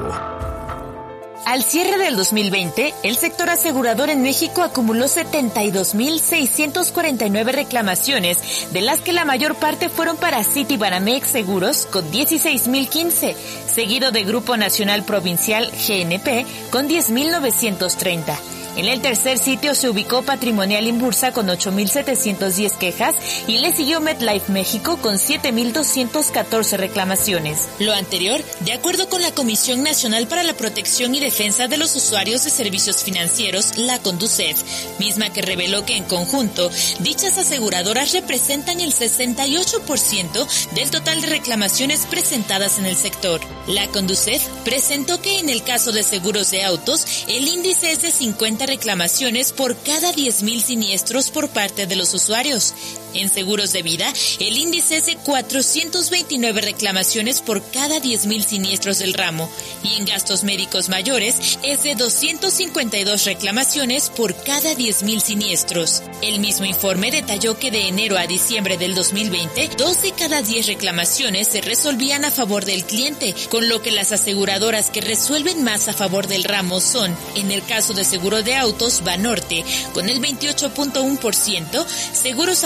Al 1.45 1.63
cierre 1.63 1.97
del 1.97 2.15
2020, 2.15 2.93
el 3.03 3.15
sector 3.15 3.49
asegurador 3.49 4.09
en 4.09 4.21
México 4.21 4.61
acumuló 4.61 5.05
72.649 5.05 7.51
reclamaciones, 7.51 8.71
de 8.71 8.81
las 8.81 9.01
que 9.01 9.13
la 9.13 9.25
mayor 9.25 9.55
parte 9.55 9.89
fueron 9.89 10.17
para 10.17 10.43
Citibanamex 10.43 11.27
Seguros 11.27 11.87
con 11.87 12.05
16.015, 12.11 13.35
seguido 13.67 14.11
de 14.11 14.23
Grupo 14.23 14.57
Nacional 14.57 15.03
Provincial 15.03 15.71
GNP 15.71 16.45
con 16.69 16.87
10.930. 16.87 18.58
En 18.79 18.85
el 18.85 19.01
tercer 19.01 19.37
sitio 19.37 19.75
se 19.75 19.89
ubicó 19.89 20.21
Patrimonial 20.21 20.87
Inbursa 20.87 21.33
con 21.33 21.49
8.710 21.49 22.77
quejas 22.77 23.13
y 23.45 23.57
le 23.57 23.73
siguió 23.73 23.99
MetLife 23.99 24.53
México 24.53 24.95
con 25.01 25.15
7.214 25.15 26.77
reclamaciones. 26.77 27.67
Lo 27.79 27.93
anterior, 27.93 28.41
de 28.61 28.71
acuerdo 28.71 29.09
con 29.09 29.21
la 29.21 29.33
Comisión 29.33 29.83
Nacional 29.83 30.27
para 30.27 30.43
la 30.43 30.53
Protección 30.53 31.13
y 31.13 31.19
Defensa 31.19 31.67
de 31.67 31.75
los 31.75 31.93
Usuarios 31.93 32.45
de 32.45 32.51
Servicios 32.51 33.03
Financieros, 33.03 33.77
la 33.77 33.99
Conducef, 33.99 34.63
misma 34.97 35.29
que 35.29 35.41
reveló 35.41 35.83
que 35.83 35.97
en 35.97 36.05
conjunto 36.05 36.71
dichas 36.99 37.37
aseguradoras 37.37 38.13
representan 38.13 38.79
el 38.79 38.93
68% 38.93 40.71
del 40.71 40.89
total 40.89 41.19
de 41.19 41.27
reclamaciones 41.27 42.05
presentadas 42.05 42.79
en 42.79 42.85
el 42.85 42.95
sector. 42.95 43.41
La 43.67 43.87
Conducef 43.87 44.41
presentó 44.63 45.21
que 45.21 45.39
en 45.39 45.49
el 45.49 45.63
caso 45.63 45.91
de 45.91 46.03
seguros 46.03 46.49
de 46.51 46.63
autos, 46.63 47.25
el 47.27 47.45
índice 47.45 47.91
es 47.91 48.03
de 48.03 48.11
50 48.11 48.68
reclamaciones 48.69 49.51
por 49.51 49.75
cada 49.75 50.13
10.000 50.13 50.61
siniestros 50.61 51.31
por 51.31 51.49
parte 51.49 51.87
de 51.87 51.95
los 51.95 52.13
usuarios. 52.13 52.75
En 53.13 53.29
seguros 53.29 53.73
de 53.73 53.81
vida, 53.81 54.13
el 54.39 54.57
índice 54.57 54.97
es 54.97 55.05
de 55.05 55.15
429 55.15 56.61
reclamaciones 56.61 57.41
por 57.41 57.63
cada 57.71 57.99
10.000 57.99 58.43
siniestros 58.43 58.99
del 58.99 59.13
ramo 59.13 59.49
y 59.83 59.95
en 59.95 60.05
gastos 60.05 60.43
médicos 60.43 60.89
mayores 60.89 61.57
es 61.63 61.83
de 61.83 61.95
252 61.95 63.25
reclamaciones 63.25 64.09
por 64.09 64.35
cada 64.43 64.73
10.000 64.73 65.19
siniestros. 65.19 66.03
El 66.21 66.39
mismo 66.39 66.65
informe 66.65 67.11
detalló 67.11 67.57
que 67.57 67.71
de 67.71 67.87
enero 67.87 68.17
a 68.17 68.27
diciembre 68.27 68.77
del 68.77 68.93
2020, 68.95 69.71
dos 69.77 70.01
de 70.01 70.11
cada 70.11 70.41
10 70.41 70.67
reclamaciones 70.67 71.47
se 71.47 71.61
resolvían 71.61 72.25
a 72.25 72.31
favor 72.31 72.65
del 72.65 72.83
cliente, 72.83 73.33
con 73.49 73.69
lo 73.69 73.81
que 73.81 73.91
las 73.91 74.11
aseguradoras 74.11 74.89
que 74.89 75.01
resuelven 75.01 75.63
más 75.63 75.87
a 75.87 75.93
favor 75.93 76.27
del 76.27 76.43
ramo 76.43 76.79
son, 76.79 77.15
en 77.35 77.51
el 77.51 77.63
caso 77.63 77.93
de 77.93 78.03
seguro 78.03 78.43
de 78.43 78.55
autos, 78.55 79.03
Banorte, 79.03 79.63
con 79.93 80.09
el 80.09 80.21
28.1%, 80.21 81.85
Seguros 82.13 82.63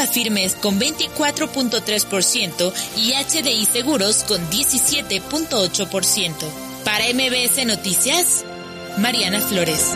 Con 0.62 0.80
24.3% 0.80 2.74
y 2.98 3.14
HDI 3.14 3.66
Seguros 3.66 4.24
con 4.24 4.42
17.8%. 4.50 6.34
Para 6.84 7.06
MBS 7.14 7.66
Noticias, 7.68 8.44
Mariana 8.98 9.40
Flores. 9.42 9.96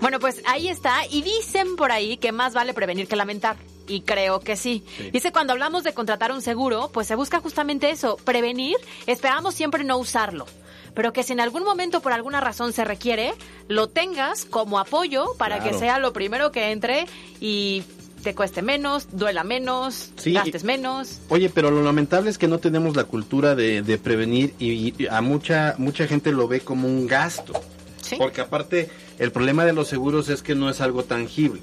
Bueno, 0.00 0.18
pues 0.18 0.40
ahí 0.46 0.68
está. 0.68 1.06
Y 1.10 1.20
dicen 1.20 1.76
por 1.76 1.92
ahí 1.92 2.16
que 2.16 2.32
más 2.32 2.54
vale 2.54 2.72
prevenir 2.72 3.06
que 3.06 3.16
lamentar. 3.16 3.56
Y 3.86 4.02
creo 4.02 4.40
que 4.40 4.56
sí. 4.56 4.84
sí. 4.96 5.10
Dice, 5.10 5.32
cuando 5.32 5.52
hablamos 5.52 5.84
de 5.84 5.92
contratar 5.92 6.32
un 6.32 6.42
seguro, 6.42 6.90
pues 6.92 7.06
se 7.06 7.14
busca 7.14 7.40
justamente 7.40 7.90
eso, 7.90 8.16
prevenir. 8.24 8.76
Esperamos 9.06 9.54
siempre 9.54 9.84
no 9.84 9.98
usarlo 9.98 10.46
pero 10.94 11.12
que 11.12 11.22
si 11.22 11.32
en 11.32 11.40
algún 11.40 11.64
momento 11.64 12.00
por 12.00 12.12
alguna 12.12 12.40
razón 12.40 12.72
se 12.72 12.84
requiere, 12.84 13.34
lo 13.68 13.88
tengas 13.88 14.44
como 14.44 14.78
apoyo 14.78 15.34
para 15.38 15.56
claro. 15.58 15.72
que 15.72 15.78
sea 15.78 15.98
lo 15.98 16.12
primero 16.12 16.52
que 16.52 16.70
entre 16.70 17.06
y 17.40 17.82
te 18.22 18.34
cueste 18.34 18.62
menos, 18.62 19.08
duela 19.12 19.44
menos, 19.44 20.10
sí. 20.16 20.32
gastes 20.32 20.64
menos. 20.64 21.20
Oye, 21.28 21.50
pero 21.50 21.70
lo 21.70 21.82
lamentable 21.82 22.30
es 22.30 22.38
que 22.38 22.48
no 22.48 22.58
tenemos 22.58 22.96
la 22.96 23.04
cultura 23.04 23.54
de, 23.54 23.82
de 23.82 23.98
prevenir 23.98 24.54
y, 24.58 24.94
y, 24.96 25.06
a 25.08 25.20
mucha 25.20 25.74
mucha 25.78 26.06
gente 26.06 26.32
lo 26.32 26.48
ve 26.48 26.60
como 26.60 26.88
un 26.88 27.06
gasto. 27.06 27.52
¿Sí? 28.00 28.16
Porque 28.16 28.40
aparte 28.40 28.90
el 29.18 29.30
problema 29.32 29.64
de 29.64 29.72
los 29.72 29.88
seguros 29.88 30.28
es 30.28 30.42
que 30.42 30.54
no 30.54 30.70
es 30.70 30.80
algo 30.80 31.04
tangible. 31.04 31.62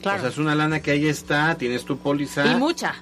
Claro. 0.00 0.18
O 0.18 0.20
sea, 0.20 0.30
es 0.30 0.38
una 0.38 0.54
lana 0.54 0.80
que 0.80 0.92
ahí 0.92 1.06
está, 1.06 1.54
tienes 1.56 1.84
tu 1.84 1.98
póliza. 1.98 2.46
Y 2.46 2.54
mucha 2.56 2.94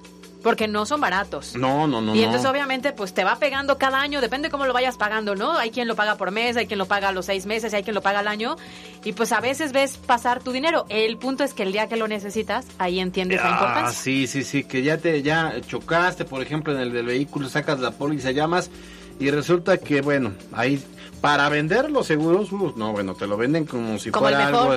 porque 0.42 0.68
no 0.68 0.86
son 0.86 1.00
baratos. 1.00 1.56
No, 1.56 1.86
no, 1.86 2.00
no. 2.00 2.14
Y 2.14 2.20
entonces 2.20 2.44
no. 2.44 2.50
obviamente 2.50 2.92
pues 2.92 3.12
te 3.12 3.24
va 3.24 3.36
pegando 3.36 3.78
cada 3.78 4.00
año, 4.00 4.20
depende 4.20 4.50
cómo 4.50 4.66
lo 4.66 4.72
vayas 4.72 4.96
pagando, 4.96 5.34
¿no? 5.34 5.52
Hay 5.52 5.70
quien 5.70 5.88
lo 5.88 5.96
paga 5.96 6.16
por 6.16 6.30
mes, 6.30 6.56
hay 6.56 6.66
quien 6.66 6.78
lo 6.78 6.86
paga 6.86 7.08
a 7.08 7.12
los 7.12 7.26
seis 7.26 7.46
meses, 7.46 7.74
hay 7.74 7.82
quien 7.82 7.94
lo 7.94 8.02
paga 8.02 8.20
al 8.20 8.28
año. 8.28 8.56
Y 9.04 9.12
pues 9.12 9.32
a 9.32 9.40
veces 9.40 9.72
ves 9.72 9.96
pasar 9.96 10.42
tu 10.42 10.52
dinero. 10.52 10.86
El 10.88 11.18
punto 11.18 11.44
es 11.44 11.54
que 11.54 11.64
el 11.64 11.72
día 11.72 11.88
que 11.88 11.96
lo 11.96 12.08
necesitas, 12.08 12.66
ahí 12.78 13.00
entiendes 13.00 13.40
ah, 13.42 13.44
la 13.44 13.50
importancia. 13.50 13.98
Sí, 13.98 14.26
sí, 14.26 14.44
sí, 14.44 14.64
que 14.64 14.82
ya 14.82 14.98
te 14.98 15.22
ya 15.22 15.54
chocaste, 15.66 16.24
por 16.24 16.42
ejemplo, 16.42 16.72
en 16.72 16.80
el 16.80 16.92
del 16.92 17.06
vehículo, 17.06 17.48
sacas 17.48 17.80
la 17.80 17.90
póliza, 17.90 18.30
llamas 18.30 18.70
y 19.18 19.30
resulta 19.30 19.78
que, 19.78 20.00
bueno, 20.00 20.32
ahí 20.52 20.82
para 21.20 21.48
vender 21.48 21.90
los 21.90 22.06
seguros, 22.06 22.52
uh, 22.52 22.72
no, 22.76 22.92
bueno, 22.92 23.14
te 23.14 23.26
lo 23.26 23.36
venden 23.36 23.66
como 23.66 23.98
si 23.98 24.10
como 24.10 24.26
fuera 24.26 24.46
algo 24.46 24.76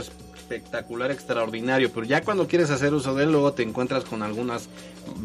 espectacular, 0.51 1.11
extraordinario, 1.11 1.91
pero 1.91 2.05
ya 2.05 2.21
cuando 2.21 2.47
quieres 2.47 2.69
hacer 2.69 2.93
uso 2.93 3.15
de 3.15 3.23
él, 3.23 3.31
luego 3.31 3.53
te 3.53 3.63
encuentras 3.63 4.03
con 4.03 4.21
algunas 4.21 4.67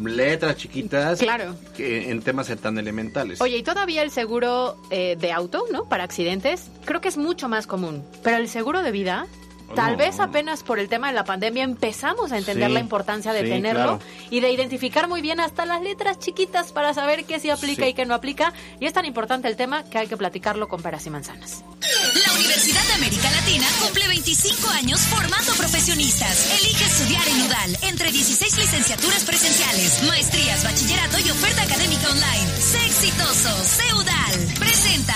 letras 0.03 0.55
chiquitas 0.55 1.19
claro. 1.19 1.55
que 1.75 2.09
en 2.09 2.21
temas 2.21 2.47
tan 2.61 2.77
elementales. 2.77 3.41
Oye, 3.41 3.57
y 3.57 3.63
todavía 3.63 4.01
el 4.01 4.11
seguro 4.11 4.77
eh, 4.89 5.17
de 5.19 5.31
auto, 5.31 5.65
¿no? 5.71 5.85
Para 5.85 6.03
accidentes, 6.03 6.69
creo 6.85 7.01
que 7.01 7.09
es 7.09 7.17
mucho 7.17 7.49
más 7.49 7.67
común, 7.67 8.03
pero 8.23 8.37
el 8.37 8.47
seguro 8.47 8.81
de 8.81 8.91
vida 8.91 9.27
Tal 9.75 9.91
no, 9.93 9.97
vez 9.97 10.19
apenas 10.19 10.63
por 10.63 10.79
el 10.79 10.87
tema 10.89 11.07
de 11.07 11.13
la 11.13 11.23
pandemia 11.23 11.63
empezamos 11.63 12.31
a 12.31 12.37
entender 12.37 12.67
Sí, 12.69 12.73
la 12.73 12.79
importancia 12.79 13.33
de 13.33 13.41
sí, 13.43 13.49
tenerlo 13.49 13.97
claro. 13.97 13.99
y 14.29 14.39
de 14.39 14.51
identificar 14.51 15.07
muy 15.07 15.21
bien 15.21 15.39
hasta 15.39 15.65
las 15.65 15.81
letras 15.81 16.19
chiquitas 16.19 16.71
para 16.71 16.93
saber 16.93 17.25
qué 17.25 17.39
sí 17.39 17.49
aplica 17.49 17.83
Sí. 17.83 17.89
y 17.89 17.93
qué 17.93 18.05
no 18.05 18.13
aplica. 18.15 18.53
Y 18.79 18.85
es 18.85 18.93
tan 18.93 19.05
importante 19.05 19.47
el 19.47 19.55
tema 19.55 19.83
que 19.83 19.97
hay 19.97 20.07
que 20.07 20.17
platicarlo 20.17 20.67
con 20.67 20.81
peras 20.81 21.05
y 21.05 21.09
manzanas. 21.09 21.63
La 21.81 22.33
Universidad 22.33 22.83
de 22.87 22.93
América 22.93 23.29
Latina 23.31 23.67
cumple 23.83 24.07
25 24.07 24.69
años 24.69 24.99
formando 25.01 25.51
profesionistas. 25.53 26.51
Elige 26.59 26.85
estudiar 26.85 27.27
en 27.27 27.41
UDAL 27.43 27.77
entre 27.83 28.11
16 28.11 28.57
licenciaturas 28.57 29.25
presenciales, 29.25 30.03
maestrías, 30.07 30.63
bachillerato 30.63 31.19
y 31.19 31.29
oferta 31.29 31.61
académica 31.63 32.09
online. 32.09 32.47
Sé 32.59 32.85
exitoso, 32.85 33.49
sé 33.63 33.93
UDAL. 33.95 34.53
Presenta. 34.59 35.15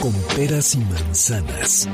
Con 0.00 0.12
peras 0.34 0.74
y 0.74 0.78
manzanas. 0.78 1.86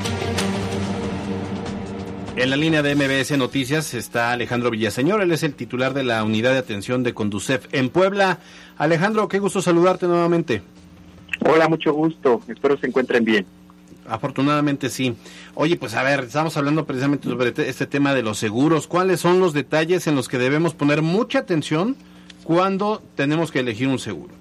En 2.37 2.51
la 2.51 2.55
línea 2.55 2.83
de 2.83 2.93
MBS 2.95 3.35
Noticias 3.37 3.93
está 3.95 4.31
Alejandro 4.31 4.69
Villaseñor, 4.69 5.21
él 5.21 5.31
es 5.31 5.41
el 5.41 5.55
titular 5.55 5.93
de 5.95 6.03
la 6.03 6.23
unidad 6.23 6.51
de 6.53 6.59
atención 6.59 7.01
de 7.01 7.13
Conducef 7.15 7.65
en 7.71 7.89
Puebla. 7.89 8.37
Alejandro, 8.77 9.27
qué 9.27 9.39
gusto 9.39 9.59
saludarte 9.61 10.05
nuevamente. 10.05 10.61
Hola, 11.49 11.67
mucho 11.67 11.93
gusto. 11.93 12.41
Espero 12.47 12.77
se 12.77 12.87
encuentren 12.87 13.25
bien. 13.25 13.45
Afortunadamente 14.07 14.89
sí. 14.89 15.15
Oye, 15.55 15.77
pues 15.77 15.95
a 15.95 16.03
ver, 16.03 16.21
estamos 16.25 16.55
hablando 16.57 16.85
precisamente 16.85 17.27
sobre 17.27 17.51
te- 17.51 17.69
este 17.69 17.87
tema 17.87 18.13
de 18.13 18.21
los 18.21 18.37
seguros. 18.37 18.87
¿Cuáles 18.87 19.19
son 19.19 19.39
los 19.39 19.53
detalles 19.53 20.05
en 20.07 20.15
los 20.15 20.27
que 20.27 20.37
debemos 20.37 20.75
poner 20.75 21.01
mucha 21.01 21.39
atención 21.39 21.95
cuando 22.43 23.01
tenemos 23.15 23.51
que 23.51 23.59
elegir 23.59 23.87
un 23.87 23.99
seguro? 23.99 24.33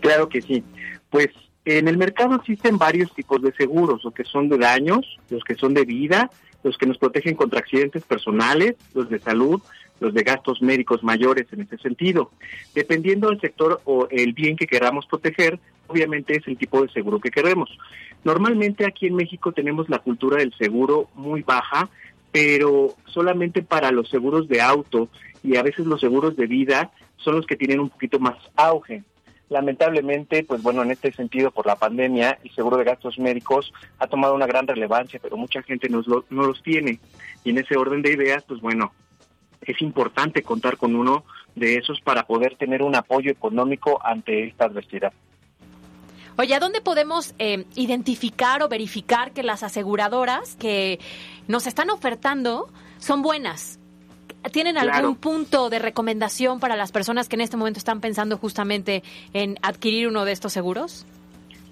Claro 0.00 0.28
que 0.28 0.42
sí. 0.42 0.62
Pues 1.08 1.28
en 1.64 1.88
el 1.88 1.96
mercado 1.96 2.34
existen 2.36 2.76
varios 2.76 3.12
tipos 3.14 3.40
de 3.40 3.52
seguros, 3.54 4.04
los 4.04 4.12
que 4.12 4.24
son 4.24 4.50
de 4.50 4.58
daños, 4.58 5.00
los 5.30 5.42
que 5.42 5.54
son 5.54 5.72
de 5.74 5.84
vida, 5.86 6.30
los 6.64 6.76
que 6.76 6.86
nos 6.86 6.98
protegen 6.98 7.36
contra 7.36 7.60
accidentes 7.60 8.02
personales, 8.02 8.74
los 8.94 9.08
de 9.08 9.20
salud, 9.20 9.62
los 10.00 10.12
de 10.12 10.22
gastos 10.22 10.60
médicos 10.60 11.04
mayores 11.04 11.46
en 11.52 11.60
ese 11.60 11.78
sentido. 11.78 12.30
Dependiendo 12.74 13.28
del 13.28 13.40
sector 13.40 13.80
o 13.84 14.08
el 14.10 14.32
bien 14.32 14.56
que 14.56 14.66
queramos 14.66 15.06
proteger, 15.06 15.60
obviamente 15.86 16.36
es 16.36 16.48
el 16.48 16.56
tipo 16.56 16.82
de 16.82 16.88
seguro 16.88 17.20
que 17.20 17.30
queremos. 17.30 17.70
Normalmente 18.24 18.86
aquí 18.86 19.06
en 19.06 19.14
México 19.14 19.52
tenemos 19.52 19.88
la 19.88 19.98
cultura 19.98 20.38
del 20.38 20.54
seguro 20.54 21.08
muy 21.14 21.42
baja, 21.42 21.90
pero 22.32 22.94
solamente 23.06 23.62
para 23.62 23.92
los 23.92 24.08
seguros 24.08 24.48
de 24.48 24.60
auto 24.60 25.08
y 25.42 25.56
a 25.56 25.62
veces 25.62 25.86
los 25.86 26.00
seguros 26.00 26.36
de 26.36 26.46
vida 26.46 26.90
son 27.18 27.36
los 27.36 27.46
que 27.46 27.56
tienen 27.56 27.78
un 27.78 27.90
poquito 27.90 28.18
más 28.18 28.36
auge. 28.56 29.04
Lamentablemente, 29.54 30.42
pues 30.42 30.62
bueno, 30.62 30.82
en 30.82 30.90
este 30.90 31.12
sentido, 31.12 31.52
por 31.52 31.64
la 31.64 31.76
pandemia, 31.76 32.40
el 32.42 32.52
seguro 32.56 32.76
de 32.76 32.82
gastos 32.82 33.20
médicos 33.20 33.72
ha 34.00 34.08
tomado 34.08 34.34
una 34.34 34.48
gran 34.48 34.66
relevancia, 34.66 35.20
pero 35.22 35.36
mucha 35.36 35.62
gente 35.62 35.88
no, 35.88 36.02
no 36.28 36.42
los 36.42 36.60
tiene. 36.60 36.98
Y 37.44 37.50
en 37.50 37.58
ese 37.58 37.76
orden 37.76 38.02
de 38.02 38.14
ideas, 38.14 38.42
pues 38.48 38.60
bueno, 38.60 38.92
es 39.60 39.80
importante 39.80 40.42
contar 40.42 40.76
con 40.76 40.96
uno 40.96 41.24
de 41.54 41.76
esos 41.76 42.00
para 42.00 42.26
poder 42.26 42.56
tener 42.56 42.82
un 42.82 42.96
apoyo 42.96 43.30
económico 43.30 44.04
ante 44.04 44.48
esta 44.48 44.64
adversidad. 44.64 45.12
Oye, 46.36 46.56
¿a 46.56 46.58
dónde 46.58 46.80
podemos 46.80 47.36
eh, 47.38 47.64
identificar 47.76 48.60
o 48.64 48.68
verificar 48.68 49.30
que 49.30 49.44
las 49.44 49.62
aseguradoras 49.62 50.56
que 50.56 50.98
nos 51.46 51.68
están 51.68 51.90
ofertando 51.90 52.72
son 52.98 53.22
buenas? 53.22 53.78
¿Tienen 54.52 54.76
algún 54.78 55.16
punto 55.16 55.70
de 55.70 55.78
recomendación 55.78 56.60
para 56.60 56.76
las 56.76 56.92
personas 56.92 57.28
que 57.28 57.36
en 57.36 57.40
este 57.40 57.56
momento 57.56 57.78
están 57.78 58.00
pensando 58.00 58.36
justamente 58.36 59.02
en 59.32 59.56
adquirir 59.62 60.08
uno 60.08 60.24
de 60.24 60.32
estos 60.32 60.52
seguros? 60.52 61.06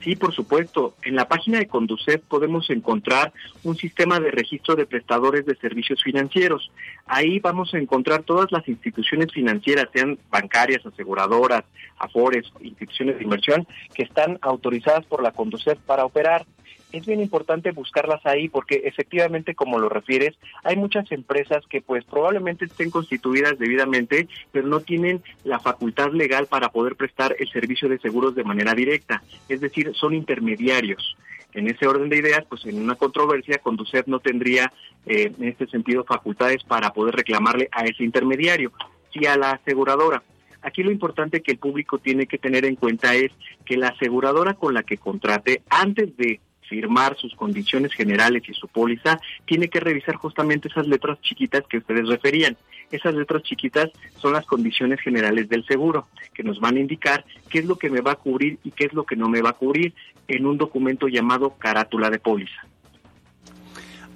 Sí, 0.02 0.16
por 0.16 0.34
supuesto. 0.34 0.96
En 1.04 1.14
la 1.14 1.28
página 1.28 1.58
de 1.58 1.68
Conducet 1.68 2.22
podemos 2.22 2.68
encontrar 2.70 3.32
un 3.62 3.76
sistema 3.76 4.18
de 4.18 4.32
registro 4.32 4.74
de 4.74 4.84
prestadores 4.84 5.46
de 5.46 5.54
servicios 5.56 6.02
financieros. 6.02 6.72
Ahí 7.06 7.38
vamos 7.38 7.72
a 7.72 7.78
encontrar 7.78 8.24
todas 8.24 8.50
las 8.50 8.66
instituciones 8.66 9.32
financieras, 9.32 9.88
sean 9.92 10.18
bancarias, 10.28 10.84
aseguradoras, 10.84 11.62
afores, 11.98 12.52
instituciones 12.60 13.18
de 13.18 13.24
inversión, 13.24 13.66
que 13.94 14.02
están 14.02 14.38
autorizadas 14.42 15.06
por 15.06 15.22
la 15.22 15.30
Conducet 15.30 15.78
para 15.78 16.04
operar 16.04 16.46
es 16.92 17.06
bien 17.06 17.20
importante 17.20 17.72
buscarlas 17.72 18.24
ahí 18.24 18.48
porque 18.48 18.82
efectivamente, 18.84 19.54
como 19.54 19.78
lo 19.78 19.88
refieres, 19.88 20.36
hay 20.62 20.76
muchas 20.76 21.10
empresas 21.10 21.64
que 21.68 21.80
pues 21.80 22.04
probablemente 22.04 22.66
estén 22.66 22.90
constituidas 22.90 23.58
debidamente, 23.58 24.28
pero 24.52 24.68
no 24.68 24.80
tienen 24.80 25.22
la 25.44 25.58
facultad 25.58 26.12
legal 26.12 26.46
para 26.46 26.68
poder 26.70 26.96
prestar 26.96 27.34
el 27.38 27.48
servicio 27.50 27.88
de 27.88 27.98
seguros 27.98 28.34
de 28.34 28.44
manera 28.44 28.74
directa, 28.74 29.22
es 29.48 29.60
decir, 29.60 29.92
son 29.94 30.14
intermediarios. 30.14 31.16
En 31.54 31.68
ese 31.68 31.86
orden 31.86 32.08
de 32.08 32.16
ideas, 32.16 32.44
pues 32.48 32.64
en 32.64 32.80
una 32.80 32.94
controversia, 32.94 33.58
Conducet 33.58 34.06
no 34.06 34.20
tendría 34.20 34.72
eh, 35.04 35.32
en 35.38 35.48
este 35.48 35.66
sentido 35.66 36.04
facultades 36.04 36.64
para 36.64 36.92
poder 36.92 37.14
reclamarle 37.14 37.68
a 37.72 37.84
ese 37.84 38.04
intermediario, 38.04 38.72
si 39.12 39.26
a 39.26 39.36
la 39.36 39.52
aseguradora. 39.52 40.22
Aquí 40.62 40.82
lo 40.82 40.90
importante 40.90 41.42
que 41.42 41.52
el 41.52 41.58
público 41.58 41.98
tiene 41.98 42.26
que 42.26 42.38
tener 42.38 42.64
en 42.64 42.76
cuenta 42.76 43.14
es 43.14 43.32
que 43.66 43.76
la 43.76 43.88
aseguradora 43.88 44.54
con 44.54 44.72
la 44.74 44.82
que 44.82 44.96
contrate, 44.96 45.62
antes 45.68 46.16
de 46.16 46.40
firmar 46.72 47.18
sus 47.18 47.34
condiciones 47.34 47.92
generales 47.92 48.42
y 48.48 48.54
su 48.54 48.66
póliza, 48.66 49.20
tiene 49.44 49.68
que 49.68 49.78
revisar 49.78 50.14
justamente 50.14 50.68
esas 50.68 50.88
letras 50.88 51.20
chiquitas 51.20 51.64
que 51.68 51.76
ustedes 51.76 52.08
referían. 52.08 52.56
Esas 52.90 53.14
letras 53.14 53.42
chiquitas 53.42 53.90
son 54.16 54.32
las 54.32 54.46
condiciones 54.46 54.98
generales 55.00 55.50
del 55.50 55.66
seguro, 55.66 56.08
que 56.32 56.42
nos 56.42 56.60
van 56.60 56.76
a 56.76 56.80
indicar 56.80 57.26
qué 57.50 57.58
es 57.58 57.66
lo 57.66 57.76
que 57.76 57.90
me 57.90 58.00
va 58.00 58.12
a 58.12 58.16
cubrir 58.16 58.58
y 58.64 58.70
qué 58.70 58.86
es 58.86 58.94
lo 58.94 59.04
que 59.04 59.16
no 59.16 59.28
me 59.28 59.42
va 59.42 59.50
a 59.50 59.52
cubrir 59.52 59.92
en 60.28 60.46
un 60.46 60.56
documento 60.56 61.08
llamado 61.08 61.56
carátula 61.58 62.08
de 62.08 62.18
póliza. 62.18 62.62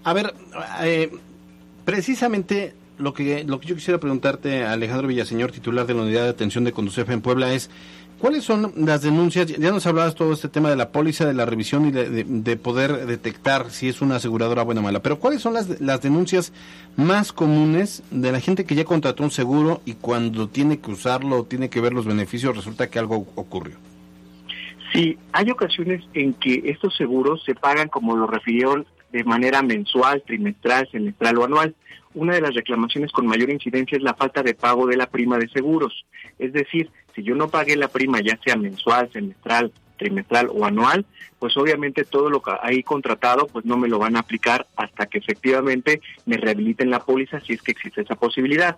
A 0.05 0.15
ver, 0.15 0.33
eh, 0.83 1.11
precisamente 1.85 2.73
lo 2.97 3.13
que, 3.13 3.45
lo 3.45 3.61
que 3.61 3.67
yo 3.67 3.75
quisiera 3.75 4.01
preguntarte, 4.01 4.65
Alejandro 4.65 5.09
Villaseñor, 5.09 5.53
titular 5.53 5.87
de 5.87 5.93
la 5.93 6.03
Unidad 6.03 6.25
de 6.25 6.31
Atención 6.31 6.65
de 6.65 6.73
Conducef 6.73 7.11
en 7.11 7.21
Puebla, 7.21 7.53
es 7.53 7.69
¿Cuáles 8.19 8.45
son 8.45 8.73
las 8.77 9.03
denuncias? 9.03 9.47
Ya 9.47 9.71
nos 9.71 9.87
hablabas 9.87 10.15
todo 10.15 10.33
este 10.33 10.49
tema 10.49 10.71
de 10.71 10.77
la 10.77 10.91
póliza, 10.91 11.27
de 11.27 11.35
la 11.35 11.45
revisión 11.45 11.87
y 11.87 11.91
de, 11.91 12.57
poder 12.57 13.07
detectar 13.07 13.71
si 13.71 13.89
es 13.89 14.01
una 14.01 14.17
aseguradora 14.17 14.63
buena 14.63 14.81
o 14.81 14.85
mala. 14.85 15.01
Pero 15.01 15.19
¿cuáles 15.19 15.43
son 15.43 15.53
las, 15.53 15.81
las 15.81 16.01
denuncias 16.01 16.53
más 16.97 17.33
comunes 17.35 18.03
de 18.11 18.33
la 18.33 18.41
gente 18.41 18.65
que 18.65 18.75
ya 18.75 18.85
contrató 18.85 19.23
un 19.23 19.31
seguro 19.31 19.83
y 19.85 19.95
cuando 19.95 20.49
tiene 20.49 20.79
que 20.79 20.91
usarlo, 20.91 21.45
tiene 21.45 21.69
que 21.69 21.83
ver 21.83 21.93
los 21.93 22.07
beneficios, 22.07 22.57
resulta 22.57 22.89
que 22.89 22.99
algo 22.99 23.27
ocurrió? 23.35 23.77
Sí, 24.93 25.19
hay 25.33 25.51
ocasiones 25.51 26.03
en 26.15 26.33
que 26.35 26.63
estos 26.65 26.97
seguros 26.97 27.43
se 27.45 27.55
pagan, 27.55 27.89
como 27.89 28.17
lo 28.17 28.27
refirió, 28.27 28.87
de 29.13 29.25
manera 29.25 29.63
mensual, 29.63 30.23
trimestral, 30.27 30.89
semestral 30.91 31.37
o 31.37 31.45
anual. 31.45 31.75
Una 32.15 32.35
de 32.35 32.41
las 32.41 32.55
reclamaciones 32.55 33.13
con 33.13 33.27
mayor 33.27 33.51
incidencia 33.51 33.97
es 33.97 34.03
la 34.03 34.15
falta 34.15 34.43
de 34.43 34.55
pago 34.55 34.87
de 34.87 34.97
la 34.97 35.07
prima 35.07 35.37
de 35.37 35.49
seguros. 35.49 36.07
Es 36.39 36.55
decir, 36.55 36.91
si 37.17 37.23
yo 37.23 37.35
no 37.35 37.49
pagué 37.49 37.75
la 37.75 37.89
prima, 37.89 38.21
ya 38.21 38.39
sea 38.45 38.57
mensual, 38.57 39.11
semestral, 39.11 39.73
trimestral 39.97 40.51
o 40.53 40.67
anual, 40.67 41.07
pues 41.39 41.57
obviamente 41.57 42.05
todo 42.05 42.29
lo 42.29 42.43
que 42.43 42.53
hay 42.63 42.83
contratado, 42.83 43.47
pues 43.47 43.65
no 43.65 43.79
me 43.79 43.89
lo 43.89 43.99
van 43.99 44.17
a 44.17 44.21
aplicar 44.21 44.67
hasta 44.77 45.07
que 45.07 45.19
efectivamente 45.19 46.03
me 46.27 46.37
rehabiliten 46.37 46.91
la 46.91 47.01
póliza 47.01 47.41
si 47.41 47.55
es 47.55 47.63
que 47.63 47.73
existe 47.73 48.03
esa 48.03 48.15
posibilidad. 48.15 48.77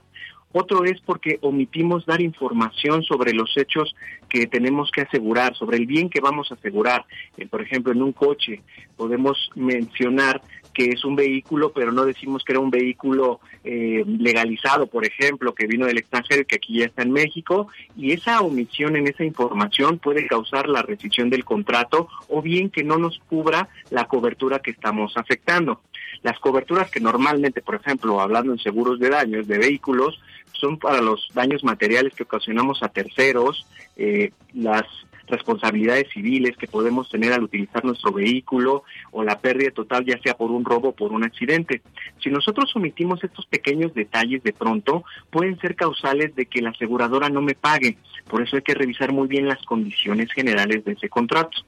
Otro 0.52 0.84
es 0.84 0.98
porque 1.02 1.38
omitimos 1.42 2.06
dar 2.06 2.22
información 2.22 3.02
sobre 3.02 3.34
los 3.34 3.54
hechos 3.56 3.94
que 4.30 4.46
tenemos 4.46 4.90
que 4.90 5.02
asegurar, 5.02 5.54
sobre 5.54 5.76
el 5.76 5.86
bien 5.86 6.08
que 6.08 6.20
vamos 6.20 6.50
a 6.50 6.54
asegurar. 6.54 7.04
Eh, 7.36 7.46
por 7.46 7.60
ejemplo, 7.60 7.92
en 7.92 8.02
un 8.02 8.12
coche 8.12 8.62
podemos 8.96 9.50
mencionar 9.54 10.40
que 10.78 10.90
es 10.90 11.04
un 11.04 11.16
vehículo, 11.16 11.72
pero 11.72 11.90
no 11.90 12.04
decimos 12.04 12.44
que 12.44 12.52
era 12.52 12.60
un 12.60 12.70
vehículo 12.70 13.40
eh, 13.64 14.04
legalizado, 14.06 14.86
por 14.86 15.04
ejemplo, 15.04 15.52
que 15.52 15.66
vino 15.66 15.86
del 15.86 15.98
extranjero 15.98 16.42
y 16.42 16.44
que 16.44 16.54
aquí 16.54 16.78
ya 16.78 16.84
está 16.84 17.02
en 17.02 17.10
México, 17.10 17.66
y 17.96 18.12
esa 18.12 18.42
omisión 18.42 18.94
en 18.94 19.08
esa 19.08 19.24
información 19.24 19.98
puede 19.98 20.28
causar 20.28 20.68
la 20.68 20.82
rescisión 20.82 21.30
del 21.30 21.44
contrato 21.44 22.08
o 22.28 22.42
bien 22.42 22.70
que 22.70 22.84
no 22.84 22.96
nos 22.96 23.18
cubra 23.28 23.68
la 23.90 24.04
cobertura 24.04 24.60
que 24.60 24.70
estamos 24.70 25.16
afectando. 25.16 25.80
Las 26.22 26.38
coberturas 26.38 26.88
que 26.92 27.00
normalmente, 27.00 27.60
por 27.60 27.74
ejemplo, 27.74 28.20
hablando 28.20 28.52
en 28.52 28.60
seguros 28.60 29.00
de 29.00 29.10
daños 29.10 29.48
de 29.48 29.58
vehículos, 29.58 30.20
son 30.52 30.78
para 30.78 31.00
los 31.00 31.28
daños 31.34 31.64
materiales 31.64 32.14
que 32.14 32.22
ocasionamos 32.22 32.84
a 32.84 32.88
terceros, 32.88 33.66
eh, 33.96 34.30
las 34.54 34.86
responsabilidades 35.30 36.08
civiles 36.12 36.56
que 36.56 36.66
podemos 36.66 37.08
tener 37.08 37.32
al 37.32 37.42
utilizar 37.42 37.84
nuestro 37.84 38.12
vehículo 38.12 38.84
o 39.10 39.22
la 39.22 39.38
pérdida 39.38 39.70
total 39.70 40.04
ya 40.04 40.18
sea 40.20 40.34
por 40.34 40.50
un 40.50 40.64
robo 40.64 40.88
o 40.88 40.94
por 40.94 41.12
un 41.12 41.24
accidente. 41.24 41.82
Si 42.22 42.30
nosotros 42.30 42.74
omitimos 42.74 43.22
estos 43.22 43.46
pequeños 43.46 43.94
detalles 43.94 44.42
de 44.42 44.52
pronto, 44.52 45.04
pueden 45.30 45.58
ser 45.60 45.76
causales 45.76 46.34
de 46.34 46.46
que 46.46 46.62
la 46.62 46.70
aseguradora 46.70 47.28
no 47.28 47.42
me 47.42 47.54
pague. 47.54 47.98
Por 48.28 48.42
eso 48.42 48.56
hay 48.56 48.62
que 48.62 48.74
revisar 48.74 49.12
muy 49.12 49.28
bien 49.28 49.48
las 49.48 49.64
condiciones 49.64 50.32
generales 50.32 50.84
de 50.84 50.92
ese 50.92 51.08
contrato. 51.08 51.58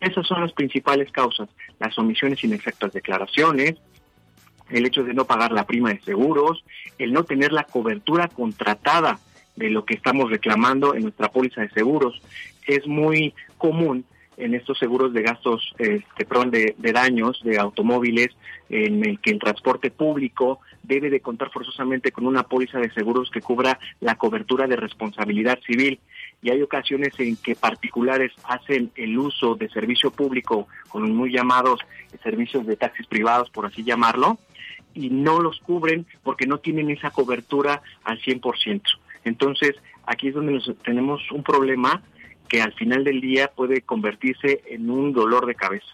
Esas 0.00 0.26
son 0.26 0.40
las 0.40 0.52
principales 0.52 1.12
causas, 1.12 1.48
las 1.78 1.96
omisiones 1.96 2.42
inexactas 2.42 2.92
declaraciones, 2.92 3.76
el 4.68 4.86
hecho 4.86 5.04
de 5.04 5.14
no 5.14 5.26
pagar 5.26 5.52
la 5.52 5.66
prima 5.66 5.90
de 5.90 6.00
seguros, 6.00 6.64
el 6.98 7.12
no 7.12 7.24
tener 7.24 7.52
la 7.52 7.64
cobertura 7.64 8.28
contratada 8.28 9.20
de 9.56 9.70
lo 9.70 9.84
que 9.84 9.94
estamos 9.94 10.30
reclamando 10.30 10.94
en 10.94 11.02
nuestra 11.02 11.30
póliza 11.30 11.60
de 11.60 11.70
seguros. 11.70 12.20
Es 12.66 12.86
muy 12.86 13.34
común 13.58 14.04
en 14.36 14.54
estos 14.54 14.78
seguros 14.78 15.12
de 15.12 15.22
gastos 15.22 15.74
este, 15.78 16.26
de, 16.50 16.74
de 16.76 16.92
daños 16.92 17.40
de 17.44 17.58
automóviles 17.58 18.30
en 18.70 19.04
el 19.04 19.20
que 19.20 19.30
el 19.30 19.38
transporte 19.38 19.90
público 19.90 20.60
debe 20.82 21.10
de 21.10 21.20
contar 21.20 21.50
forzosamente 21.50 22.10
con 22.12 22.26
una 22.26 22.44
póliza 22.44 22.78
de 22.78 22.90
seguros 22.92 23.30
que 23.30 23.40
cubra 23.40 23.78
la 24.00 24.16
cobertura 24.16 24.66
de 24.66 24.76
responsabilidad 24.76 25.58
civil 25.66 26.00
y 26.42 26.50
hay 26.50 26.62
ocasiones 26.62 27.12
en 27.18 27.36
que 27.36 27.54
particulares 27.54 28.32
hacen 28.44 28.90
el 28.96 29.16
uso 29.18 29.54
de 29.54 29.68
servicio 29.68 30.10
público 30.10 30.66
con 30.88 31.14
muy 31.14 31.30
llamados 31.30 31.80
servicios 32.22 32.66
de 32.66 32.76
taxis 32.76 33.06
privados 33.06 33.50
por 33.50 33.66
así 33.66 33.84
llamarlo 33.84 34.38
y 34.94 35.10
no 35.10 35.40
los 35.40 35.60
cubren 35.60 36.06
porque 36.22 36.46
no 36.46 36.58
tienen 36.58 36.90
esa 36.90 37.10
cobertura 37.10 37.82
al 38.04 38.20
100%. 38.20 38.82
Entonces, 39.24 39.76
aquí 40.04 40.28
es 40.28 40.34
donde 40.34 40.52
nos, 40.52 40.70
tenemos 40.82 41.30
un 41.30 41.42
problema 41.42 42.02
que 42.52 42.60
al 42.60 42.74
final 42.74 43.02
del 43.02 43.22
día 43.22 43.48
puede 43.48 43.80
convertirse 43.80 44.62
en 44.68 44.90
un 44.90 45.14
dolor 45.14 45.46
de 45.46 45.54
cabeza. 45.54 45.86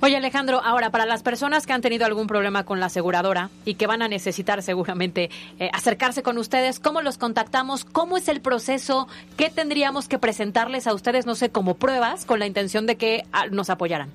Oye 0.00 0.16
Alejandro, 0.16 0.60
ahora 0.60 0.90
para 0.90 1.06
las 1.06 1.22
personas 1.22 1.64
que 1.64 1.72
han 1.72 1.80
tenido 1.80 2.04
algún 2.04 2.26
problema 2.26 2.64
con 2.64 2.80
la 2.80 2.86
aseguradora 2.86 3.48
y 3.64 3.74
que 3.74 3.86
van 3.86 4.02
a 4.02 4.08
necesitar 4.08 4.60
seguramente 4.64 5.30
eh, 5.60 5.70
acercarse 5.72 6.24
con 6.24 6.36
ustedes, 6.36 6.80
¿cómo 6.80 7.00
los 7.00 7.16
contactamos? 7.16 7.84
¿Cómo 7.84 8.16
es 8.16 8.26
el 8.26 8.40
proceso? 8.40 9.06
¿Qué 9.36 9.50
tendríamos 9.50 10.08
que 10.08 10.18
presentarles 10.18 10.88
a 10.88 10.94
ustedes, 10.94 11.26
no 11.26 11.36
sé, 11.36 11.50
como 11.50 11.76
pruebas 11.76 12.24
con 12.24 12.40
la 12.40 12.48
intención 12.48 12.86
de 12.86 12.96
que 12.96 13.22
ah, 13.30 13.46
nos 13.46 13.70
apoyaran? 13.70 14.10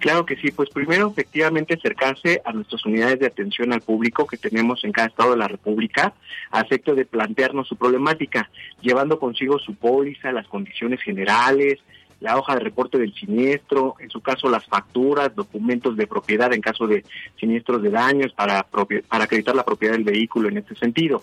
Claro 0.00 0.24
que 0.24 0.36
sí, 0.36 0.50
pues 0.50 0.70
primero 0.70 1.08
efectivamente 1.08 1.74
acercarse 1.74 2.40
a 2.46 2.52
nuestras 2.52 2.84
unidades 2.86 3.18
de 3.20 3.26
atención 3.26 3.70
al 3.74 3.82
público 3.82 4.26
que 4.26 4.38
tenemos 4.38 4.82
en 4.82 4.92
cada 4.92 5.08
estado 5.08 5.32
de 5.32 5.36
la 5.36 5.46
República, 5.46 6.14
a 6.50 6.62
efecto 6.62 6.94
de 6.94 7.04
plantearnos 7.04 7.68
su 7.68 7.76
problemática, 7.76 8.50
llevando 8.80 9.20
consigo 9.20 9.58
su 9.58 9.74
póliza, 9.74 10.32
las 10.32 10.48
condiciones 10.48 11.02
generales, 11.02 11.80
la 12.20 12.38
hoja 12.38 12.54
de 12.54 12.60
reporte 12.60 12.96
del 12.96 13.14
siniestro, 13.14 13.96
en 13.98 14.08
su 14.08 14.22
caso 14.22 14.48
las 14.48 14.64
facturas, 14.66 15.34
documentos 15.34 15.96
de 15.98 16.06
propiedad 16.06 16.52
en 16.54 16.62
caso 16.62 16.86
de 16.86 17.04
siniestros 17.38 17.82
de 17.82 17.90
daños 17.90 18.32
para, 18.32 18.62
para 18.62 19.24
acreditar 19.24 19.54
la 19.54 19.64
propiedad 19.64 19.94
del 19.94 20.04
vehículo 20.04 20.48
en 20.48 20.56
este 20.56 20.74
sentido. 20.76 21.22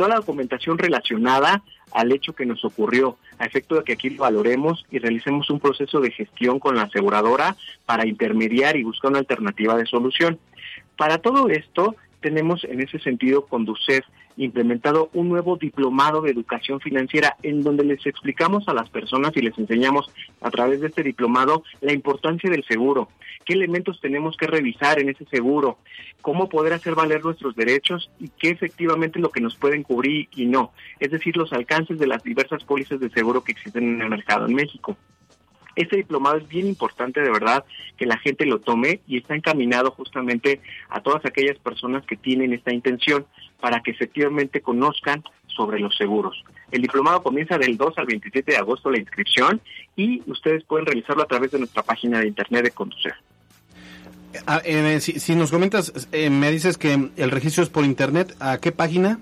Toda 0.00 0.08
la 0.08 0.16
documentación 0.16 0.78
relacionada 0.78 1.62
al 1.92 2.10
hecho 2.10 2.32
que 2.32 2.46
nos 2.46 2.64
ocurrió, 2.64 3.18
a 3.38 3.44
efecto 3.44 3.74
de 3.74 3.84
que 3.84 3.92
aquí 3.92 4.08
lo 4.08 4.22
valoremos 4.22 4.86
y 4.90 4.98
realicemos 4.98 5.50
un 5.50 5.60
proceso 5.60 6.00
de 6.00 6.10
gestión 6.10 6.58
con 6.58 6.74
la 6.74 6.84
aseguradora 6.84 7.54
para 7.84 8.06
intermediar 8.06 8.78
y 8.78 8.82
buscar 8.82 9.10
una 9.10 9.18
alternativa 9.18 9.76
de 9.76 9.84
solución. 9.84 10.38
Para 10.96 11.18
todo 11.18 11.50
esto, 11.50 11.96
tenemos 12.22 12.64
en 12.64 12.80
ese 12.80 12.98
sentido 12.98 13.44
Conducef 13.44 14.06
implementado 14.44 15.10
un 15.14 15.28
nuevo 15.28 15.56
diplomado 15.56 16.22
de 16.22 16.30
educación 16.30 16.80
financiera 16.80 17.36
en 17.42 17.62
donde 17.62 17.84
les 17.84 18.04
explicamos 18.06 18.68
a 18.68 18.74
las 18.74 18.88
personas 18.88 19.32
y 19.36 19.42
les 19.42 19.56
enseñamos 19.58 20.10
a 20.40 20.50
través 20.50 20.80
de 20.80 20.88
este 20.88 21.02
diplomado 21.02 21.62
la 21.80 21.92
importancia 21.92 22.50
del 22.50 22.64
seguro, 22.64 23.08
qué 23.44 23.52
elementos 23.54 24.00
tenemos 24.00 24.36
que 24.36 24.46
revisar 24.46 24.98
en 24.98 25.10
ese 25.10 25.24
seguro, 25.26 25.78
cómo 26.22 26.48
poder 26.48 26.72
hacer 26.72 26.94
valer 26.94 27.24
nuestros 27.24 27.54
derechos 27.54 28.10
y 28.18 28.28
qué 28.28 28.50
efectivamente 28.50 29.18
lo 29.18 29.30
que 29.30 29.40
nos 29.40 29.56
pueden 29.56 29.82
cubrir 29.82 30.28
y 30.34 30.46
no, 30.46 30.72
es 30.98 31.10
decir, 31.10 31.36
los 31.36 31.52
alcances 31.52 31.98
de 31.98 32.06
las 32.06 32.22
diversas 32.22 32.64
pólizas 32.64 33.00
de 33.00 33.10
seguro 33.10 33.44
que 33.44 33.52
existen 33.52 33.94
en 33.94 34.02
el 34.02 34.08
mercado 34.08 34.46
en 34.46 34.54
México. 34.54 34.96
Este 35.76 35.96
diplomado 35.96 36.36
es 36.36 36.48
bien 36.48 36.66
importante 36.66 37.20
de 37.20 37.30
verdad 37.30 37.64
que 37.96 38.06
la 38.06 38.18
gente 38.18 38.46
lo 38.46 38.60
tome 38.60 39.00
y 39.06 39.18
está 39.18 39.34
encaminado 39.34 39.90
justamente 39.90 40.60
a 40.88 41.00
todas 41.00 41.24
aquellas 41.24 41.58
personas 41.58 42.04
que 42.06 42.16
tienen 42.16 42.52
esta 42.52 42.72
intención 42.72 43.26
para 43.60 43.80
que 43.80 43.90
efectivamente 43.90 44.60
conozcan 44.60 45.22
sobre 45.46 45.80
los 45.80 45.96
seguros. 45.96 46.44
El 46.70 46.82
diplomado 46.82 47.22
comienza 47.22 47.58
del 47.58 47.76
2 47.76 47.98
al 47.98 48.06
27 48.06 48.52
de 48.52 48.58
agosto 48.58 48.90
la 48.90 48.98
inscripción 48.98 49.60
y 49.96 50.22
ustedes 50.26 50.64
pueden 50.64 50.86
realizarlo 50.86 51.22
a 51.22 51.26
través 51.26 51.50
de 51.50 51.58
nuestra 51.58 51.82
página 51.82 52.20
de 52.20 52.28
internet 52.28 52.64
de 52.64 52.70
Conducir. 52.70 53.12
Ah, 54.46 54.62
eh, 54.64 55.00
si, 55.00 55.34
nos 55.34 55.50
comentas, 55.50 56.08
eh, 56.12 56.30
me 56.30 56.52
dices 56.52 56.78
que 56.78 57.10
el 57.16 57.30
registro 57.32 57.64
es 57.64 57.68
por 57.68 57.84
internet, 57.84 58.36
¿a 58.38 58.58
qué 58.58 58.70
página? 58.70 59.18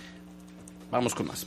Vamos 0.91 1.15
con 1.15 1.27
más. 1.27 1.47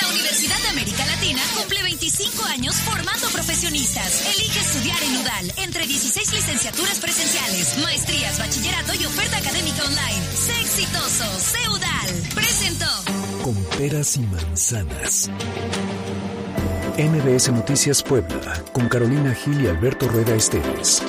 La 0.00 0.08
Universidad 0.08 0.58
de 0.62 0.68
América 0.68 1.04
Latina 1.06 1.40
cumple 1.56 1.82
25 1.82 2.44
años 2.44 2.74
formando 2.76 3.28
profesionistas. 3.28 4.26
Elige 4.34 4.60
estudiar 4.60 5.02
en 5.02 5.16
UDAL 5.16 5.52
entre 5.56 5.86
16 5.86 6.32
licenciaturas 6.32 6.98
presenciales, 7.00 7.78
maestrías, 7.78 8.38
bachillerato 8.38 8.94
y 8.94 9.06
oferta 9.06 9.38
académica 9.38 9.84
online. 9.84 10.22
Sé 10.34 10.60
exitoso, 10.60 11.24
sé 11.40 11.68
UDAL. 11.68 12.34
Presentó. 12.34 12.86
Con 13.42 13.54
peras 13.76 14.16
y 14.16 14.20
manzanas. 14.20 15.30
MBS 16.98 17.52
Noticias 17.52 18.02
Puebla, 18.02 18.62
con 18.72 18.88
Carolina 18.88 19.34
Gil 19.34 19.60
y 19.62 19.66
Alberto 19.66 20.08
Rueda 20.08 20.34
Esteves. 20.34 21.02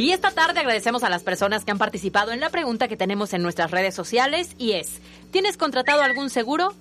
Y 0.00 0.12
esta 0.12 0.30
tarde 0.30 0.60
agradecemos 0.60 1.02
a 1.02 1.10
las 1.10 1.22
personas 1.22 1.66
que 1.66 1.72
han 1.72 1.76
participado 1.76 2.32
en 2.32 2.40
la 2.40 2.48
pregunta 2.48 2.88
que 2.88 2.96
tenemos 2.96 3.34
en 3.34 3.42
nuestras 3.42 3.70
redes 3.70 3.94
sociales 3.94 4.48
y 4.56 4.72
es, 4.72 5.02
¿tienes 5.30 5.58
contratado 5.58 6.00
algún 6.00 6.30
seguro? 6.30 6.72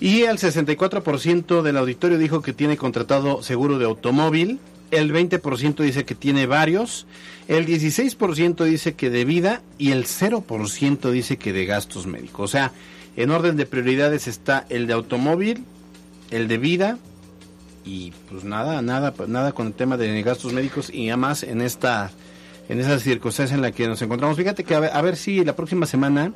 Y 0.00 0.24
el 0.24 0.36
64% 0.36 1.62
del 1.62 1.78
auditorio 1.78 2.18
dijo 2.18 2.42
que 2.42 2.52
tiene 2.52 2.76
contratado 2.76 3.42
seguro 3.42 3.78
de 3.78 3.86
automóvil, 3.86 4.60
el 4.90 5.14
20% 5.14 5.76
dice 5.76 6.04
que 6.04 6.14
tiene 6.14 6.44
varios, 6.44 7.06
el 7.48 7.66
16% 7.66 8.64
dice 8.64 8.92
que 8.92 9.08
de 9.08 9.24
vida 9.24 9.62
y 9.78 9.92
el 9.92 10.04
0% 10.04 11.10
dice 11.10 11.38
que 11.38 11.54
de 11.54 11.64
gastos 11.64 12.06
médicos. 12.06 12.50
O 12.50 12.52
sea, 12.52 12.72
en 13.16 13.30
orden 13.30 13.56
de 13.56 13.64
prioridades 13.64 14.28
está 14.28 14.66
el 14.68 14.86
de 14.86 14.92
automóvil, 14.92 15.64
el 16.30 16.48
de 16.48 16.58
vida 16.58 16.98
y 17.84 18.12
pues 18.28 18.44
nada, 18.44 18.82
nada, 18.82 19.12
nada 19.26 19.52
con 19.52 19.68
el 19.68 19.72
tema 19.72 19.96
de 19.96 20.22
gastos 20.22 20.52
médicos 20.52 20.90
y 20.92 21.08
además 21.08 21.42
en 21.42 21.60
esta, 21.60 22.10
en 22.68 22.80
esa 22.80 22.98
circunstancia 22.98 23.54
en 23.54 23.62
la 23.62 23.72
que 23.72 23.88
nos 23.88 24.00
encontramos. 24.02 24.36
Fíjate 24.36 24.64
que 24.64 24.74
a 24.74 25.02
ver, 25.02 25.16
si 25.16 25.44
la 25.44 25.56
próxima 25.56 25.86
semana 25.86 26.32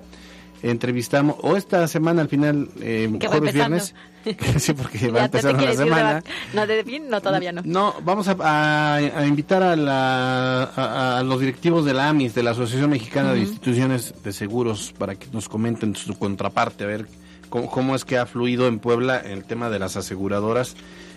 entrevistamos, 0.63 1.37
o 1.43 1.57
esta 1.57 1.87
semana 1.89 2.23
al 2.23 2.29
final, 2.29 2.69
eh, 2.81 3.11
jueves, 3.29 3.53
viernes, 3.53 3.95
sí, 4.57 4.73
porque 4.73 5.09
va 5.11 5.23
a 5.23 5.25
empezar 5.27 5.55
una 5.55 5.75
semana. 5.75 6.23
No, 6.55 6.67
de 6.67 6.83
fin, 6.83 7.09
no, 7.11 7.21
todavía 7.21 7.53
no. 7.53 7.61
No, 7.65 7.95
vamos 8.03 8.29
a, 8.29 8.95
a, 8.95 9.27
invitar 9.27 9.63
a, 9.63 9.77
la, 9.77 11.19
a, 11.19 11.23
los 11.23 11.41
directivos 11.41 11.85
de 11.85 11.93
la 11.93 12.09
AMIS, 12.09 12.35
de 12.35 12.43
la 12.43 12.53
Asociación 12.53 12.91
Mexicana 12.91 13.35
de 13.35 13.41
Instituciones 13.41 14.15
de 14.23 14.33
Seguros, 14.33 14.95
para 14.97 15.17
que 15.17 15.27
nos 15.33 15.51
comenten 15.51 15.95
su 15.95 16.19
contraparte, 16.19 16.85
a 16.85 16.87
ver 16.87 17.07
cómo, 17.51 17.71
cómo 17.71 17.95
es 17.95 18.07
que 18.07 18.17
ha 18.17 18.25
fluido 18.25 18.67
en 18.67 18.79
Puebla 18.79 19.19
el 19.19 19.45
tema 19.45 19.69
de 19.69 19.79
las 19.79 19.99
aseguradoras 19.99 20.77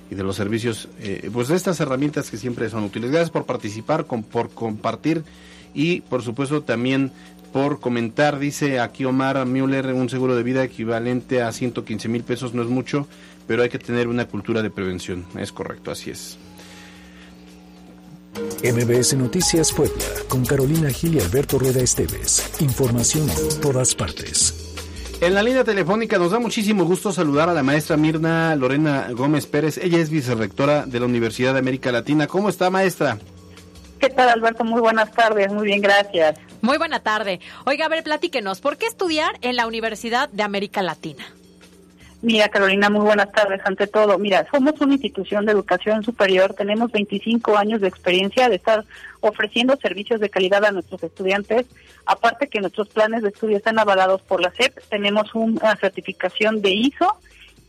y 0.09 0.15
de 0.15 0.23
los 0.23 0.35
servicios, 0.35 0.87
eh, 0.99 1.29
pues 1.31 1.47
de 1.49 1.55
estas 1.55 1.79
herramientas 1.79 2.29
que 2.29 2.37
siempre 2.37 2.69
son 2.69 2.83
útiles. 2.85 3.11
Gracias 3.11 3.29
por 3.29 3.45
participar, 3.45 4.05
por 4.05 4.49
compartir 4.49 5.23
y 5.73 6.01
por 6.01 6.23
supuesto 6.23 6.63
también 6.63 7.11
por 7.51 7.79
comentar. 7.79 8.39
Dice 8.39 8.79
aquí 8.79 9.05
Omar 9.05 9.45
Müller, 9.45 9.87
un 9.93 10.09
seguro 10.09 10.35
de 10.35 10.43
vida 10.43 10.63
equivalente 10.63 11.41
a 11.41 11.51
115 11.51 12.07
mil 12.07 12.23
pesos 12.23 12.53
no 12.53 12.61
es 12.61 12.69
mucho, 12.69 13.07
pero 13.47 13.63
hay 13.63 13.69
que 13.69 13.79
tener 13.79 14.07
una 14.07 14.25
cultura 14.25 14.61
de 14.61 14.69
prevención. 14.69 15.25
Es 15.37 15.51
correcto, 15.51 15.91
así 15.91 16.11
es. 16.11 16.37
MBS 18.63 19.15
Noticias 19.15 19.73
Puebla, 19.73 20.05
con 20.27 20.45
Carolina 20.45 20.89
Gil 20.91 21.15
y 21.15 21.19
Alberto 21.19 21.57
Rueda 21.57 21.81
Esteves. 21.81 22.43
Información 22.59 23.27
en 23.29 23.61
todas 23.61 23.95
partes. 23.95 24.66
En 25.19 25.33
la 25.33 25.41
línea 25.41 25.63
telefónica 25.63 26.19
nos 26.19 26.31
da 26.31 26.37
muchísimo 26.37 26.85
gusto 26.85 27.11
saludar 27.11 27.49
a 27.49 27.53
la 27.53 27.63
maestra 27.63 27.97
Mirna 27.97 28.55
Lorena 28.55 29.07
Gómez 29.13 29.47
Pérez. 29.47 29.79
Ella 29.79 29.97
es 29.97 30.11
vicerrectora 30.11 30.85
de 30.85 30.99
la 30.99 31.07
Universidad 31.07 31.53
de 31.53 31.59
América 31.59 31.91
Latina. 31.91 32.27
¿Cómo 32.27 32.49
está, 32.49 32.69
maestra? 32.69 33.17
¿Qué 33.99 34.09
tal, 34.09 34.29
Alberto? 34.29 34.63
Muy 34.63 34.79
buenas 34.79 35.11
tardes. 35.11 35.51
Muy 35.51 35.65
bien, 35.65 35.81
gracias. 35.81 36.37
Muy 36.61 36.77
buena 36.77 36.99
tarde. 36.99 37.39
Oiga, 37.65 37.87
a 37.87 37.89
ver, 37.89 38.03
platíquenos, 38.03 38.61
¿por 38.61 38.77
qué 38.77 38.85
estudiar 38.85 39.39
en 39.41 39.55
la 39.55 39.65
Universidad 39.65 40.29
de 40.29 40.43
América 40.43 40.83
Latina? 40.83 41.25
Mira, 42.21 42.49
Carolina, 42.49 42.89
muy 42.89 43.05
buenas 43.05 43.31
tardes. 43.31 43.61
Ante 43.63 43.85
todo, 43.85 44.17
mira, 44.17 44.47
somos 44.51 44.79
una 44.81 44.93
institución 44.93 45.45
de 45.45 45.51
educación 45.51 46.03
superior, 46.03 46.53
tenemos 46.55 46.91
25 46.91 47.57
años 47.57 47.81
de 47.81 47.87
experiencia 47.87 48.49
de 48.49 48.55
estar 48.55 48.85
ofreciendo 49.19 49.77
servicios 49.77 50.19
de 50.19 50.29
calidad 50.29 50.65
a 50.65 50.71
nuestros 50.71 51.03
estudiantes 51.03 51.67
Aparte 52.07 52.47
que 52.47 52.61
nuestros 52.61 52.87
planes 52.87 53.21
de 53.21 53.29
estudio 53.29 53.57
están 53.57 53.77
avalados 53.79 54.21
por 54.21 54.41
la 54.41 54.49
SEP, 54.51 54.79
tenemos 54.89 55.35
una 55.35 55.75
certificación 55.75 56.61
de 56.61 56.71
ISO 56.71 57.19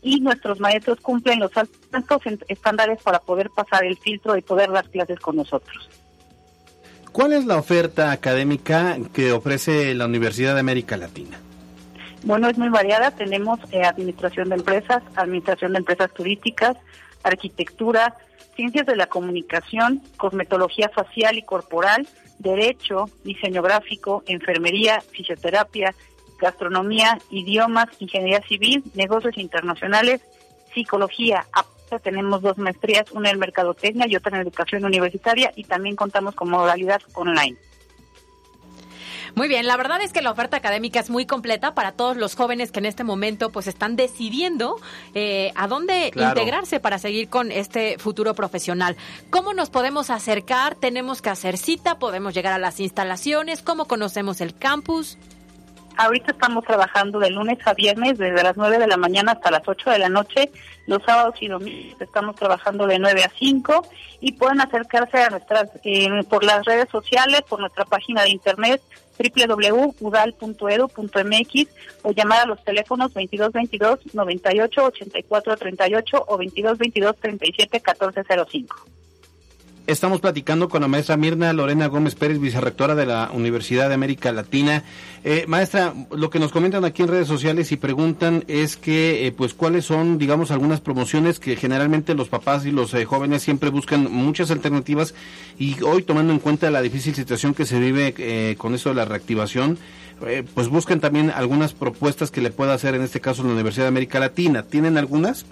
y 0.01 0.21
nuestros 0.21 0.61
maestros 0.61 1.01
cumplen 1.01 1.41
los 1.41 1.51
altos 1.57 2.21
estándares 2.47 3.01
para 3.03 3.19
poder 3.19 3.49
pasar 3.49 3.83
el 3.83 3.97
filtro 3.97 4.37
y 4.37 4.41
poder 4.41 4.71
dar 4.71 4.89
clases 4.89 5.19
con 5.19 5.35
nosotros. 5.35 5.89
¿Cuál 7.11 7.33
es 7.33 7.45
la 7.45 7.57
oferta 7.57 8.11
académica 8.11 8.97
que 9.11 9.33
ofrece 9.33 9.93
la 9.93 10.05
Universidad 10.05 10.53
de 10.53 10.61
América 10.61 10.95
Latina? 10.95 11.37
Bueno, 12.23 12.49
es 12.49 12.57
muy 12.57 12.69
variada. 12.69 13.11
Tenemos 13.11 13.59
eh, 13.71 13.83
administración 13.83 14.49
de 14.49 14.55
empresas, 14.55 15.01
administración 15.15 15.73
de 15.73 15.79
empresas 15.79 16.11
turísticas, 16.13 16.77
arquitectura, 17.23 18.15
ciencias 18.55 18.85
de 18.85 18.95
la 18.95 19.07
comunicación, 19.07 20.01
cosmetología 20.17 20.89
facial 20.89 21.37
y 21.37 21.43
corporal, 21.43 22.07
derecho, 22.39 23.09
diseño 23.23 23.61
gráfico, 23.61 24.23
enfermería, 24.27 25.01
fisioterapia, 25.11 25.95
gastronomía, 26.39 27.19
idiomas, 27.29 27.87
ingeniería 27.99 28.41
civil, 28.47 28.83
negocios 28.95 29.37
internacionales, 29.37 30.21
psicología. 30.73 31.45
Aparte 31.51 31.99
tenemos 32.03 32.41
dos 32.41 32.57
maestrías, 32.57 33.11
una 33.11 33.29
en 33.29 33.39
mercadotecnia 33.39 34.07
y 34.07 34.15
otra 34.15 34.35
en 34.35 34.41
educación 34.41 34.85
universitaria 34.85 35.51
y 35.55 35.63
también 35.63 35.95
contamos 35.95 36.35
con 36.35 36.49
modalidad 36.49 37.01
online. 37.13 37.57
Muy 39.35 39.47
bien, 39.47 39.67
la 39.67 39.77
verdad 39.77 40.01
es 40.01 40.13
que 40.13 40.21
la 40.21 40.31
oferta 40.31 40.57
académica 40.57 40.99
es 40.99 41.09
muy 41.09 41.25
completa 41.25 41.73
para 41.73 41.91
todos 41.91 42.17
los 42.17 42.35
jóvenes 42.35 42.71
que 42.71 42.79
en 42.79 42.85
este 42.85 43.03
momento 43.03 43.51
pues 43.51 43.67
están 43.67 43.95
decidiendo 43.95 44.77
eh, 45.13 45.51
a 45.55 45.67
dónde 45.67 46.11
integrarse 46.15 46.79
para 46.79 46.99
seguir 46.99 47.29
con 47.29 47.51
este 47.51 47.97
futuro 47.97 48.33
profesional. 48.33 48.95
¿Cómo 49.29 49.53
nos 49.53 49.69
podemos 49.69 50.09
acercar? 50.09 50.75
¿Tenemos 50.75 51.21
que 51.21 51.29
hacer 51.29 51.57
cita? 51.57 51.99
¿Podemos 51.99 52.33
llegar 52.33 52.53
a 52.53 52.59
las 52.59 52.79
instalaciones? 52.79 53.61
¿Cómo 53.61 53.85
conocemos 53.85 54.41
el 54.41 54.55
campus? 54.55 55.17
Ahorita 55.97 56.31
estamos 56.31 56.63
trabajando 56.63 57.19
de 57.19 57.29
lunes 57.29 57.57
a 57.65 57.73
viernes 57.73 58.17
desde 58.17 58.41
las 58.41 58.55
9 58.55 58.77
de 58.77 58.87
la 58.87 58.95
mañana 58.95 59.33
hasta 59.33 59.51
las 59.51 59.67
8 59.67 59.89
de 59.89 59.99
la 59.99 60.07
noche. 60.07 60.49
Los 60.87 61.03
sábados 61.03 61.35
y 61.41 61.49
domingos 61.49 61.99
estamos 61.99 62.37
trabajando 62.37 62.87
de 62.87 62.99
9 62.99 63.23
a 63.25 63.31
5 63.37 63.85
y 64.21 64.31
pueden 64.31 64.61
acercarse 64.61 65.21
a 65.21 65.29
nuestras 65.29 65.69
por 66.29 66.45
las 66.45 66.63
redes 66.63 66.87
sociales, 66.89 67.41
por 67.49 67.59
nuestra 67.59 67.83
página 67.83 68.23
de 68.23 68.29
internet 68.29 68.81
www.udal.edu.mx 69.19 71.67
o 72.03 72.11
llamar 72.11 72.41
a 72.41 72.45
los 72.45 72.63
teléfonos 72.63 73.11
2222 73.13 74.13
98 74.13 74.85
84 74.85 75.57
38 75.57 76.25
o 76.27 76.37
2222 76.37 77.17
37 77.17 77.81
14 77.81 78.23
05. 78.23 78.75
Estamos 79.89 80.21
platicando 80.21 80.69
con 80.69 80.83
la 80.83 80.87
maestra 80.87 81.17
Mirna 81.17 81.51
Lorena 81.51 81.87
Gómez 81.87 82.13
Pérez, 82.13 82.39
vicerrectora 82.39 82.93
de 82.93 83.07
la 83.07 83.31
Universidad 83.33 83.87
de 83.87 83.95
América 83.95 84.31
Latina. 84.31 84.83
Eh, 85.23 85.45
maestra, 85.47 85.95
lo 86.11 86.29
que 86.29 86.37
nos 86.37 86.51
comentan 86.51 86.85
aquí 86.85 87.01
en 87.01 87.07
redes 87.07 87.27
sociales 87.27 87.71
y 87.71 87.75
preguntan 87.75 88.43
es 88.47 88.77
que, 88.77 89.25
eh, 89.25 89.31
pues, 89.31 89.55
cuáles 89.55 89.85
son, 89.85 90.19
digamos, 90.19 90.51
algunas 90.51 90.79
promociones 90.79 91.39
que 91.39 91.55
generalmente 91.55 92.13
los 92.13 92.29
papás 92.29 92.67
y 92.67 92.71
los 92.71 92.93
eh, 92.93 93.05
jóvenes 93.05 93.41
siempre 93.41 93.71
buscan 93.71 94.11
muchas 94.11 94.51
alternativas 94.51 95.15
y 95.57 95.81
hoy 95.81 96.03
tomando 96.03 96.33
en 96.33 96.39
cuenta 96.39 96.69
la 96.69 96.83
difícil 96.83 97.15
situación 97.15 97.55
que 97.55 97.65
se 97.65 97.79
vive 97.79 98.55
con 98.59 98.75
esto 98.75 98.89
de 98.89 98.95
la 98.95 99.05
reactivación, 99.05 99.79
pues 100.53 100.67
buscan 100.67 100.99
también 100.99 101.31
algunas 101.31 101.73
propuestas 101.73 102.29
que 102.29 102.41
le 102.41 102.51
pueda 102.51 102.75
hacer 102.75 102.93
en 102.93 103.01
este 103.01 103.21
caso 103.21 103.41
la 103.41 103.53
Universidad 103.53 103.85
de 103.85 103.89
América 103.89 104.19
Latina. 104.19 104.61
¿Tienen 104.61 104.99
algunas? 104.99 105.47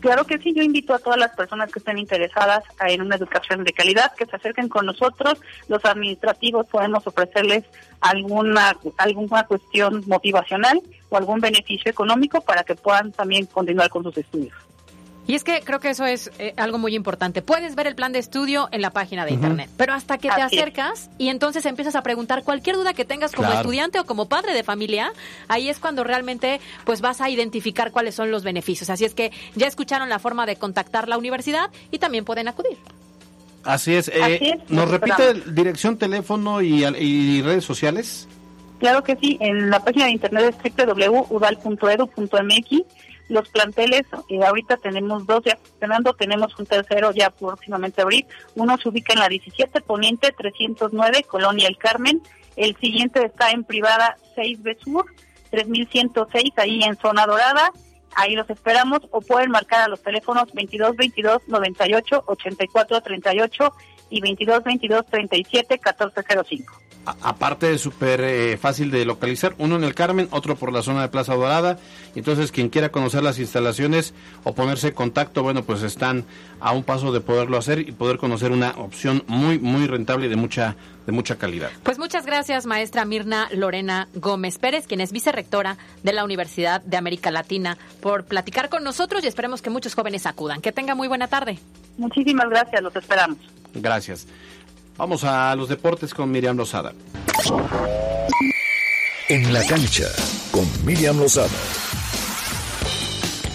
Claro 0.00 0.24
que 0.24 0.38
sí, 0.38 0.52
yo 0.54 0.62
invito 0.62 0.94
a 0.94 0.98
todas 0.98 1.18
las 1.18 1.34
personas 1.34 1.72
que 1.72 1.78
estén 1.78 1.98
interesadas 1.98 2.62
en 2.86 3.00
una 3.00 3.16
educación 3.16 3.64
de 3.64 3.72
calidad 3.72 4.12
que 4.14 4.26
se 4.26 4.36
acerquen 4.36 4.68
con 4.68 4.86
nosotros. 4.86 5.40
Los 5.68 5.84
administrativos 5.84 6.66
podemos 6.66 7.06
ofrecerles 7.06 7.64
alguna 8.00 8.76
alguna 8.98 9.44
cuestión 9.46 10.04
motivacional 10.06 10.80
o 11.08 11.16
algún 11.16 11.40
beneficio 11.40 11.90
económico 11.90 12.40
para 12.40 12.62
que 12.62 12.74
puedan 12.74 13.12
también 13.12 13.46
continuar 13.46 13.88
con 13.88 14.02
sus 14.02 14.18
estudios. 14.18 14.65
Y 15.26 15.34
es 15.34 15.42
que 15.42 15.60
creo 15.62 15.80
que 15.80 15.90
eso 15.90 16.06
es 16.06 16.30
eh, 16.38 16.54
algo 16.56 16.78
muy 16.78 16.94
importante. 16.94 17.42
Puedes 17.42 17.74
ver 17.74 17.88
el 17.88 17.96
plan 17.96 18.12
de 18.12 18.20
estudio 18.20 18.68
en 18.70 18.80
la 18.80 18.90
página 18.90 19.24
de 19.24 19.32
internet, 19.32 19.68
pero 19.76 19.92
hasta 19.92 20.18
que 20.18 20.28
te 20.28 20.40
acercas 20.40 21.10
y 21.18 21.28
entonces 21.28 21.66
empiezas 21.66 21.96
a 21.96 22.02
preguntar 22.02 22.44
cualquier 22.44 22.76
duda 22.76 22.94
que 22.94 23.04
tengas 23.04 23.32
como 23.32 23.52
estudiante 23.52 23.98
o 23.98 24.06
como 24.06 24.28
padre 24.28 24.54
de 24.54 24.62
familia, 24.62 25.12
ahí 25.48 25.68
es 25.68 25.80
cuando 25.80 26.04
realmente 26.04 26.60
pues 26.84 27.00
vas 27.00 27.20
a 27.20 27.28
identificar 27.28 27.90
cuáles 27.90 28.14
son 28.14 28.30
los 28.30 28.44
beneficios. 28.44 28.88
Así 28.88 29.04
es 29.04 29.14
que 29.14 29.32
ya 29.56 29.66
escucharon 29.66 30.08
la 30.08 30.20
forma 30.20 30.46
de 30.46 30.54
contactar 30.56 31.08
la 31.08 31.18
universidad 31.18 31.70
y 31.90 31.98
también 31.98 32.24
pueden 32.24 32.46
acudir. 32.46 32.78
Así 33.64 33.94
es. 33.94 34.08
Eh, 34.08 34.60
¿Nos 34.68 34.88
repite 34.88 35.34
dirección, 35.50 35.96
teléfono 35.96 36.62
y, 36.62 36.84
y 36.84 37.42
redes 37.42 37.64
sociales? 37.64 38.28
Claro 38.78 39.02
que 39.02 39.16
sí. 39.16 39.38
En 39.40 39.70
la 39.70 39.80
página 39.80 40.04
de 40.04 40.12
internet 40.12 40.54
es 40.62 40.72
www.udal.edu.mx 40.76 42.84
los 43.28 43.48
planteles, 43.48 44.02
eh, 44.28 44.44
ahorita 44.44 44.76
tenemos 44.76 45.26
dos 45.26 45.42
ya 45.44 45.56
funcionando, 45.56 46.14
tenemos 46.14 46.56
un 46.58 46.66
tercero 46.66 47.10
ya 47.12 47.30
próximamente 47.30 48.02
abrir. 48.02 48.26
Uno 48.54 48.78
se 48.78 48.88
ubica 48.88 49.12
en 49.12 49.20
la 49.20 49.28
17 49.28 49.80
Poniente 49.80 50.32
309, 50.32 51.24
Colonia 51.24 51.68
El 51.68 51.76
Carmen. 51.76 52.22
El 52.56 52.76
siguiente 52.76 53.24
está 53.24 53.50
en 53.50 53.64
privada 53.64 54.16
6B 54.36 54.78
Sur, 54.82 55.06
3106, 55.50 56.52
ahí 56.56 56.82
en 56.82 56.96
Zona 56.96 57.26
Dorada. 57.26 57.72
Ahí 58.14 58.34
los 58.34 58.48
esperamos 58.48 59.00
o 59.10 59.20
pueden 59.20 59.50
marcar 59.50 59.82
a 59.82 59.88
los 59.88 60.02
teléfonos 60.02 60.52
22 60.54 60.96
22 60.96 61.42
98 61.48 62.24
84 62.26 63.00
38 63.02 63.74
y 64.10 64.20
22 64.20 64.64
22 64.64 65.06
37 65.06 65.78
14 65.78 66.22
05 66.44 66.86
aparte 67.22 67.70
de 67.70 67.78
súper 67.78 68.20
eh, 68.20 68.56
fácil 68.56 68.90
de 68.90 69.04
localizar, 69.04 69.54
uno 69.58 69.76
en 69.76 69.84
el 69.84 69.94
Carmen, 69.94 70.28
otro 70.30 70.56
por 70.56 70.72
la 70.72 70.82
zona 70.82 71.02
de 71.02 71.08
Plaza 71.08 71.34
Dorada. 71.34 71.78
Entonces, 72.14 72.52
quien 72.52 72.68
quiera 72.68 72.90
conocer 72.90 73.22
las 73.22 73.38
instalaciones 73.38 74.14
o 74.44 74.54
ponerse 74.54 74.88
en 74.88 74.94
contacto, 74.94 75.42
bueno, 75.42 75.62
pues 75.62 75.82
están 75.82 76.24
a 76.60 76.72
un 76.72 76.82
paso 76.82 77.12
de 77.12 77.20
poderlo 77.20 77.58
hacer 77.58 77.80
y 77.80 77.92
poder 77.92 78.18
conocer 78.18 78.52
una 78.52 78.70
opción 78.72 79.22
muy, 79.26 79.58
muy 79.58 79.86
rentable 79.86 80.26
y 80.26 80.28
de 80.28 80.36
mucha, 80.36 80.76
de 81.06 81.12
mucha 81.12 81.36
calidad. 81.36 81.70
Pues 81.82 81.98
muchas 81.98 82.26
gracias, 82.26 82.66
maestra 82.66 83.04
Mirna 83.04 83.48
Lorena 83.52 84.08
Gómez 84.14 84.58
Pérez, 84.58 84.86
quien 84.86 85.00
es 85.00 85.12
vicerrectora 85.12 85.76
de 86.02 86.12
la 86.12 86.24
Universidad 86.24 86.80
de 86.82 86.96
América 86.96 87.30
Latina, 87.30 87.78
por 88.00 88.24
platicar 88.24 88.68
con 88.68 88.82
nosotros 88.82 89.22
y 89.24 89.26
esperemos 89.26 89.62
que 89.62 89.70
muchos 89.70 89.94
jóvenes 89.94 90.26
acudan. 90.26 90.60
Que 90.60 90.72
tenga 90.72 90.94
muy 90.94 91.08
buena 91.08 91.28
tarde. 91.28 91.58
Muchísimas 91.98 92.48
gracias, 92.48 92.82
los 92.82 92.94
esperamos. 92.96 93.38
Gracias. 93.82 94.26
Vamos 94.96 95.24
a 95.24 95.54
los 95.54 95.68
deportes 95.68 96.14
con 96.14 96.30
Miriam 96.30 96.56
Lozada. 96.56 96.92
En 99.28 99.52
la 99.52 99.64
cancha 99.66 100.06
con 100.50 100.66
Miriam 100.84 101.18
Lozada. 101.18 101.48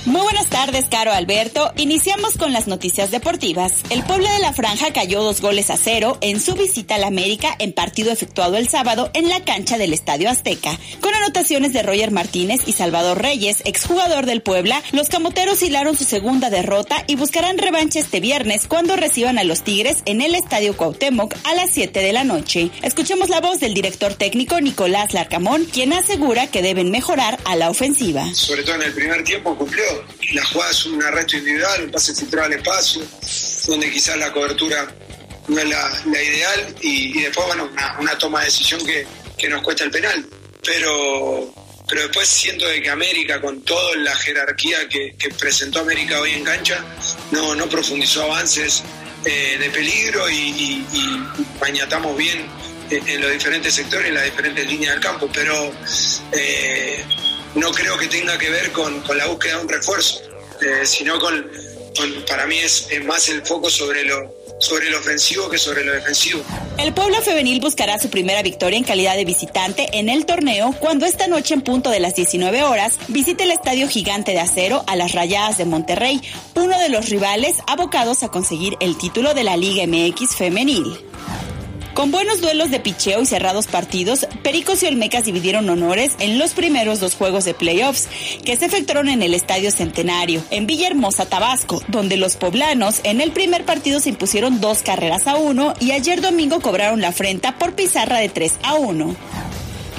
Muy 0.06 0.22
buenas 0.24 0.48
tardes, 0.48 0.86
Caro 0.90 1.14
Alberto. 1.14 1.72
Iniciamos 1.78 2.36
con 2.36 2.52
las 2.52 2.66
noticias 2.66 3.12
deportivas. 3.12 3.72
El 3.92 4.02
Puebla 4.04 4.34
de 4.34 4.40
la 4.40 4.52
Franja 4.52 4.92
cayó 4.92 5.22
dos 5.22 5.42
goles 5.42 5.70
a 5.70 5.78
cero 5.78 6.18
en 6.22 6.42
su 6.42 6.56
visita 6.56 6.96
al 6.96 7.04
América 7.04 7.56
en 7.60 7.72
partido 7.72 8.12
efectuado 8.12 8.58
el 8.58 8.68
sábado 8.68 9.12
en 9.14 9.30
la 9.30 9.44
cancha 9.44 9.78
del 9.78 9.94
Estadio 9.94 10.28
Azteca. 10.28 10.76
Con 11.02 11.14
anotaciones 11.14 11.72
de 11.72 11.84
Roger 11.84 12.10
Martínez 12.10 12.62
y 12.66 12.74
Salvador 12.74 13.22
Reyes, 13.22 13.62
exjugador 13.64 14.26
del 14.26 14.42
Puebla, 14.42 14.82
los 14.92 15.08
camoteros 15.08 15.62
hilaron 15.62 15.96
su 15.96 16.04
segunda 16.04 16.50
derrota 16.50 17.04
y 17.06 17.16
buscarán 17.16 17.60
revancha 17.60 18.00
este 18.00 18.20
viernes 18.20 18.66
cuando 18.68 18.96
reciban 18.96 19.38
a 19.38 19.44
los 19.44 19.62
Tigres 19.62 19.98
en 20.06 20.22
el 20.22 20.34
Estadio 20.34 20.76
Cuauhtémoc 20.76 21.36
a 21.44 21.54
las 21.54 21.70
7 21.70 22.00
de 22.00 22.12
la 22.12 22.24
noche. 22.24 22.72
Escuchemos 22.82 23.30
la 23.30 23.40
voz 23.40 23.60
del 23.60 23.76
director 23.76 24.16
técnico 24.16 24.60
Nicolás 24.62 25.14
Larcamón, 25.14 25.66
quien 25.66 25.94
asegura 25.94 26.48
que 26.48 26.64
deben 26.64 26.90
mejorar 26.90 27.38
a 27.46 27.56
la 27.56 27.70
ofensiva. 27.70 28.34
Sobre 28.34 28.64
todo 28.64 28.78
en 28.78 28.82
el 28.82 28.94
primer 28.94 29.24
tiempo 29.24 29.56
cumplió 29.56 29.91
la 30.34 30.46
jugada 30.46 30.72
es 30.72 30.86
un 30.86 31.04
arresto 31.04 31.38
individual, 31.38 31.86
un 31.86 31.92
pase 31.92 32.14
filtrado 32.14 32.48
al 32.48 32.54
espacio, 32.54 33.02
donde 33.68 33.92
quizás 33.92 34.18
la 34.18 34.32
cobertura 34.32 34.94
no 35.48 35.60
es 35.60 35.70
la, 35.70 36.24
ideal 36.24 36.76
y, 36.82 37.22
después, 37.22 37.48
bueno, 37.48 37.70
una, 38.00 38.18
toma 38.18 38.40
de 38.40 38.46
decisión 38.46 38.82
que, 38.86 39.50
nos 39.50 39.62
cuesta 39.62 39.84
el 39.84 39.92
penal. 39.92 40.26
Pero, 40.64 41.54
pero 41.88 42.04
después 42.04 42.28
siento 42.28 42.68
de 42.68 42.82
que 42.82 42.90
América, 42.90 43.42
con 43.42 43.62
toda 43.64 43.96
la 43.98 44.16
jerarquía 44.16 44.88
que, 44.88 45.16
presentó 45.40 45.80
América 45.80 46.20
hoy 46.20 46.32
en 46.32 46.44
cancha, 46.44 46.84
no, 47.32 47.56
no 47.56 47.68
profundizó 47.68 48.24
avances 48.24 48.84
eh, 49.26 49.58
de 49.60 49.70
peligro 49.72 50.30
y, 50.30 50.36
y, 50.36 50.88
y 50.94 52.16
bien 52.16 52.48
en, 52.92 53.22
los 53.22 53.32
diferentes 53.32 53.74
sectores, 53.74 54.10
en 54.10 54.16
las 54.16 54.26
diferentes 54.26 54.68
líneas 54.68 54.94
del 54.94 55.02
campo. 55.02 55.30
Pero 55.34 55.72
eh, 56.32 57.04
no 57.56 57.72
creo 57.72 57.98
que 57.98 58.08
tenga 58.08 58.38
que 58.38 58.50
ver 58.50 58.72
con, 58.72 59.04
la 59.16 59.28
búsqueda 59.28 59.58
de 59.58 59.64
un 59.64 59.70
refuerzo, 59.70 60.22
eh, 60.62 60.86
sino 60.86 61.20
con, 61.20 61.50
para 62.28 62.46
mí 62.48 62.58
es, 62.58 62.88
más 63.04 63.28
el 63.30 63.46
foco 63.46 63.70
sobre 63.70 64.04
lo, 64.04 64.34
sobre 64.60 64.90
lo 64.90 65.00
ofensivo 65.00 65.50
que 65.50 65.58
sobre 65.58 65.84
lo 65.84 65.94
defensivo. 65.94 66.42
El 66.78 66.94
Puebla 66.94 67.22
Femenil 67.22 67.60
buscará 67.60 68.00
su 68.00 68.10
primera 68.10 68.42
victoria 68.42 68.78
en 68.78 68.84
calidad 68.84 69.16
de 69.16 69.26
visitante 69.26 69.90
en 69.94 70.10
el 70.10 70.26
torneo 70.26 70.74
cuando 70.80 71.06
esta 71.06 71.28
noche 71.28 71.54
en 71.54 71.62
punto 71.62 71.90
de 71.90 72.00
las 72.00 72.16
19 72.16 72.64
horas 72.64 72.98
visite 73.08 73.44
el 73.44 73.52
Estadio 73.52 73.88
Gigante 73.88 74.32
de 74.32 74.40
Acero 74.40 74.84
a 74.88 74.96
las 74.96 75.12
Rayadas 75.12 75.58
de 75.58 75.66
Monterrey, 75.66 76.22
uno 76.56 76.78
de 76.80 76.90
los 76.90 77.10
rivales 77.10 77.58
abocados 77.68 78.24
a 78.24 78.30
conseguir 78.30 78.78
el 78.80 78.98
título 78.98 79.34
de 79.34 79.44
la 79.44 79.58
Liga 79.58 79.86
MX 79.86 80.36
Femenil. 80.36 80.98
Con 81.94 82.10
buenos 82.10 82.40
duelos 82.40 82.72
de 82.72 82.80
picheo 82.80 83.22
y 83.22 83.26
cerrados 83.26 83.68
partidos, 83.68 84.26
Pericos 84.44 84.82
y 84.82 84.88
Olmecas 84.88 85.26
dividieron 85.26 85.70
honores 85.70 86.14
en 86.20 86.40
los 86.40 86.54
primeros 86.54 87.02
dos 87.02 87.16
juegos 87.16 87.44
de 87.44 87.54
playoffs 87.54 88.08
que 88.46 88.56
se 88.56 88.66
efectuaron 88.66 89.10
en 89.10 89.22
el 89.22 89.34
Estadio 89.34 89.72
Centenario, 89.72 90.42
en 90.52 90.68
Villahermosa, 90.68 91.26
Tabasco, 91.26 91.84
donde 91.90 92.16
los 92.16 92.38
poblanos 92.38 93.02
en 93.04 93.20
el 93.20 93.32
primer 93.32 93.66
partido 93.66 94.00
se 94.00 94.10
impusieron 94.10 94.62
dos 94.62 94.84
carreras 94.84 95.28
a 95.28 95.36
uno 95.36 95.74
y 95.82 95.92
ayer 95.92 96.22
domingo 96.22 96.62
cobraron 96.62 97.02
la 97.02 97.10
afrenta 97.10 97.58
por 97.58 97.74
pizarra 97.74 98.20
de 98.20 98.30
3 98.30 98.54
a 98.64 98.76
1. 98.76 99.16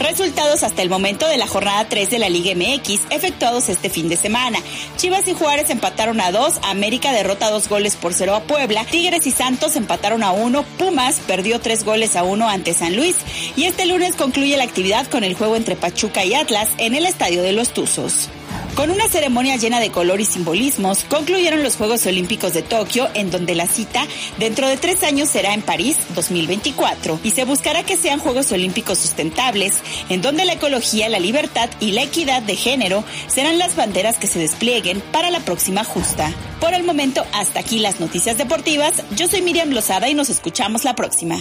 Resultados 0.03 0.65
hasta 0.65 0.83
el 0.83 0.91
momento 0.91 1.29
de 1.29 1.37
la 1.37 1.47
jornada 1.47 1.87
3 1.89 2.11
de 2.11 2.19
la 2.19 2.29
Liga 2.29 2.55
MX, 2.57 3.03
efectuados 3.11 3.69
este 3.69 3.89
fin 3.89 4.09
de 4.09 4.17
semana. 4.17 4.59
Chivas 4.97 5.29
y 5.29 5.33
Juárez 5.33 5.71
empataron 5.71 6.21
a 6.21 6.33
2, 6.33 6.59
América 6.65 7.13
derrota 7.13 7.51
dos 7.51 7.69
goles 7.69 7.95
por 7.95 8.13
cero 8.13 8.35
a 8.35 8.43
Puebla, 8.43 8.85
Tigres 8.85 9.27
y 9.29 9.31
Santos 9.31 9.77
empataron 9.77 10.25
a 10.25 10.33
1, 10.33 10.65
Pumas 10.77 11.21
perdió 11.21 11.61
tres 11.61 11.85
goles 11.85 12.17
a 12.17 12.25
1 12.25 12.49
ante 12.49 12.75
San 12.75 12.97
Luis 12.97 13.15
y 13.55 13.65
este 13.65 13.87
lunes 13.87 14.17
concluye 14.17 14.57
la 14.57 14.65
actividad 14.65 15.07
con 15.07 15.23
el 15.23 15.35
juego 15.35 15.55
entre 15.55 15.77
Pachuca 15.77 16.25
y 16.25 16.35
Atlas 16.35 16.69
en 16.79 16.95
el 16.95 17.07
Estadio 17.07 17.43
de 17.43 17.53
los 17.53 17.73
Tuzos. 17.73 18.29
Con 18.75 18.91
una 18.91 19.07
ceremonia 19.07 19.57
llena 19.57 19.81
de 19.81 19.91
color 19.91 20.23
y 20.23 20.25
simbolismos, 20.25 21.05
concluyeron 21.05 21.63
los 21.63 21.77
Juegos 21.77 22.07
Olímpicos 22.07 22.55
de 22.55 22.63
Tokio, 22.63 23.07
en 23.13 23.31
donde 23.31 23.55
la 23.55 23.67
cita 23.67 24.07
dentro 24.39 24.67
de 24.67 24.79
tres 24.79 25.03
años 25.03 25.29
será 25.29 25.53
en 25.53 25.61
París 25.61 25.99
2024 26.15 27.21
y 27.23 27.33
se 27.33 27.45
buscará 27.45 27.85
que 27.85 27.99
sean 27.99 28.19
Juegos 28.19 28.51
Olímpicos 28.51 28.99
sustentables, 28.99 29.75
en 30.09 30.23
donde 30.23 30.47
la 30.47 30.55
ecología, 30.55 31.11
la 31.11 31.21
libertad 31.21 31.69
y 31.81 31.93
la 31.93 32.03
equidad 32.03 32.41
de 32.41 32.57
género 32.57 33.05
serán 33.27 33.59
las 33.59 33.77
banderas 33.77 34.17
que 34.17 34.27
se 34.27 34.39
desplieguen 34.39 35.03
para 35.13 35.31
la 35.31 35.41
próxima 35.41 35.85
justa. 35.85 36.33
Por 36.59 36.73
el 36.73 36.83
momento, 36.83 37.27
hasta 37.35 37.61
aquí 37.61 37.79
las 37.79 38.01
noticias 38.01 38.39
deportivas. 38.39 39.03
Yo 39.17 39.29
soy 39.29 39.43
Miriam 39.43 39.71
Lozada 39.71 40.09
y 40.09 40.15
nos 40.15 40.31
escuchamos 40.31 40.85
la 40.85 40.95
próxima. 40.95 41.37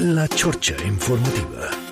La 0.00 0.28
Chorcha 0.28 0.74
Informativa 0.84 1.85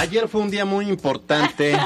Ayer 0.00 0.28
fue 0.28 0.40
un 0.40 0.50
día 0.50 0.64
muy 0.64 0.88
importante, 0.88 1.78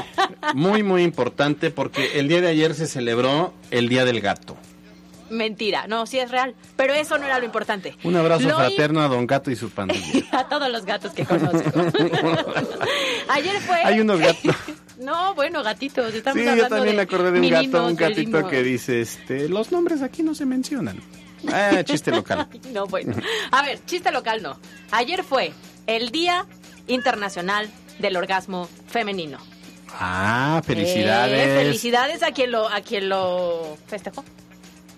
muy, 0.53 0.83
muy 0.83 1.03
importante, 1.03 1.69
porque 1.69 2.17
el 2.17 2.29
día 2.29 2.39
de 2.39 2.47
ayer 2.47 2.73
se 2.73 2.87
celebró 2.87 3.53
el 3.71 3.89
Día 3.89 4.05
del 4.05 4.21
Gato. 4.21 4.55
Mentira, 5.29 5.85
no, 5.87 6.05
sí 6.05 6.19
es 6.19 6.31
real, 6.31 6.55
pero 6.77 6.93
eso 6.93 7.17
no 7.17 7.25
era 7.25 7.39
lo 7.39 7.45
importante. 7.45 7.97
Un 8.05 8.15
abrazo 8.15 8.47
Lo 8.47 8.55
fraterno 8.55 9.01
a 9.01 9.09
Don 9.09 9.27
Gato 9.27 9.51
y 9.51 9.57
su 9.57 9.69
pandilla. 9.69 10.23
a 10.31 10.47
todos 10.47 10.71
los 10.71 10.85
gatos 10.85 11.11
que 11.11 11.25
conozco. 11.25 11.59
Ayer 13.27 13.59
fue. 13.59 13.83
Hay 13.83 13.99
unos 13.99 14.19
gatos. 14.19 14.55
No, 14.97 15.35
bueno, 15.35 15.61
gatitos. 15.61 16.13
Estamos 16.13 16.41
Sí, 16.41 16.49
yo 16.55 16.69
también 16.69 16.95
me 16.95 17.01
acordé 17.01 17.29
de 17.29 17.41
un 17.41 17.49
gato, 17.49 17.85
un 17.85 17.97
gatito 17.97 18.47
que 18.47 18.63
dice, 18.63 19.01
este, 19.01 19.49
los 19.49 19.73
nombres 19.73 20.01
aquí 20.01 20.23
no 20.23 20.33
se 20.33 20.45
mencionan. 20.45 21.01
Ah, 21.51 21.83
chiste 21.83 22.11
local. 22.11 22.47
No, 22.71 22.85
bueno. 22.85 23.13
A 23.51 23.61
ver, 23.61 23.83
chiste 23.85 24.09
local 24.13 24.41
no. 24.41 24.57
Ayer 24.91 25.25
fue 25.25 25.51
el 25.85 26.11
Día 26.11 26.45
Internacional 26.87 27.69
del 27.99 28.17
Orgasmo 28.17 28.67
Femenino. 28.87 29.37
Ah, 29.99 30.61
felicidades. 30.65 31.47
Eh, 31.47 31.63
felicidades 31.65 32.23
a 32.23 32.31
quien 32.31 32.51
lo, 32.51 32.67
a 32.69 32.81
quien 32.81 33.09
lo 33.09 33.77
festejó. 33.87 34.23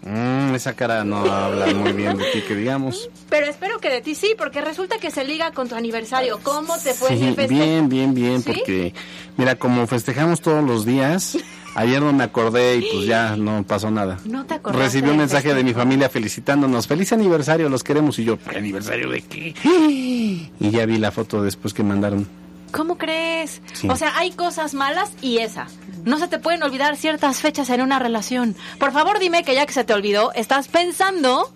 Mm, 0.03 0.55
esa 0.55 0.73
cara 0.73 1.03
no 1.03 1.17
habla 1.17 1.67
muy 1.73 1.91
bien 1.91 2.17
de 2.17 2.23
ti, 2.31 2.41
que 2.41 2.55
digamos. 2.55 3.09
Pero 3.29 3.47
espero 3.47 3.79
que 3.79 3.89
de 3.89 4.01
ti 4.01 4.15
sí, 4.15 4.35
porque 4.37 4.61
resulta 4.61 4.97
que 4.99 5.11
se 5.11 5.23
liga 5.25 5.51
con 5.51 5.67
tu 5.67 5.75
aniversario. 5.75 6.39
¿Cómo 6.43 6.77
te 6.77 6.93
fue 6.93 7.09
Sí, 7.09 7.35
bien, 7.49 7.89
bien, 7.89 8.13
bien, 8.13 8.41
¿Sí? 8.41 8.53
porque 8.53 8.93
mira, 9.35 9.55
como 9.55 9.85
festejamos 9.85 10.39
todos 10.41 10.63
los 10.63 10.85
días, 10.85 11.37
ayer 11.75 12.01
no 12.01 12.13
me 12.13 12.23
acordé 12.23 12.77
y 12.77 12.89
pues 12.91 13.05
ya 13.05 13.35
no 13.35 13.63
pasó 13.67 13.91
nada. 13.91 14.17
No 14.25 14.45
te 14.45 14.53
acordaste 14.53 14.85
Recibí 14.85 15.09
un 15.09 15.17
mensaje 15.17 15.53
de 15.53 15.63
mi 15.63 15.73
familia 15.73 16.09
felicitándonos. 16.09 16.87
Feliz 16.87 17.11
aniversario, 17.11 17.67
los 17.67 17.83
queremos. 17.83 18.17
Y 18.19 18.23
yo, 18.23 18.37
¿aniversario 18.55 19.09
de 19.09 19.21
qué? 19.21 19.53
Y 20.59 20.69
ya 20.71 20.85
vi 20.85 20.97
la 20.99 21.11
foto 21.11 21.43
después 21.43 21.73
que 21.73 21.83
mandaron. 21.83 22.27
¿Cómo 22.71 22.97
crees? 22.97 23.61
Sí. 23.73 23.87
O 23.89 23.95
sea, 23.95 24.17
hay 24.17 24.31
cosas 24.31 24.73
malas 24.73 25.11
y 25.21 25.39
esa. 25.39 25.67
No 26.05 26.19
se 26.19 26.27
te 26.27 26.39
pueden 26.39 26.63
olvidar 26.63 26.95
ciertas 26.95 27.41
fechas 27.41 27.69
en 27.69 27.81
una 27.81 27.99
relación. 27.99 28.55
Por 28.79 28.91
favor, 28.91 29.19
dime 29.19 29.43
que 29.43 29.55
ya 29.55 29.65
que 29.65 29.73
se 29.73 29.83
te 29.83 29.93
olvidó, 29.93 30.31
estás 30.33 30.67
pensando 30.67 31.51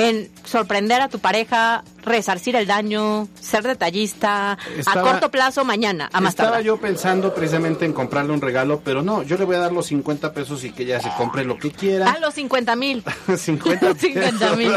en 0.00 0.30
sorprender 0.44 1.02
a 1.02 1.08
tu 1.08 1.18
pareja, 1.18 1.84
resarcir 2.02 2.56
el 2.56 2.66
daño, 2.66 3.28
ser 3.38 3.64
detallista, 3.64 4.52
a 4.86 5.00
corto 5.00 5.30
plazo 5.30 5.64
mañana, 5.64 6.08
a 6.12 6.20
más 6.20 6.30
Estaba 6.30 6.62
yo 6.62 6.78
pensando 6.78 7.34
precisamente 7.34 7.84
en 7.84 7.92
comprarle 7.92 8.32
un 8.32 8.40
regalo, 8.40 8.80
pero 8.82 9.02
no, 9.02 9.22
yo 9.22 9.36
le 9.36 9.44
voy 9.44 9.56
a 9.56 9.58
dar 9.58 9.72
los 9.72 9.86
50 9.86 10.32
pesos 10.32 10.64
y 10.64 10.70
que 10.70 10.84
ella 10.84 11.00
se 11.00 11.10
compre 11.18 11.44
lo 11.44 11.58
que 11.58 11.70
quiera. 11.70 12.10
A 12.10 12.18
los 12.18 12.34
50 12.34 12.76
mil. 12.76 13.04
50 13.36 13.94
50 13.94 14.52
mil. 14.56 14.72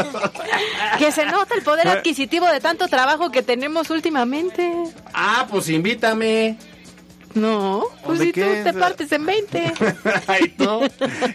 Que 0.98 1.10
se 1.10 1.24
nota 1.24 1.54
el 1.54 1.62
poder 1.62 1.88
adquisitivo 1.88 2.46
de 2.46 2.60
tanto 2.60 2.88
trabajo 2.88 3.30
que 3.30 3.42
tenemos 3.42 3.88
últimamente. 3.90 4.70
Ah, 5.14 5.46
pues 5.50 5.70
invítame. 5.70 6.58
No, 7.34 7.84
pues 8.04 8.18
¿De 8.20 8.26
si 8.26 8.32
tú 8.32 8.40
qué? 8.40 8.62
te 8.64 8.72
partes 8.72 9.10
en 9.12 9.26
20. 9.26 9.72
Ay, 10.26 10.54
no. 10.58 10.80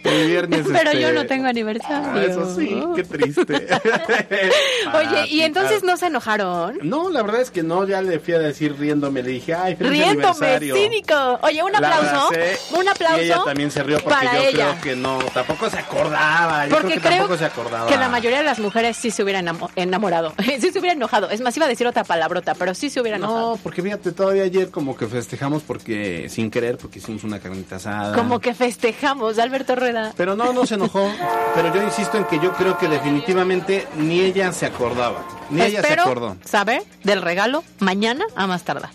El 0.03 0.27
viernes. 0.27 0.65
Pero 0.71 0.91
este, 0.91 1.01
yo 1.01 1.11
no 1.11 1.25
tengo 1.25 1.47
aniversario. 1.47 2.09
Ah, 2.13 2.23
Eso 2.23 2.55
sí, 2.55 2.81
qué 2.95 3.03
triste. 3.03 3.41
Oye, 4.93 5.27
¿y 5.29 5.41
Ah, 5.41 5.45
entonces 5.45 5.83
no 5.83 5.97
se 5.97 6.07
enojaron? 6.07 6.77
No, 6.83 7.09
la 7.09 7.21
verdad 7.23 7.41
es 7.41 7.51
que 7.51 7.63
no, 7.63 7.85
ya 7.87 8.01
le 8.01 8.19
fui 8.19 8.33
a 8.33 8.39
decir 8.39 8.75
riéndome, 8.77 9.23
le 9.23 9.31
dije, 9.31 9.53
ay, 9.53 9.75
feliz 9.75 9.91
Riéndome, 9.91 10.19
aniversario. 10.47 10.75
cínico. 10.75 11.39
Oye, 11.41 11.63
un 11.63 11.71
La 11.71 11.77
aplauso. 11.79 12.27
abracé 12.27 12.57
Un 12.77 12.87
aplauso. 12.89 13.21
Y 13.21 13.25
ella 13.25 13.41
también 13.45 13.71
se 13.71 13.83
rió 13.83 13.99
porque 13.99 14.25
yo 14.33 14.39
ella. 14.41 14.51
creo 14.51 14.81
que 14.81 14.95
no, 14.95 15.17
tampoco 15.33 15.69
se 15.69 15.79
acordaba. 15.79 16.65
Yo 16.67 16.71
Porque 16.75 16.87
creo 16.93 16.95
que 17.01 17.07
creo 17.07 17.17
tampoco 17.19 17.37
se 17.37 17.45
acordaba. 17.45 17.87
que 17.87 17.97
la 17.97 18.09
mayoría 18.09 18.37
de 18.39 18.43
las 18.45 18.59
mujeres 18.59 18.97
sí 18.97 19.11
se 19.11 19.23
hubieran 19.23 19.47
enamo- 19.47 19.69
enamorado. 19.75 20.33
sí 20.59 20.71
se 20.71 20.79
hubieran 20.79 20.97
enojado. 20.97 21.29
Es 21.29 21.41
más, 21.41 21.55
iba 21.57 21.65
a 21.65 21.69
decir 21.69 21.87
otra 21.87 22.03
palabrota, 22.03 22.53
pero 22.55 22.73
sí 22.73 22.89
se 22.89 23.01
hubieran 23.01 23.21
enojado. 23.21 23.51
No, 23.51 23.57
porque 23.57 23.81
fíjate, 23.81 24.11
todavía 24.11 24.43
ayer 24.43 24.69
como 24.69 24.95
que 24.95 25.07
festejamos 25.07 25.63
porque 25.63 25.88
sin 26.29 26.51
querer, 26.51 26.77
porque 26.77 26.99
hicimos 26.99 27.23
una 27.23 27.39
carnita 27.39 27.77
asada. 27.77 28.15
Como 28.15 28.39
que 28.39 28.53
festejamos, 28.53 29.39
Alberto 29.39 29.75
Rueda. 29.75 30.13
Pero 30.15 30.35
no, 30.35 30.53
no 30.53 30.65
se 30.65 30.75
enojó. 30.75 31.09
Pero 31.55 31.73
yo 31.73 31.83
insisto 31.83 32.17
en 32.17 32.25
que 32.25 32.39
yo 32.39 32.53
creo 32.53 32.77
que 32.77 32.87
definitivamente 32.87 33.87
ni 33.97 34.19
ella 34.21 34.51
se 34.51 34.65
acordaba. 34.65 35.23
Ni 35.49 35.61
ella 35.61 35.81
se 35.81 35.93
acordó. 35.93 36.37
saber 36.45 36.83
del 37.03 37.21
regalo 37.21 37.63
mañana 37.79 38.25
a 38.35 38.47
más 38.47 38.63
tardar. 38.63 38.91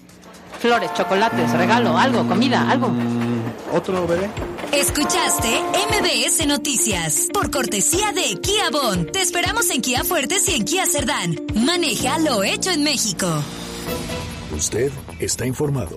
Flores, 0.61 0.93
chocolates, 0.95 1.53
regalo, 1.53 1.99
algo, 1.99 2.27
comida, 2.27 2.71
algo. 2.71 2.91
¿Otro 3.73 4.07
bebé? 4.07 4.31
Escuchaste 4.73 5.61
MBS 5.91 6.47
Noticias 6.47 7.29
por 7.35 7.51
cortesía 7.51 8.13
de 8.13 8.41
Kia 8.41 8.71
Bon. 8.71 9.07
Te 9.13 9.21
esperamos 9.21 9.69
en 9.71 9.83
Kia 9.83 10.05
Fuertes 10.05 10.49
y 10.49 10.55
en 10.55 10.65
Kia 10.65 10.87
Cerdán. 10.87 11.37
Maneja 11.55 12.19
lo 12.19 12.43
hecho 12.43 12.71
en 12.71 12.83
México. 12.83 13.27
Usted 14.57 14.91
está 15.19 15.45
informado. 15.47 15.97